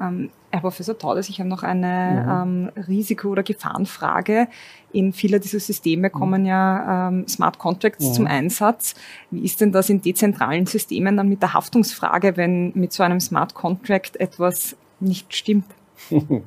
Ähm, 0.00 0.30
Herr 0.50 0.60
Professor 0.60 0.96
Taudes, 0.96 1.28
ich 1.28 1.40
habe 1.40 1.48
noch 1.48 1.62
eine 1.62 2.24
mhm. 2.46 2.72
ähm, 2.76 2.84
Risiko- 2.86 3.28
oder 3.28 3.42
Gefahrenfrage. 3.42 4.48
In 4.92 5.12
viele 5.12 5.40
dieser 5.40 5.60
Systeme 5.60 6.10
kommen 6.10 6.42
mhm. 6.42 6.48
ja 6.48 7.08
ähm, 7.08 7.26
Smart 7.28 7.58
Contracts 7.58 8.08
mhm. 8.08 8.12
zum 8.12 8.26
Einsatz. 8.26 8.94
Wie 9.30 9.44
ist 9.44 9.60
denn 9.60 9.72
das 9.72 9.90
in 9.90 10.00
dezentralen 10.00 10.66
Systemen 10.66 11.16
dann 11.16 11.28
mit 11.28 11.42
der 11.42 11.54
Haftungsfrage, 11.54 12.36
wenn 12.36 12.72
mit 12.74 12.92
so 12.92 13.02
einem 13.02 13.20
Smart 13.20 13.54
Contract 13.54 14.16
etwas 14.20 14.76
nicht 15.00 15.34
stimmt? 15.34 15.66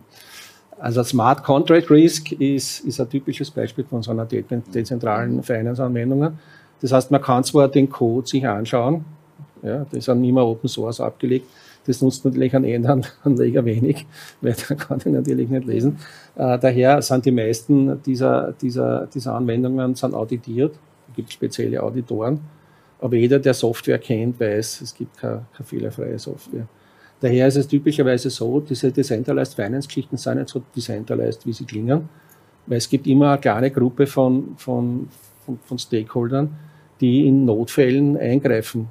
Also 0.80 1.04
Smart 1.04 1.44
Contract 1.44 1.90
Risk 1.90 2.34
ist, 2.34 2.82
ist 2.82 3.00
ein 3.00 3.10
typisches 3.10 3.50
Beispiel 3.50 3.84
von 3.84 4.04
so 4.04 4.12
einer 4.12 4.26
de 4.26 4.44
dezentralen 4.74 5.42
Finance-Anwendung. 5.42 6.38
Das 6.82 6.92
heißt, 6.92 7.10
man 7.10 7.22
kann 7.22 7.44
zwar 7.44 7.68
den 7.68 7.90
Code 7.90 8.28
sich 8.28 8.48
anschauen, 8.48 9.04
ja, 9.64 9.86
das 9.86 9.94
ist 9.94 10.08
dann 10.08 10.24
immer 10.24 10.46
Open 10.46 10.70
Source 10.70 11.02
abgelegt, 11.02 11.48
das 11.88 12.02
nutzt 12.02 12.26
natürlich 12.26 12.56
einen 12.56 12.66
Endanleger 12.66 13.66
wenig, 13.66 14.06
weil 14.42 14.56
da 14.68 14.76
kann 14.76 15.00
ich 15.00 15.06
natürlich 15.06 15.50
nicht 15.50 15.66
lesen. 15.66 15.98
Äh, 16.36 16.60
daher 16.60 17.02
sind 17.02 17.26
die 17.26 17.32
meisten 17.32 18.02
dieser, 18.04 18.54
dieser, 18.62 19.08
dieser 19.08 19.34
Anwendungen 19.34 19.96
sind 19.96 20.14
auditiert. 20.14 20.76
Es 21.10 21.16
gibt 21.16 21.32
spezielle 21.32 21.82
Auditoren. 21.82 22.42
Aber 23.00 23.16
jeder, 23.16 23.40
der 23.40 23.54
Software 23.54 24.00
kennt, 24.00 24.40
weiß, 24.40 24.82
es 24.82 24.94
gibt 24.94 25.18
keine, 25.18 25.46
keine 25.54 25.66
fehlerfreie 25.66 26.20
Software. 26.20 26.68
Daher 27.22 27.48
ist 27.48 27.56
es 27.56 27.68
typischerweise 27.68 28.30
so, 28.30 28.60
diese 28.60 28.92
Decentralized 28.92 29.56
Finance-Geschichten 29.56 30.18
sind 30.18 30.38
nicht 30.38 30.50
so 30.50 30.62
decentralized, 30.76 31.46
wie 31.48 31.54
sie 31.54 31.66
klingen, 31.66 32.10
weil 32.66 32.78
es 32.78 32.90
gibt 32.90 33.08
immer 33.08 33.32
eine 33.32 33.42
kleine 33.42 33.72
Gruppe 33.72 34.06
von, 34.06 34.56
von, 34.58 35.08
von, 35.46 35.58
von 35.64 35.80
Stakeholdern, 35.80 36.56
die 37.00 37.28
in 37.28 37.46
Notfällen 37.46 38.18
eingreifen 38.18 38.90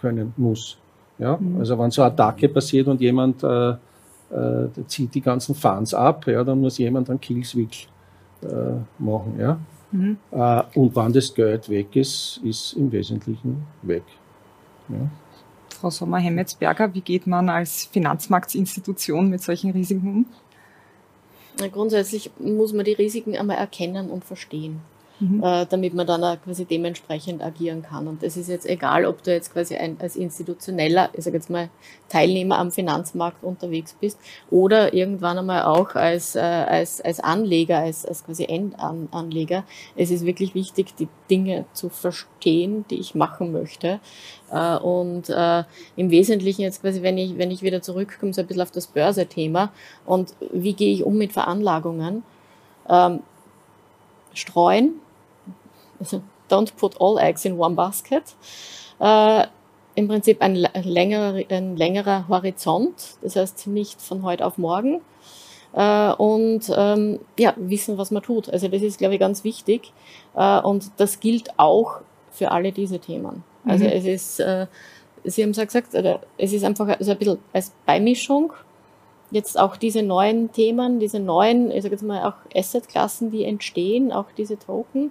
können 0.00 0.32
muss. 0.36 0.78
Ja? 1.18 1.36
Mhm. 1.36 1.60
Also 1.60 1.78
wenn 1.78 1.90
so 1.90 2.02
eine 2.02 2.12
Attacke 2.12 2.48
passiert 2.48 2.86
und 2.88 3.00
jemand 3.00 3.42
äh, 3.42 3.70
äh, 3.70 4.68
zieht 4.86 5.14
die 5.14 5.20
ganzen 5.20 5.54
Funds 5.54 5.94
ab, 5.94 6.26
ja, 6.26 6.42
dann 6.44 6.60
muss 6.60 6.78
jemand 6.78 7.08
einen 7.10 7.20
Killswitch 7.20 7.88
äh, 8.42 8.46
machen. 8.98 9.34
Ja? 9.38 9.58
Mhm. 9.92 10.18
Äh, 10.30 10.62
und 10.74 10.94
wann 10.94 11.12
das 11.12 11.32
Geld 11.34 11.68
weg 11.68 11.94
ist, 11.96 12.40
ist 12.44 12.74
im 12.74 12.90
Wesentlichen 12.92 13.66
weg. 13.82 14.04
Ja? 14.88 15.08
Frau 15.80 15.90
Sommer-Hemmetsberger, 15.90 16.94
wie 16.94 17.02
geht 17.02 17.26
man 17.26 17.48
als 17.50 17.84
Finanzmarktinstitution 17.86 19.28
mit 19.28 19.42
solchen 19.42 19.72
Risiken 19.72 20.08
um? 20.08 20.26
Grundsätzlich 21.70 22.30
muss 22.38 22.72
man 22.72 22.84
die 22.84 22.92
Risiken 22.92 23.36
einmal 23.36 23.56
erkennen 23.56 24.10
und 24.10 24.24
verstehen 24.24 24.80
mhm. 25.20 25.42
äh, 25.42 25.66
damit 25.66 25.94
man 25.94 26.06
dann 26.06 26.22
auch 26.22 26.40
quasi 26.42 26.64
dementsprechend 26.64 27.42
agieren 27.42 27.82
kann. 27.82 28.08
Und 28.08 28.22
das 28.22 28.36
ist 28.36 28.48
jetzt 28.48 28.66
egal, 28.66 29.06
ob 29.06 29.22
du 29.22 29.32
jetzt 29.32 29.52
quasi 29.52 29.76
ein, 29.76 29.96
als 30.00 30.16
institutioneller, 30.16 31.10
ich 31.12 31.24
sage 31.24 31.36
jetzt 31.36 31.50
mal, 31.50 31.68
Teilnehmer 32.08 32.58
am 32.58 32.70
Finanzmarkt 32.70 33.42
unterwegs 33.42 33.96
bist 34.00 34.18
oder 34.50 34.94
irgendwann 34.94 35.38
einmal 35.38 35.62
auch 35.62 35.94
als, 35.94 36.36
äh, 36.36 36.40
als, 36.40 37.00
als 37.00 37.20
Anleger, 37.20 37.78
als, 37.78 38.04
als 38.06 38.24
quasi 38.24 38.44
Endanleger. 38.44 39.64
Es 39.96 40.10
ist 40.10 40.24
wirklich 40.24 40.54
wichtig, 40.54 40.94
die 40.96 41.08
Dinge 41.30 41.64
zu 41.72 41.88
verstehen, 41.88 42.84
die 42.90 43.00
ich 43.00 43.14
machen 43.14 43.52
möchte. 43.52 44.00
Äh, 44.50 44.76
und 44.76 45.28
äh, 45.28 45.64
im 45.96 46.10
Wesentlichen 46.10 46.62
jetzt 46.62 46.82
quasi, 46.82 47.02
wenn 47.02 47.18
ich, 47.18 47.38
wenn 47.38 47.50
ich 47.50 47.62
wieder 47.62 47.82
zurückkomme, 47.82 48.32
so 48.32 48.42
ein 48.42 48.46
bisschen 48.46 48.62
auf 48.62 48.70
das 48.70 48.86
Börse-Thema 48.86 49.72
und 50.04 50.34
wie 50.52 50.74
gehe 50.74 50.92
ich 50.92 51.04
um 51.04 51.16
mit 51.16 51.32
Veranlagungen, 51.32 52.22
ähm, 52.88 53.20
streuen, 54.34 55.00
don't 56.48 56.76
put 56.76 57.00
all 57.00 57.18
eggs 57.18 57.44
in 57.44 57.58
one 57.58 57.74
basket. 57.74 58.22
Äh, 59.00 59.46
Im 59.94 60.08
Prinzip 60.08 60.42
ein 60.42 60.54
längerer, 60.56 61.42
ein 61.48 61.76
längerer 61.76 62.28
Horizont, 62.28 63.16
das 63.22 63.36
heißt 63.36 63.66
nicht 63.68 64.00
von 64.00 64.22
heute 64.22 64.44
auf 64.44 64.58
morgen. 64.58 65.00
Äh, 65.72 66.12
und 66.12 66.72
ähm, 66.74 67.20
ja, 67.38 67.54
wissen, 67.56 67.98
was 67.98 68.10
man 68.10 68.22
tut. 68.22 68.48
Also 68.50 68.68
das 68.68 68.82
ist, 68.82 68.98
glaube 68.98 69.14
ich, 69.14 69.20
ganz 69.20 69.44
wichtig. 69.44 69.92
Äh, 70.34 70.60
und 70.60 70.90
das 70.98 71.20
gilt 71.20 71.58
auch 71.58 72.00
für 72.30 72.50
alle 72.50 72.72
diese 72.72 72.98
Themen. 72.98 73.42
Also 73.64 73.84
mhm. 73.84 73.90
es 73.90 74.04
ist, 74.04 74.40
äh, 74.40 74.66
Sie 75.24 75.42
haben 75.42 75.50
es 75.50 75.56
ja 75.56 75.64
gesagt, 75.64 75.88
es 76.38 76.52
ist 76.52 76.64
einfach 76.64 76.96
so 77.00 77.10
ein 77.10 77.18
bisschen 77.18 77.38
als 77.52 77.72
Beimischung 77.84 78.52
jetzt 79.30 79.58
auch 79.58 79.76
diese 79.76 80.02
neuen 80.02 80.52
Themen, 80.52 81.00
diese 81.00 81.20
neuen, 81.20 81.70
ich 81.70 81.82
sage 81.82 81.94
jetzt 81.94 82.04
mal 82.04 82.24
auch 82.24 82.34
Assetklassen, 82.54 83.30
die 83.30 83.44
entstehen, 83.44 84.12
auch 84.12 84.26
diese 84.36 84.58
Token. 84.58 85.10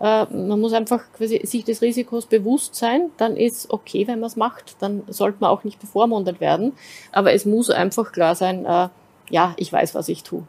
Äh, 0.00 0.26
man 0.26 0.60
muss 0.60 0.72
einfach 0.72 1.02
quasi 1.16 1.40
sich 1.44 1.64
des 1.64 1.82
Risikos 1.82 2.26
bewusst 2.26 2.74
sein, 2.74 3.10
dann 3.16 3.36
ist 3.36 3.70
okay, 3.70 4.06
wenn 4.06 4.20
man 4.20 4.28
es 4.28 4.36
macht, 4.36 4.76
dann 4.80 5.02
sollte 5.08 5.38
man 5.40 5.50
auch 5.50 5.64
nicht 5.64 5.80
bevormundet 5.80 6.40
werden. 6.40 6.72
Aber 7.12 7.32
es 7.32 7.44
muss 7.44 7.70
einfach 7.70 8.12
klar 8.12 8.34
sein, 8.34 8.64
äh, 8.64 8.88
ja, 9.30 9.54
ich 9.56 9.72
weiß, 9.72 9.94
was 9.94 10.08
ich 10.08 10.22
tue. 10.22 10.44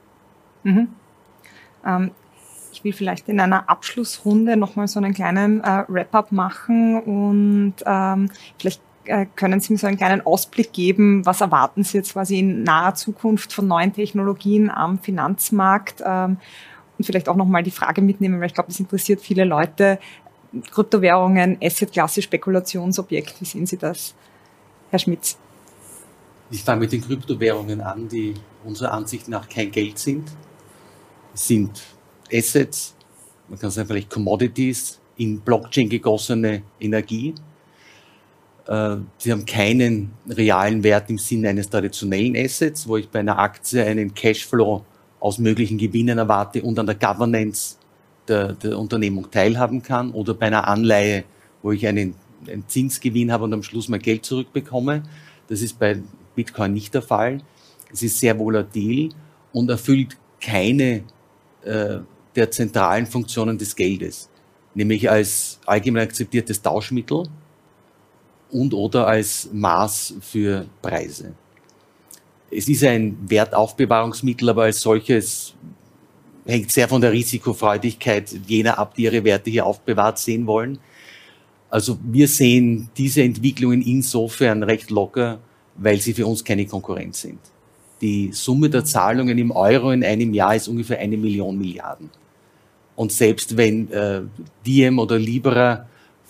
Mhm. 0.63 0.89
Ähm, 1.85 2.11
ich 2.71 2.83
will 2.83 2.93
vielleicht 2.93 3.27
in 3.27 3.39
einer 3.39 3.69
Abschlussrunde 3.69 4.55
nochmal 4.55 4.87
so 4.87 4.99
einen 4.99 5.13
kleinen 5.13 5.63
äh, 5.63 5.83
Wrap-up 5.87 6.31
machen 6.31 7.01
und 7.01 7.73
ähm, 7.85 8.29
vielleicht 8.57 8.81
können 9.35 9.59
Sie 9.59 9.73
mir 9.73 9.79
so 9.79 9.87
einen 9.87 9.97
kleinen 9.97 10.25
Ausblick 10.25 10.73
geben, 10.73 11.25
was 11.25 11.41
erwarten 11.41 11.83
Sie 11.83 11.97
jetzt 11.97 12.13
quasi 12.13 12.39
in 12.39 12.63
naher 12.63 12.95
Zukunft 12.95 13.53
von 13.53 13.67
neuen 13.67 13.93
Technologien 13.93 14.69
am 14.69 14.99
Finanzmarkt? 14.99 16.03
Ähm, 16.05 16.37
und 16.97 17.05
vielleicht 17.05 17.29
auch 17.29 17.35
nochmal 17.35 17.63
die 17.63 17.71
Frage 17.71 18.01
mitnehmen, 18.01 18.39
weil 18.39 18.47
ich 18.47 18.53
glaube, 18.53 18.67
das 18.69 18.79
interessiert 18.79 19.21
viele 19.21 19.45
Leute. 19.45 19.99
Kryptowährungen, 20.71 21.57
Assetklasse, 21.63 22.21
Spekulationsobjekt, 22.21 23.39
wie 23.39 23.45
sehen 23.45 23.65
Sie 23.65 23.77
das, 23.77 24.15
Herr 24.89 24.99
Schmitz? 24.99 25.37
Ich 26.51 26.63
fange 26.63 26.81
mit 26.81 26.91
den 26.91 27.01
Kryptowährungen 27.01 27.79
an, 27.81 28.09
die 28.09 28.33
unserer 28.63 28.91
Ansicht 28.91 29.27
nach 29.29 29.47
kein 29.47 29.71
Geld 29.71 29.97
sind. 29.97 30.29
Es 31.33 31.47
sind 31.47 31.81
Assets, 32.33 32.95
man 33.47 33.59
kann 33.59 33.71
sagen 33.71 33.87
vielleicht 33.87 34.09
Commodities, 34.09 34.99
in 35.17 35.39
Blockchain 35.39 35.89
gegossene 35.89 36.63
Energie. 36.79 37.35
Äh, 38.69 38.97
sie 39.17 39.31
haben 39.31 39.47
keinen 39.47 40.11
realen 40.29 40.83
Wert 40.83 41.09
im 41.09 41.17
Sinne 41.17 41.49
eines 41.49 41.71
traditionellen 41.71 42.37
Assets, 42.37 42.87
wo 42.87 42.97
ich 42.97 43.09
bei 43.09 43.19
einer 43.19 43.39
Aktie 43.39 43.83
einen 43.83 44.13
Cashflow 44.13 44.85
aus 45.19 45.39
möglichen 45.39 45.79
Gewinnen 45.79 46.19
erwarte 46.19 46.61
und 46.61 46.77
an 46.77 46.85
der 46.85 46.95
Governance 46.95 47.77
der, 48.27 48.53
der 48.53 48.77
Unternehmung 48.77 49.31
teilhaben 49.31 49.81
kann 49.81 50.11
oder 50.11 50.35
bei 50.35 50.45
einer 50.45 50.67
Anleihe, 50.67 51.23
wo 51.63 51.71
ich 51.71 51.87
einen, 51.87 52.13
einen 52.47 52.63
Zinsgewinn 52.67 53.31
habe 53.31 53.45
und 53.45 53.53
am 53.53 53.63
Schluss 53.63 53.89
mein 53.89 54.01
Geld 54.01 54.23
zurückbekomme. 54.23 55.01
Das 55.47 55.61
ist 55.61 55.79
bei 55.79 55.99
Bitcoin 56.35 56.71
nicht 56.71 56.93
der 56.93 57.01
Fall. 57.01 57.41
Es 57.91 58.03
ist 58.03 58.19
sehr 58.19 58.37
volatil 58.37 59.09
und 59.51 59.71
erfüllt 59.71 60.15
keine 60.39 61.03
äh, 61.63 61.97
der 62.35 62.51
zentralen 62.51 63.07
Funktionen 63.07 63.57
des 63.57 63.75
Geldes, 63.75 64.29
nämlich 64.75 65.09
als 65.09 65.59
allgemein 65.65 66.03
akzeptiertes 66.03 66.61
Tauschmittel 66.61 67.23
und 68.51 68.73
oder 68.73 69.07
als 69.07 69.49
Maß 69.51 70.15
für 70.21 70.65
Preise. 70.81 71.33
Es 72.51 72.67
ist 72.67 72.83
ein 72.83 73.17
Wertaufbewahrungsmittel, 73.27 74.49
aber 74.49 74.63
als 74.63 74.81
solches 74.81 75.53
hängt 76.45 76.71
sehr 76.71 76.87
von 76.87 77.01
der 77.01 77.11
Risikofreudigkeit 77.11 78.31
jener 78.47 78.79
ab, 78.79 78.95
die 78.95 79.03
ihre 79.03 79.23
Werte 79.23 79.51
hier 79.51 79.65
aufbewahrt 79.65 80.17
sehen 80.17 80.47
wollen. 80.47 80.79
Also 81.69 81.99
wir 82.03 82.27
sehen 82.27 82.89
diese 82.97 83.21
Entwicklungen 83.21 83.83
insofern 83.83 84.63
recht 84.63 84.89
locker, 84.89 85.39
weil 85.75 85.99
sie 85.99 86.13
für 86.13 86.25
uns 86.25 86.43
keine 86.43 86.65
Konkurrenz 86.65 87.21
sind. 87.21 87.39
Die 88.01 88.31
Summe 88.31 88.69
der 88.69 88.85
Zahlungen 88.85 89.37
im 89.37 89.51
Euro 89.51 89.91
in 89.91 90.03
einem 90.03 90.33
Jahr 90.33 90.55
ist 90.55 90.67
ungefähr 90.67 90.99
eine 90.99 91.17
Million 91.17 91.57
Milliarden. 91.57 92.09
Und 92.95 93.11
selbst 93.11 93.55
wenn 93.55 93.91
äh, 93.91 94.21
Diem 94.65 94.99
oder 94.99 95.19
Libera 95.19 95.87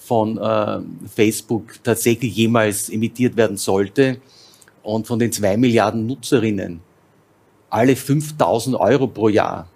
von 0.09 0.39
äh, 0.39 0.79
Facebook 1.07 1.83
tatsächlich 1.83 2.35
jemals 2.35 2.89
emittiert 2.89 3.37
werden 3.37 3.57
sollte 3.57 4.19
und 4.81 5.05
von 5.05 5.19
den 5.19 5.31
zwei 5.31 5.55
Milliarden 5.55 6.07
Nutzerinnen 6.07 6.81
alle 7.69 7.95
5000 7.95 8.75
Euro 8.75 9.05
pro 9.05 9.29
Jahr 9.29 9.69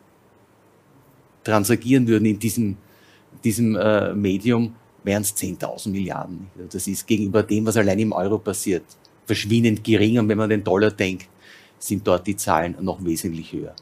transagieren 1.44 2.08
würden 2.08 2.26
in 2.26 2.40
diesem, 2.40 2.78
diesem 3.44 3.76
äh, 3.76 4.16
Medium, 4.16 4.76
wären 5.04 5.22
es 5.22 5.36
10.000 5.36 5.90
Milliarden. 5.90 6.48
Das 6.72 6.88
ist 6.88 7.06
gegenüber 7.06 7.44
dem, 7.44 7.68
was 7.68 7.78
allein 7.78 8.00
im 8.00 8.12
Euro 8.12 8.40
passiert, 8.40 8.86
verschwindend 9.28 9.84
gering. 9.84 10.18
Und 10.18 10.30
wenn 10.30 10.40
man 10.40 10.50
den 10.50 10.64
Dollar 10.64 10.90
denkt, 10.90 11.30
sind 11.78 12.08
dort 12.08 12.26
die 12.26 12.38
Zahlen 12.38 12.76
noch 12.82 13.06
wesentlich 13.06 13.54
höher. 13.54 13.76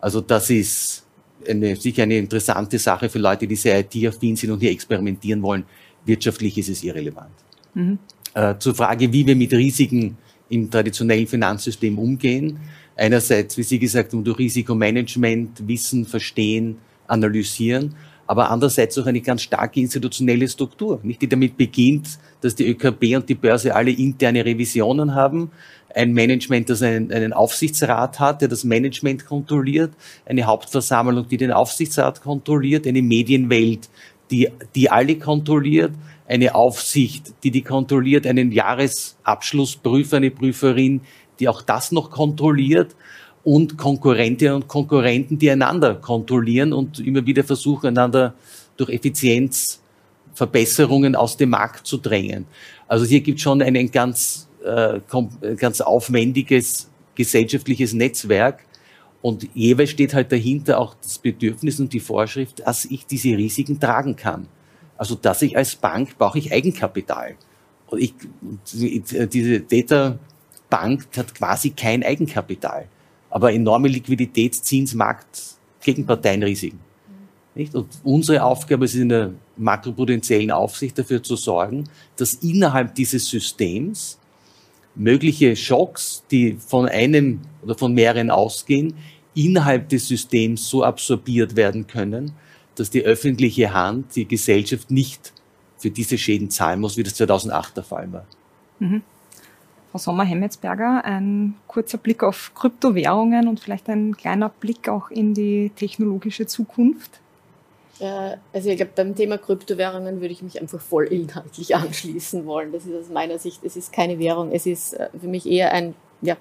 Also 0.00 0.20
das 0.20 0.50
ist 0.50 1.06
eine, 1.48 1.76
sicher 1.76 2.02
eine 2.02 2.18
interessante 2.18 2.78
Sache 2.78 3.08
für 3.08 3.18
Leute, 3.18 3.46
die 3.46 3.56
sehr 3.56 3.80
IT-affin 3.80 4.36
sind 4.36 4.50
und 4.50 4.60
hier 4.60 4.70
experimentieren 4.70 5.42
wollen. 5.42 5.64
Wirtschaftlich 6.04 6.58
ist 6.58 6.68
es 6.68 6.82
irrelevant. 6.82 7.32
Mhm. 7.74 7.98
Äh, 8.34 8.54
zur 8.58 8.74
Frage, 8.74 9.12
wie 9.12 9.26
wir 9.26 9.36
mit 9.36 9.52
Risiken 9.52 10.16
im 10.48 10.70
traditionellen 10.70 11.26
Finanzsystem 11.26 11.98
umgehen. 11.98 12.58
Einerseits, 12.96 13.56
wie 13.56 13.62
Sie 13.62 13.78
gesagt 13.78 14.12
haben, 14.12 14.24
durch 14.24 14.38
Risikomanagement, 14.38 15.66
Wissen, 15.66 16.04
Verstehen, 16.04 16.78
Analysieren, 17.06 17.94
aber 18.26 18.50
andererseits 18.50 18.96
auch 18.98 19.06
eine 19.06 19.20
ganz 19.20 19.42
starke 19.42 19.80
institutionelle 19.80 20.48
Struktur, 20.48 21.00
nicht 21.02 21.20
die 21.20 21.28
damit 21.28 21.56
beginnt, 21.56 22.18
dass 22.40 22.54
die 22.54 22.66
ÖKB 22.66 23.16
und 23.16 23.28
die 23.28 23.34
Börse 23.34 23.74
alle 23.74 23.90
interne 23.90 24.44
Revisionen 24.44 25.14
haben, 25.14 25.50
ein 25.94 26.12
Management, 26.12 26.70
das 26.70 26.82
einen, 26.82 27.12
einen 27.12 27.32
Aufsichtsrat 27.32 28.18
hat, 28.18 28.40
der 28.40 28.48
das 28.48 28.64
Management 28.64 29.26
kontrolliert, 29.26 29.92
eine 30.26 30.44
Hauptversammlung, 30.44 31.28
die 31.28 31.36
den 31.36 31.52
Aufsichtsrat 31.52 32.22
kontrolliert, 32.22 32.86
eine 32.86 33.02
Medienwelt, 33.02 33.88
die, 34.30 34.48
die 34.74 34.90
alle 34.90 35.18
kontrolliert, 35.18 35.92
eine 36.26 36.54
Aufsicht, 36.54 37.34
die 37.42 37.50
die 37.50 37.62
kontrolliert, 37.62 38.26
einen 38.26 38.52
Jahresabschlussprüfer, 38.52 40.16
eine 40.16 40.30
Prüferin, 40.30 41.02
die 41.38 41.48
auch 41.48 41.60
das 41.62 41.92
noch 41.92 42.10
kontrolliert 42.10 42.96
und 43.42 43.76
Konkurrentinnen 43.76 44.54
und 44.54 44.68
Konkurrenten, 44.68 45.38
die 45.38 45.50
einander 45.50 45.96
kontrollieren 45.96 46.72
und 46.72 47.00
immer 47.00 47.26
wieder 47.26 47.44
versuchen, 47.44 47.88
einander 47.88 48.32
durch 48.76 48.88
Effizienzverbesserungen 48.90 51.14
aus 51.14 51.36
dem 51.36 51.50
Markt 51.50 51.86
zu 51.86 51.98
drängen. 51.98 52.46
Also 52.88 53.04
hier 53.04 53.20
gibt 53.20 53.36
es 53.38 53.42
schon 53.42 53.60
ein 53.60 53.90
ganz, 53.90 54.48
äh, 54.64 55.00
ganz 55.56 55.82
aufwendiges 55.82 56.88
gesellschaftliches 57.14 57.92
Netzwerk 57.92 58.64
und 59.24 59.48
jeweils 59.54 59.88
steht 59.88 60.12
halt 60.12 60.30
dahinter 60.30 60.78
auch 60.78 60.94
das 61.02 61.16
Bedürfnis 61.18 61.80
und 61.80 61.94
die 61.94 62.00
Vorschrift, 62.00 62.60
dass 62.66 62.84
ich 62.84 63.06
diese 63.06 63.30
Risiken 63.30 63.80
tragen 63.80 64.16
kann. 64.16 64.48
Also 64.98 65.14
dass 65.14 65.40
ich 65.40 65.56
als 65.56 65.76
Bank 65.76 66.18
brauche 66.18 66.38
ich 66.38 66.52
Eigenkapital. 66.52 67.36
Und 67.86 68.00
ich, 68.02 68.14
diese 68.74 69.60
Data 69.60 70.18
Bank 70.68 71.08
hat 71.16 71.34
quasi 71.34 71.70
kein 71.70 72.02
Eigenkapital 72.02 72.88
aber 73.34 73.52
enorme 73.52 73.88
Liquiditätszinsmarkt 73.88 75.56
gegen 75.82 76.06
Parteienrisiken. 76.06 76.78
Nicht? 77.56 77.74
Und 77.74 77.88
unsere 78.04 78.44
Aufgabe 78.44 78.84
ist 78.84 78.94
in 78.94 79.08
der 79.08 79.32
makroprudentiellen 79.56 80.52
Aufsicht 80.52 80.96
dafür 80.96 81.20
zu 81.20 81.34
sorgen, 81.34 81.88
dass 82.14 82.34
innerhalb 82.34 82.94
dieses 82.94 83.28
Systems 83.28 84.20
mögliche 84.94 85.56
Schocks, 85.56 86.22
die 86.30 86.56
von 86.64 86.86
einem 86.86 87.40
oder 87.60 87.76
von 87.76 87.92
mehreren 87.92 88.30
ausgehen, 88.30 88.94
innerhalb 89.34 89.88
des 89.88 90.08
Systems 90.08 90.68
so 90.68 90.84
absorbiert 90.84 91.56
werden 91.56 91.86
können, 91.86 92.32
dass 92.76 92.90
die 92.90 93.02
öffentliche 93.02 93.72
Hand, 93.72 94.16
die 94.16 94.26
Gesellschaft 94.26 94.90
nicht 94.90 95.32
für 95.78 95.90
diese 95.90 96.18
Schäden 96.18 96.50
zahlen 96.50 96.80
muss, 96.80 96.96
wie 96.96 97.02
das 97.02 97.14
2008 97.14 97.76
der 97.76 97.84
Fall 97.84 98.12
war. 98.12 98.26
Mhm. 98.78 99.02
Frau 99.92 99.98
Sommer-Hemmetsberger, 99.98 101.04
ein 101.04 101.54
kurzer 101.68 101.98
Blick 101.98 102.24
auf 102.24 102.52
Kryptowährungen 102.54 103.46
und 103.46 103.60
vielleicht 103.60 103.88
ein 103.88 104.16
kleiner 104.16 104.48
Blick 104.48 104.88
auch 104.88 105.10
in 105.10 105.34
die 105.34 105.70
technologische 105.76 106.46
Zukunft. 106.46 107.20
Also 108.52 108.70
ich 108.70 108.76
glaube, 108.76 108.90
beim 108.96 109.14
Thema 109.14 109.38
Kryptowährungen 109.38 110.20
würde 110.20 110.32
ich 110.32 110.42
mich 110.42 110.60
einfach 110.60 110.80
voll 110.80 111.04
inhaltlich 111.04 111.76
anschließen 111.76 112.44
wollen. 112.44 112.72
Das 112.72 112.86
ist 112.86 112.94
aus 112.94 113.08
meiner 113.08 113.38
Sicht, 113.38 113.62
es 113.62 113.76
ist 113.76 113.92
keine 113.92 114.18
Währung, 114.18 114.50
es 114.50 114.66
ist 114.66 114.94
äh, 114.94 115.10
für 115.18 115.28
mich 115.28 115.46
eher 115.46 115.72
ein 115.72 115.94
ja, 116.20 116.36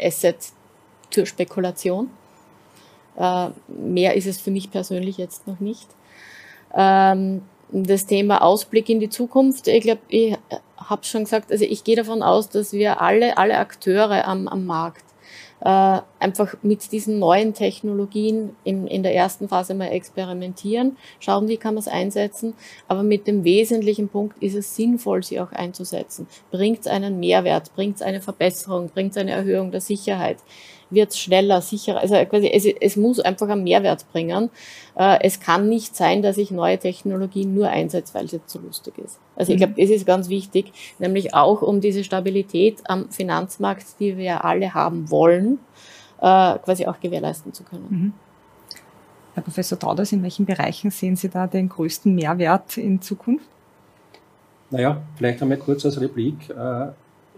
Asset 0.00 0.36
zur 1.10 1.26
Spekulation. 1.26 2.10
Äh, 3.16 3.48
mehr 3.68 4.14
ist 4.14 4.26
es 4.26 4.40
für 4.40 4.50
mich 4.50 4.70
persönlich 4.70 5.18
jetzt 5.18 5.46
noch 5.46 5.60
nicht. 5.60 5.88
Ähm, 6.74 7.42
das 7.70 8.06
Thema 8.06 8.42
Ausblick 8.42 8.88
in 8.88 9.00
die 9.00 9.10
Zukunft, 9.10 9.68
ich 9.68 9.82
glaube, 9.82 10.00
ich 10.08 10.36
habe 10.76 11.04
schon 11.04 11.24
gesagt, 11.24 11.52
also 11.52 11.64
ich 11.64 11.84
gehe 11.84 11.96
davon 11.96 12.22
aus, 12.22 12.48
dass 12.48 12.72
wir 12.72 13.00
alle, 13.00 13.36
alle 13.36 13.58
Akteure 13.58 14.26
am, 14.26 14.48
am 14.48 14.64
Markt 14.64 15.04
äh, 15.60 16.00
einfach 16.20 16.54
mit 16.62 16.92
diesen 16.92 17.18
neuen 17.18 17.52
Technologien 17.52 18.56
in, 18.64 18.86
in 18.86 19.02
der 19.02 19.14
ersten 19.14 19.48
Phase 19.48 19.74
mal 19.74 19.86
experimentieren, 19.86 20.96
schauen, 21.20 21.48
wie 21.48 21.56
kann 21.56 21.74
man 21.74 21.80
es 21.80 21.88
einsetzen. 21.88 22.54
Aber 22.86 23.02
mit 23.02 23.26
dem 23.26 23.44
wesentlichen 23.44 24.08
Punkt 24.08 24.40
ist 24.42 24.54
es 24.54 24.76
sinnvoll, 24.76 25.22
sie 25.22 25.40
auch 25.40 25.52
einzusetzen. 25.52 26.28
Bringt 26.50 26.80
es 26.80 26.86
einen 26.86 27.18
Mehrwert, 27.18 27.74
bringt 27.74 27.96
es 27.96 28.02
eine 28.02 28.20
Verbesserung, 28.20 28.88
bringt 28.88 29.12
es 29.12 29.16
eine 29.18 29.32
Erhöhung 29.32 29.72
der 29.72 29.80
Sicherheit 29.80 30.38
wird 30.90 31.10
es 31.10 31.18
schneller, 31.18 31.60
sicherer. 31.60 32.00
Also 32.00 32.14
quasi 32.26 32.48
es, 32.48 32.64
es 32.64 32.96
muss 32.96 33.20
einfach 33.20 33.48
einen 33.48 33.64
Mehrwert 33.64 34.10
bringen. 34.12 34.50
Äh, 34.96 35.18
es 35.22 35.40
kann 35.40 35.68
nicht 35.68 35.94
sein, 35.96 36.22
dass 36.22 36.38
ich 36.38 36.50
neue 36.50 36.78
Technologien 36.78 37.54
nur 37.54 37.68
einsetze, 37.68 38.14
weil 38.14 38.26
es 38.26 38.32
jetzt 38.32 38.50
so 38.50 38.58
lustig 38.58 38.98
ist. 38.98 39.18
Also 39.36 39.52
ich 39.52 39.58
mhm. 39.58 39.74
glaube, 39.74 39.82
es 39.82 39.90
ist 39.90 40.06
ganz 40.06 40.28
wichtig, 40.28 40.72
nämlich 40.98 41.34
auch 41.34 41.62
um 41.62 41.80
diese 41.80 42.04
Stabilität 42.04 42.78
am 42.84 43.10
Finanzmarkt, 43.10 43.86
die 44.00 44.16
wir 44.16 44.44
alle 44.44 44.74
haben 44.74 45.10
wollen, 45.10 45.58
äh, 46.20 46.58
quasi 46.58 46.86
auch 46.86 47.00
gewährleisten 47.00 47.52
zu 47.52 47.64
können. 47.64 47.86
Mhm. 47.88 48.12
Herr 49.34 49.42
Professor 49.42 49.78
Tauders, 49.78 50.10
in 50.10 50.22
welchen 50.22 50.46
Bereichen 50.46 50.90
sehen 50.90 51.14
Sie 51.14 51.28
da 51.28 51.46
den 51.46 51.68
größten 51.68 52.12
Mehrwert 52.12 52.76
in 52.76 53.00
Zukunft? 53.00 53.46
Naja, 54.70 55.00
vielleicht 55.16 55.40
einmal 55.40 55.58
kurz 55.58 55.84
als 55.86 56.00
Replik. 56.00 56.50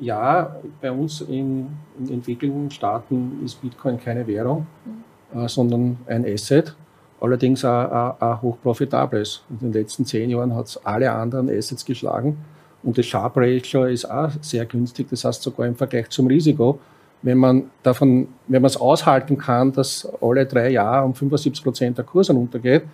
Ja, 0.01 0.57
bei 0.81 0.91
uns 0.91 1.21
in, 1.21 1.69
in 1.99 2.11
entwickelnden 2.11 2.71
Staaten 2.71 3.43
ist 3.45 3.61
Bitcoin 3.61 4.01
keine 4.01 4.27
Währung, 4.27 4.67
mhm. 4.85 5.41
äh, 5.41 5.49
sondern 5.49 5.99
ein 6.07 6.25
Asset, 6.25 6.75
allerdings 7.21 7.65
ein, 7.67 7.91
ein, 8.19 8.43
hochprofitables. 8.43 9.43
In 9.51 9.59
den 9.59 9.73
letzten 9.75 10.07
zehn 10.07 10.31
Jahren 10.31 10.55
hat 10.55 10.69
es 10.69 10.87
alle 10.87 11.13
anderen 11.13 11.51
Assets 11.51 11.85
geschlagen 11.85 12.39
und 12.83 12.97
das 12.97 13.05
Sharp 13.05 13.37
Ratio 13.37 13.85
ist 13.85 14.11
auch 14.11 14.31
sehr 14.41 14.65
günstig, 14.65 15.09
das 15.11 15.25
heißt 15.25 15.43
sogar 15.43 15.67
im 15.67 15.77
Vergleich 15.77 16.09
zum 16.09 16.27
Risiko. 16.27 16.79
Wenn 17.21 17.37
man 17.37 17.71
davon, 17.83 18.29
wenn 18.49 18.63
man 18.63 18.71
es 18.71 18.79
aushalten 18.79 19.37
kann, 19.37 19.71
dass 19.73 20.09
alle 20.23 20.47
drei 20.47 20.71
Jahre 20.71 21.05
um 21.05 21.15
75 21.15 21.63
Prozent 21.63 21.99
der 21.99 22.07
Kurs 22.07 22.31
runtergeht, 22.31 22.85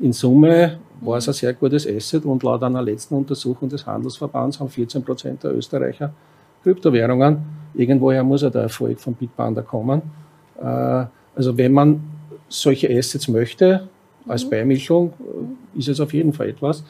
in 0.00 0.14
Summe 0.14 0.78
war 1.02 1.18
es 1.18 1.28
ein 1.28 1.34
sehr 1.34 1.52
gutes 1.52 1.86
Asset 1.86 2.24
und 2.24 2.42
laut 2.42 2.62
einer 2.62 2.80
letzten 2.80 3.14
Untersuchung 3.14 3.68
des 3.68 3.84
Handelsverbands 3.86 4.58
haben 4.58 4.70
14 4.70 5.04
Prozent 5.04 5.44
der 5.44 5.54
Österreicher 5.54 6.14
Kryptowährungen. 6.64 7.38
Irgendwoher 7.74 8.24
muss 8.24 8.42
ja 8.42 8.50
der 8.50 8.62
Erfolg 8.62 8.98
von 8.98 9.14
Bitpanda 9.14 9.62
kommen. 9.62 10.02
Äh, 10.60 11.04
also 11.36 11.56
wenn 11.56 11.72
man 11.72 12.00
solche 12.48 12.88
Assets 12.90 13.28
möchte, 13.28 13.88
als 14.26 14.44
mhm. 14.44 14.50
Beimischung, 14.50 15.12
äh, 15.74 15.78
ist 15.78 15.88
es 15.88 16.00
auf 16.00 16.12
jeden 16.12 16.32
Fall 16.32 16.48
etwas. 16.48 16.82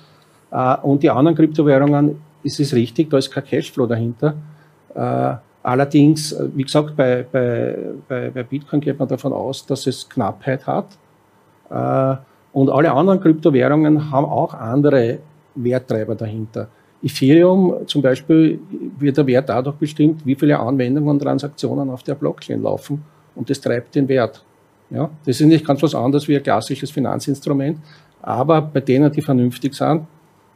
Äh, 0.51 0.77
und 0.83 1.03
die 1.03 1.11
anderen 1.11 1.37
Kryptowährungen 1.37 2.17
ist 2.43 2.61
es 2.61 2.75
richtig, 2.75 3.11
da 3.11 3.19
ist 3.19 3.31
kein 3.31 3.45
Cashflow 3.45 3.87
dahinter. 3.87 4.35
Allerdings, 5.63 6.37
wie 6.55 6.63
gesagt, 6.63 6.95
bei, 6.95 7.25
bei, 7.33 7.77
bei, 8.07 8.31
bei 8.31 8.43
Bitcoin 8.45 8.81
geht 8.81 8.97
man 8.97 9.09
davon 9.09 9.33
aus, 9.33 9.67
dass 9.67 9.87
es 9.89 10.09
Knappheit 10.09 10.65
hat. 10.67 10.87
Und 12.53 12.71
alle 12.71 12.93
anderen 12.93 13.21
Kryptowährungen 13.21 14.11
haben 14.13 14.27
auch 14.27 14.55
andere 14.55 15.19
Werttreiber 15.57 16.15
dahinter. 16.15 16.69
Ethereum 17.05 17.87
zum 17.87 18.01
Beispiel 18.01 18.59
wird 18.99 19.19
der 19.19 19.27
Wert 19.27 19.49
dadurch 19.49 19.77
bestimmt, 19.77 20.25
wie 20.25 20.35
viele 20.35 20.59
Anwendungen 20.59 21.11
und 21.11 21.21
Transaktionen 21.21 21.91
auf 21.91 22.03
der 22.03 22.15
Blockchain 22.15 22.63
laufen 22.63 23.05
und 23.35 23.51
das 23.51 23.61
treibt 23.61 23.95
den 23.95 24.09
Wert. 24.09 24.43
Ja, 24.91 25.11
das 25.27 25.41
ist 25.41 25.47
nicht 25.47 25.67
ganz 25.67 25.83
was 25.83 25.95
anderes 25.95 26.29
wie 26.29 26.37
ein 26.37 26.43
klassisches 26.43 26.91
Finanzinstrument, 26.91 27.79
aber 28.23 28.63
bei 28.63 28.81
denen, 28.81 29.13
die 29.13 29.23
vernünftig 29.23 29.75
sind, 29.75 30.07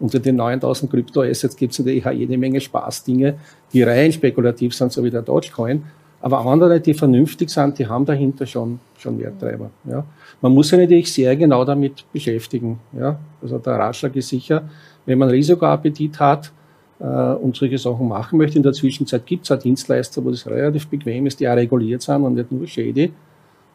unter 0.01 0.21
den 0.21 0.37
9000 0.37 0.91
Kryptoassets 0.91 1.57
gibt 1.57 1.73
es 1.73 1.81
natürlich 1.81 2.07
auch 2.07 2.13
jede 2.13 2.39
Menge 2.39 2.61
Spaßdinge, 2.61 3.35
die 3.73 3.83
rein 3.83 4.13
spekulativ 4.13 4.75
sind, 4.75 4.93
so 4.93 5.03
wie 5.03 5.11
der 5.11 5.23
Dogecoin. 5.23 5.83
Aber 6.21 6.45
andere, 6.47 6.81
die 6.81 6.95
vernünftig 6.95 7.51
sind, 7.51 7.79
die 7.79 7.87
haben 7.87 8.05
dahinter 8.05 8.47
schon, 8.47 8.81
schon 8.99 9.19
Werttreiber. 9.21 9.71
Ja. 9.85 10.05
Man 10.41 10.53
muss 10.53 10.69
sich 10.69 10.79
natürlich 10.79 11.13
sehr 11.13 11.37
genau 11.37 11.65
damit 11.65 12.05
beschäftigen. 12.13 12.79
Ja. 12.99 13.19
Also 13.43 13.59
der 13.59 13.75
Ratschlag 13.75 14.15
ist 14.17 14.29
sicher, 14.29 14.63
wenn 15.09 15.19
man 15.19 15.31
Risikoappetit 15.31 16.21
hat 16.21 16.53
äh, 17.01 17.05
und 17.05 17.57
solche 17.57 17.79
Sachen 17.79 18.07
machen 18.07 18.39
möchte, 18.39 18.59
in 18.59 18.63
der 18.63 18.75
Zwischenzeit 18.75 19.25
gibt 19.25 19.45
es 19.45 19.51
auch 19.51 19.59
Dienstleister, 19.59 20.23
wo 20.23 20.31
das 20.31 20.47
relativ 20.47 20.87
bequem 20.87 21.27
ist, 21.27 21.41
die 21.41 21.49
auch 21.49 21.57
reguliert 21.57 22.03
sind 22.03 22.23
und 22.23 22.35
nicht 22.35 22.53
nur 22.53 22.67
shady, 22.67 23.13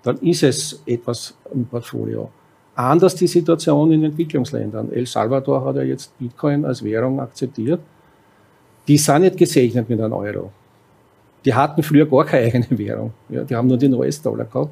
dann 0.04 0.18
ist 0.20 0.44
es 0.44 0.82
etwas 0.86 1.36
im 1.54 1.66
Portfolio. 1.66 2.30
Anders 2.76 3.16
die 3.16 3.28
Situation 3.28 3.92
in 3.92 4.04
Entwicklungsländern. 4.04 4.92
El 4.92 5.08
Salvador 5.08 5.66
hat 5.66 5.76
ja 5.78 5.84
jetzt 5.84 6.18
Bitcoin 6.20 6.66
als 6.66 6.84
Währung 6.84 7.20
akzeptiert. 7.20 7.80
Die 8.88 8.98
sind 8.98 9.22
nicht 9.22 9.38
gesegnet 9.38 9.90
mit 9.90 10.00
einem 10.00 10.14
Euro. 10.14 10.52
Die 11.46 11.54
hatten 11.54 11.82
früher 11.82 12.06
gar 12.06 12.26
keine 12.26 12.46
eigene 12.54 12.78
Währung. 12.78 13.12
Ja, 13.30 13.44
die 13.44 13.56
haben 13.56 13.68
nur 13.68 13.78
den 13.78 13.94
US-Dollar 13.94 14.46
gehabt 14.46 14.72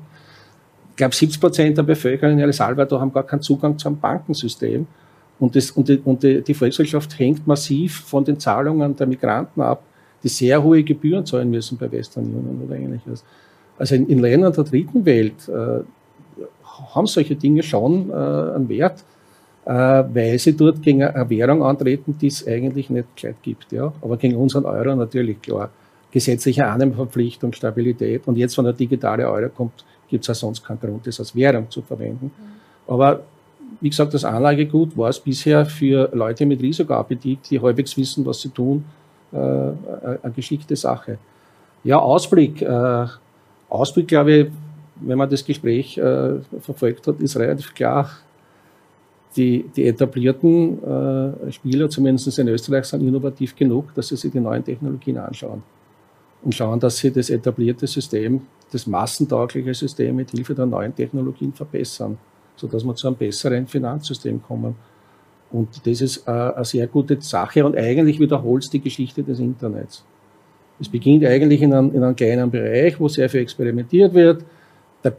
glaube, 1.02 1.16
70 1.16 1.42
Prozent 1.42 1.78
der 1.78 1.84
Bevölkerung 1.84 2.34
in 2.34 2.40
El 2.40 2.54
Salvador 2.54 3.02
haben 3.02 3.12
gar 3.12 3.24
keinen 3.24 3.42
Zugang 3.42 3.78
zu 3.78 3.88
einem 3.88 4.00
Bankensystem. 4.00 4.86
Und, 5.42 5.56
das, 5.56 5.72
und, 5.72 5.90
die, 5.90 6.00
und 6.06 6.22
die, 6.22 6.44
die 6.44 6.54
Volkswirtschaft 6.54 7.18
hängt 7.18 7.48
massiv 7.48 8.02
von 8.02 8.24
den 8.24 8.40
Zahlungen 8.40 8.96
der 8.96 9.08
Migranten 9.08 9.60
ab, 9.62 9.82
die 10.24 10.28
sehr 10.28 10.62
hohe 10.62 10.84
Gebühren 10.84 11.26
zahlen 11.26 11.50
müssen 11.50 11.80
bei 11.80 11.92
Western 11.92 12.26
Union 12.26 12.62
oder 12.64 12.76
ähnliches. 12.76 13.26
Also 13.76 13.96
in, 13.96 14.08
in 14.08 14.20
Ländern 14.20 14.54
der 14.54 14.64
dritten 14.64 15.04
Welt 15.04 15.50
äh, 15.50 15.80
haben 16.94 17.08
solche 17.08 17.36
Dinge 17.36 17.64
schon 17.64 18.12
äh, 18.12 18.14
einen 18.14 18.70
Wert, 18.70 19.04
äh, 19.66 19.72
weil 19.72 20.38
sie 20.38 20.56
dort 20.56 20.84
gegen 20.84 21.02
eine 21.02 21.28
Währung 21.28 21.64
antreten, 21.64 22.16
die 22.22 22.28
es 22.28 22.46
eigentlich 22.48 22.92
nicht 22.92 23.08
gleich 23.16 23.42
gibt. 23.42 23.72
Ja? 23.72 23.92
Aber 24.00 24.18
gegen 24.18 24.36
unseren 24.36 24.66
Euro 24.66 24.96
natürlich 24.96 25.42
klar. 25.42 25.72
Gesetzliche 26.12 26.68
Annahmeverpflichtung, 26.68 27.52
Stabilität. 27.54 28.28
Und 28.28 28.38
jetzt, 28.38 28.56
wenn 28.60 28.66
der 28.66 28.74
digitale 28.74 29.28
Euro 29.28 29.50
kommt, 29.50 29.84
gibt 30.08 30.24
es 30.24 30.30
auch 30.30 30.40
sonst 30.40 30.64
keinen 30.64 30.80
Grund, 30.80 31.08
das 31.08 31.20
als 31.20 31.36
Währung 31.36 31.68
zu 31.72 31.82
verwenden. 31.82 32.26
Mhm. 32.26 32.94
Aber 32.94 33.22
wie 33.82 33.90
gesagt, 33.90 34.14
das 34.14 34.24
Anlagegut 34.24 34.96
war 34.96 35.10
es 35.10 35.20
bisher 35.20 35.66
für 35.66 36.10
Leute 36.14 36.46
mit 36.46 36.62
Risikoappetit, 36.62 37.50
die 37.50 37.60
halbwegs 37.60 37.98
wissen, 37.98 38.26
was 38.26 38.40
sie 38.40 38.50
tun, 38.50 38.86
äh, 39.32 39.36
eine 39.36 40.34
geschickte 40.36 40.76
Sache. 40.76 41.18
Ja, 41.84 41.98
Ausblick. 41.98 42.62
Äh, 42.62 43.08
Ausblick, 43.70 44.08
glaube 44.08 44.32
ich, 44.34 44.48
wenn 44.98 45.18
man 45.18 45.30
das 45.30 45.44
Gespräch 45.44 45.98
äh, 45.98 46.40
verfolgt 46.60 47.08
hat, 47.08 47.20
ist 47.20 47.38
relativ 47.38 47.74
klar. 47.74 48.10
Die, 49.36 49.66
die 49.76 49.88
etablierten 49.88 50.84
äh, 50.84 51.52
Spieler, 51.52 51.90
zumindest 51.90 52.38
in 52.38 52.50
Österreich, 52.50 52.86
sind 52.86 53.02
innovativ 53.02 53.56
genug, 53.56 53.94
dass 53.96 54.10
sie 54.10 54.18
sich 54.18 54.32
die 54.32 54.42
neuen 54.42 54.64
Technologien 54.64 55.18
anschauen 55.18 55.64
und 56.44 56.54
schauen, 56.54 56.80
dass 56.80 56.98
sie 56.98 57.12
das 57.12 57.30
etablierte 57.30 57.88
System, 57.88 58.42
das 58.72 58.86
massentaugliche 58.86 59.74
System 59.74 60.18
mit 60.18 60.32
Hilfe 60.32 60.54
der 60.54 60.66
neuen 60.66 60.94
Technologien 60.94 61.54
verbessern 61.54 62.18
sodass 62.62 62.84
wir 62.84 62.96
zu 62.96 63.08
einem 63.08 63.18
besseren 63.18 63.66
Finanzsystem 63.66 64.42
kommen. 64.42 64.76
Und 65.52 65.86
das 65.86 66.00
ist 66.00 66.28
äh, 66.28 66.32
eine 66.32 66.64
sehr 66.64 66.88
gute 66.88 67.20
Sache 67.20 67.66
und 67.66 67.76
eigentlich 67.76 68.20
wiederholt 68.20 68.64
es 68.64 68.70
die 68.70 68.80
Geschichte 68.80 69.24
des 69.24 69.40
Internets. 69.40 70.06
Es 70.80 70.88
beginnt 70.88 71.26
eigentlich 71.26 71.62
in 71.62 71.74
einem, 71.74 71.94
in 71.94 72.04
einem 72.04 72.16
kleinen 72.16 72.50
Bereich, 72.50 73.00
wo 73.00 73.08
sehr 73.08 73.30
viel 73.30 73.42
experimentiert 73.42 74.14
wird. 74.14 74.46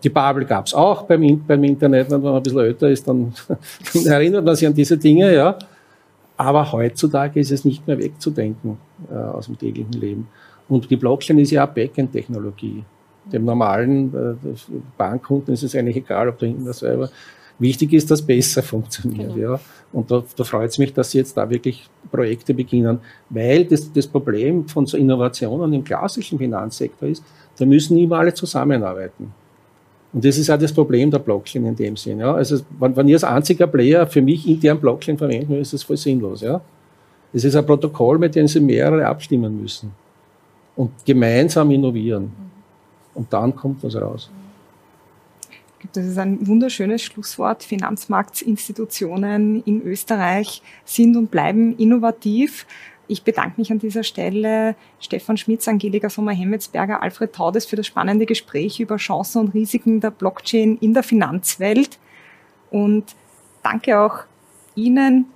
Die 0.03 0.09
Babel 0.09 0.45
gab 0.45 0.67
es 0.67 0.75
auch 0.75 1.03
beim, 1.03 1.45
beim 1.47 1.65
Internet, 1.65 2.11
wenn 2.11 2.23
man 2.23 2.37
ein 2.37 2.43
bisschen 2.43 2.61
älter 2.61 2.89
ist, 2.89 3.07
dann, 3.07 3.33
dann 3.95 4.07
erinnert 4.07 4.45
man 4.45 4.55
sich 4.55 4.67
an 4.67 4.75
diese 4.75 4.97
Dinge, 4.97 5.35
ja. 5.35 5.59
Aber 6.37 6.73
heutzutage 6.73 7.41
ist 7.41 7.51
es 7.51 7.65
nicht 7.65 7.87
mehr 7.87 7.99
wegzudenken 7.99 8.79
äh, 9.11 9.15
aus 9.15 9.47
dem 9.47 9.59
täglichen 9.59 9.93
Leben. 9.93 10.29
Und 10.69 10.89
die 10.89 10.97
Blockchain 10.97 11.39
ist 11.39 11.51
ja 11.51 11.67
auch 11.67 11.75
Backend-Technologie. 11.75 12.85
Dem 13.31 13.45
normalen 13.45 14.13
äh, 14.15 14.49
Bankkunden 14.99 15.55
ist 15.55 15.63
es 15.63 15.75
eigentlich 15.75 15.97
egal, 15.97 16.29
ob 16.29 16.39
dahinter 16.39 16.73
selber. 16.73 17.11
Wichtig 17.59 17.93
ist, 17.93 18.11
dass 18.11 18.23
besser 18.23 18.63
funktioniert. 18.63 19.35
Genau. 19.35 19.53
Ja. 19.53 19.61
Und 19.93 20.11
da, 20.11 20.25
da 20.37 20.45
freut 20.45 20.71
es 20.71 20.79
mich, 20.79 20.93
dass 20.93 21.11
Sie 21.11 21.19
jetzt 21.19 21.37
da 21.37 21.49
wirklich 21.49 21.89
Projekte 22.11 22.55
beginnen, 22.55 22.99
weil 23.29 23.65
das, 23.65 23.93
das 23.93 24.07
Problem 24.07 24.67
von 24.67 24.87
so 24.87 24.97
Innovationen 24.97 25.73
im 25.73 25.85
klassischen 25.85 26.39
Finanzsektor 26.39 27.09
ist, 27.09 27.23
da 27.59 27.65
müssen 27.65 27.97
immer 27.99 28.19
alle 28.19 28.35
zusammenarbeiten. 28.35 29.33
Und 30.13 30.25
das 30.25 30.37
ist 30.37 30.51
auch 30.51 30.59
das 30.59 30.73
Problem 30.73 31.11
der 31.11 31.21
Blockchain 31.21 31.65
in 31.65 31.77
dem 31.77 31.97
Sinn. 31.97 32.21
Ja. 32.21 32.35
Also, 32.35 32.59
wenn, 32.79 32.97
wenn 32.97 33.09
ihr 33.09 33.17
als 33.17 33.25
einziger 33.25 33.67
Player 33.67 34.07
für 34.07 34.23
mich 34.23 34.49
intern 34.49 34.81
Blockchain 34.81 35.17
verwenden 35.17 35.55
ist 35.55 35.73
das 35.73 35.83
voll 35.83 35.97
sinnlos. 35.97 36.41
Ja. 36.41 36.61
Das 37.33 37.45
ist 37.45 37.55
ein 37.55 37.65
Protokoll, 37.65 38.19
mit 38.19 38.35
dem 38.35 38.47
Sie 38.47 38.61
mehrere 38.61 39.07
abstimmen 39.07 39.61
müssen 39.61 39.93
und 40.77 40.91
gemeinsam 41.05 41.71
innovieren. 41.71 42.33
Und 43.15 43.33
dann 43.33 43.55
kommt 43.55 43.83
was 43.83 43.95
raus. 43.97 44.31
Das 45.93 46.07
ist 46.07 46.19
ein 46.19 46.47
wunderschönes 46.47 47.03
Schlusswort. 47.03 47.65
Finanzmarktinstitutionen 47.65 49.63
in 49.65 49.83
Österreich 49.83 50.63
sind 50.85 51.17
und 51.17 51.31
bleiben 51.31 51.77
innovativ. 51.77 52.67
Ich 53.09 53.25
bedanke 53.25 53.61
mich 53.61 53.73
an 53.73 53.81
dieser 53.81 54.05
Stelle 54.05 54.77
Stefan 55.01 55.37
Schmitz, 55.37 55.67
Angelika 55.67 56.09
Sommer-Hemmetsberger, 56.09 57.03
Alfred 57.03 57.33
Taudes 57.35 57.67
für 57.67 57.77
das 57.77 57.87
spannende 57.87 58.27
Gespräch 58.27 58.79
über 58.79 58.97
Chancen 58.97 59.41
und 59.41 59.55
Risiken 59.55 60.01
der 60.01 60.13
Blockchain 60.13 60.79
in 60.79 60.95
der 60.95 61.03
Finanzwelt. 61.03 61.99
Und 62.71 63.17
danke 63.63 63.99
auch 63.99 64.21
Ihnen, 64.77 65.27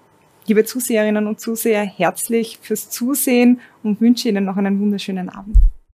liebe 0.47 0.65
Zuseherinnen 0.65 1.27
und 1.27 1.41
Zuseher, 1.41 1.85
herzlich 1.85 2.59
fürs 2.63 2.89
Zusehen 2.89 3.61
und 3.83 4.01
wünsche 4.01 4.29
Ihnen 4.29 4.45
noch 4.45 4.57
einen 4.57 4.81
wunderschönen 4.81 5.29
Abend. 5.29 5.57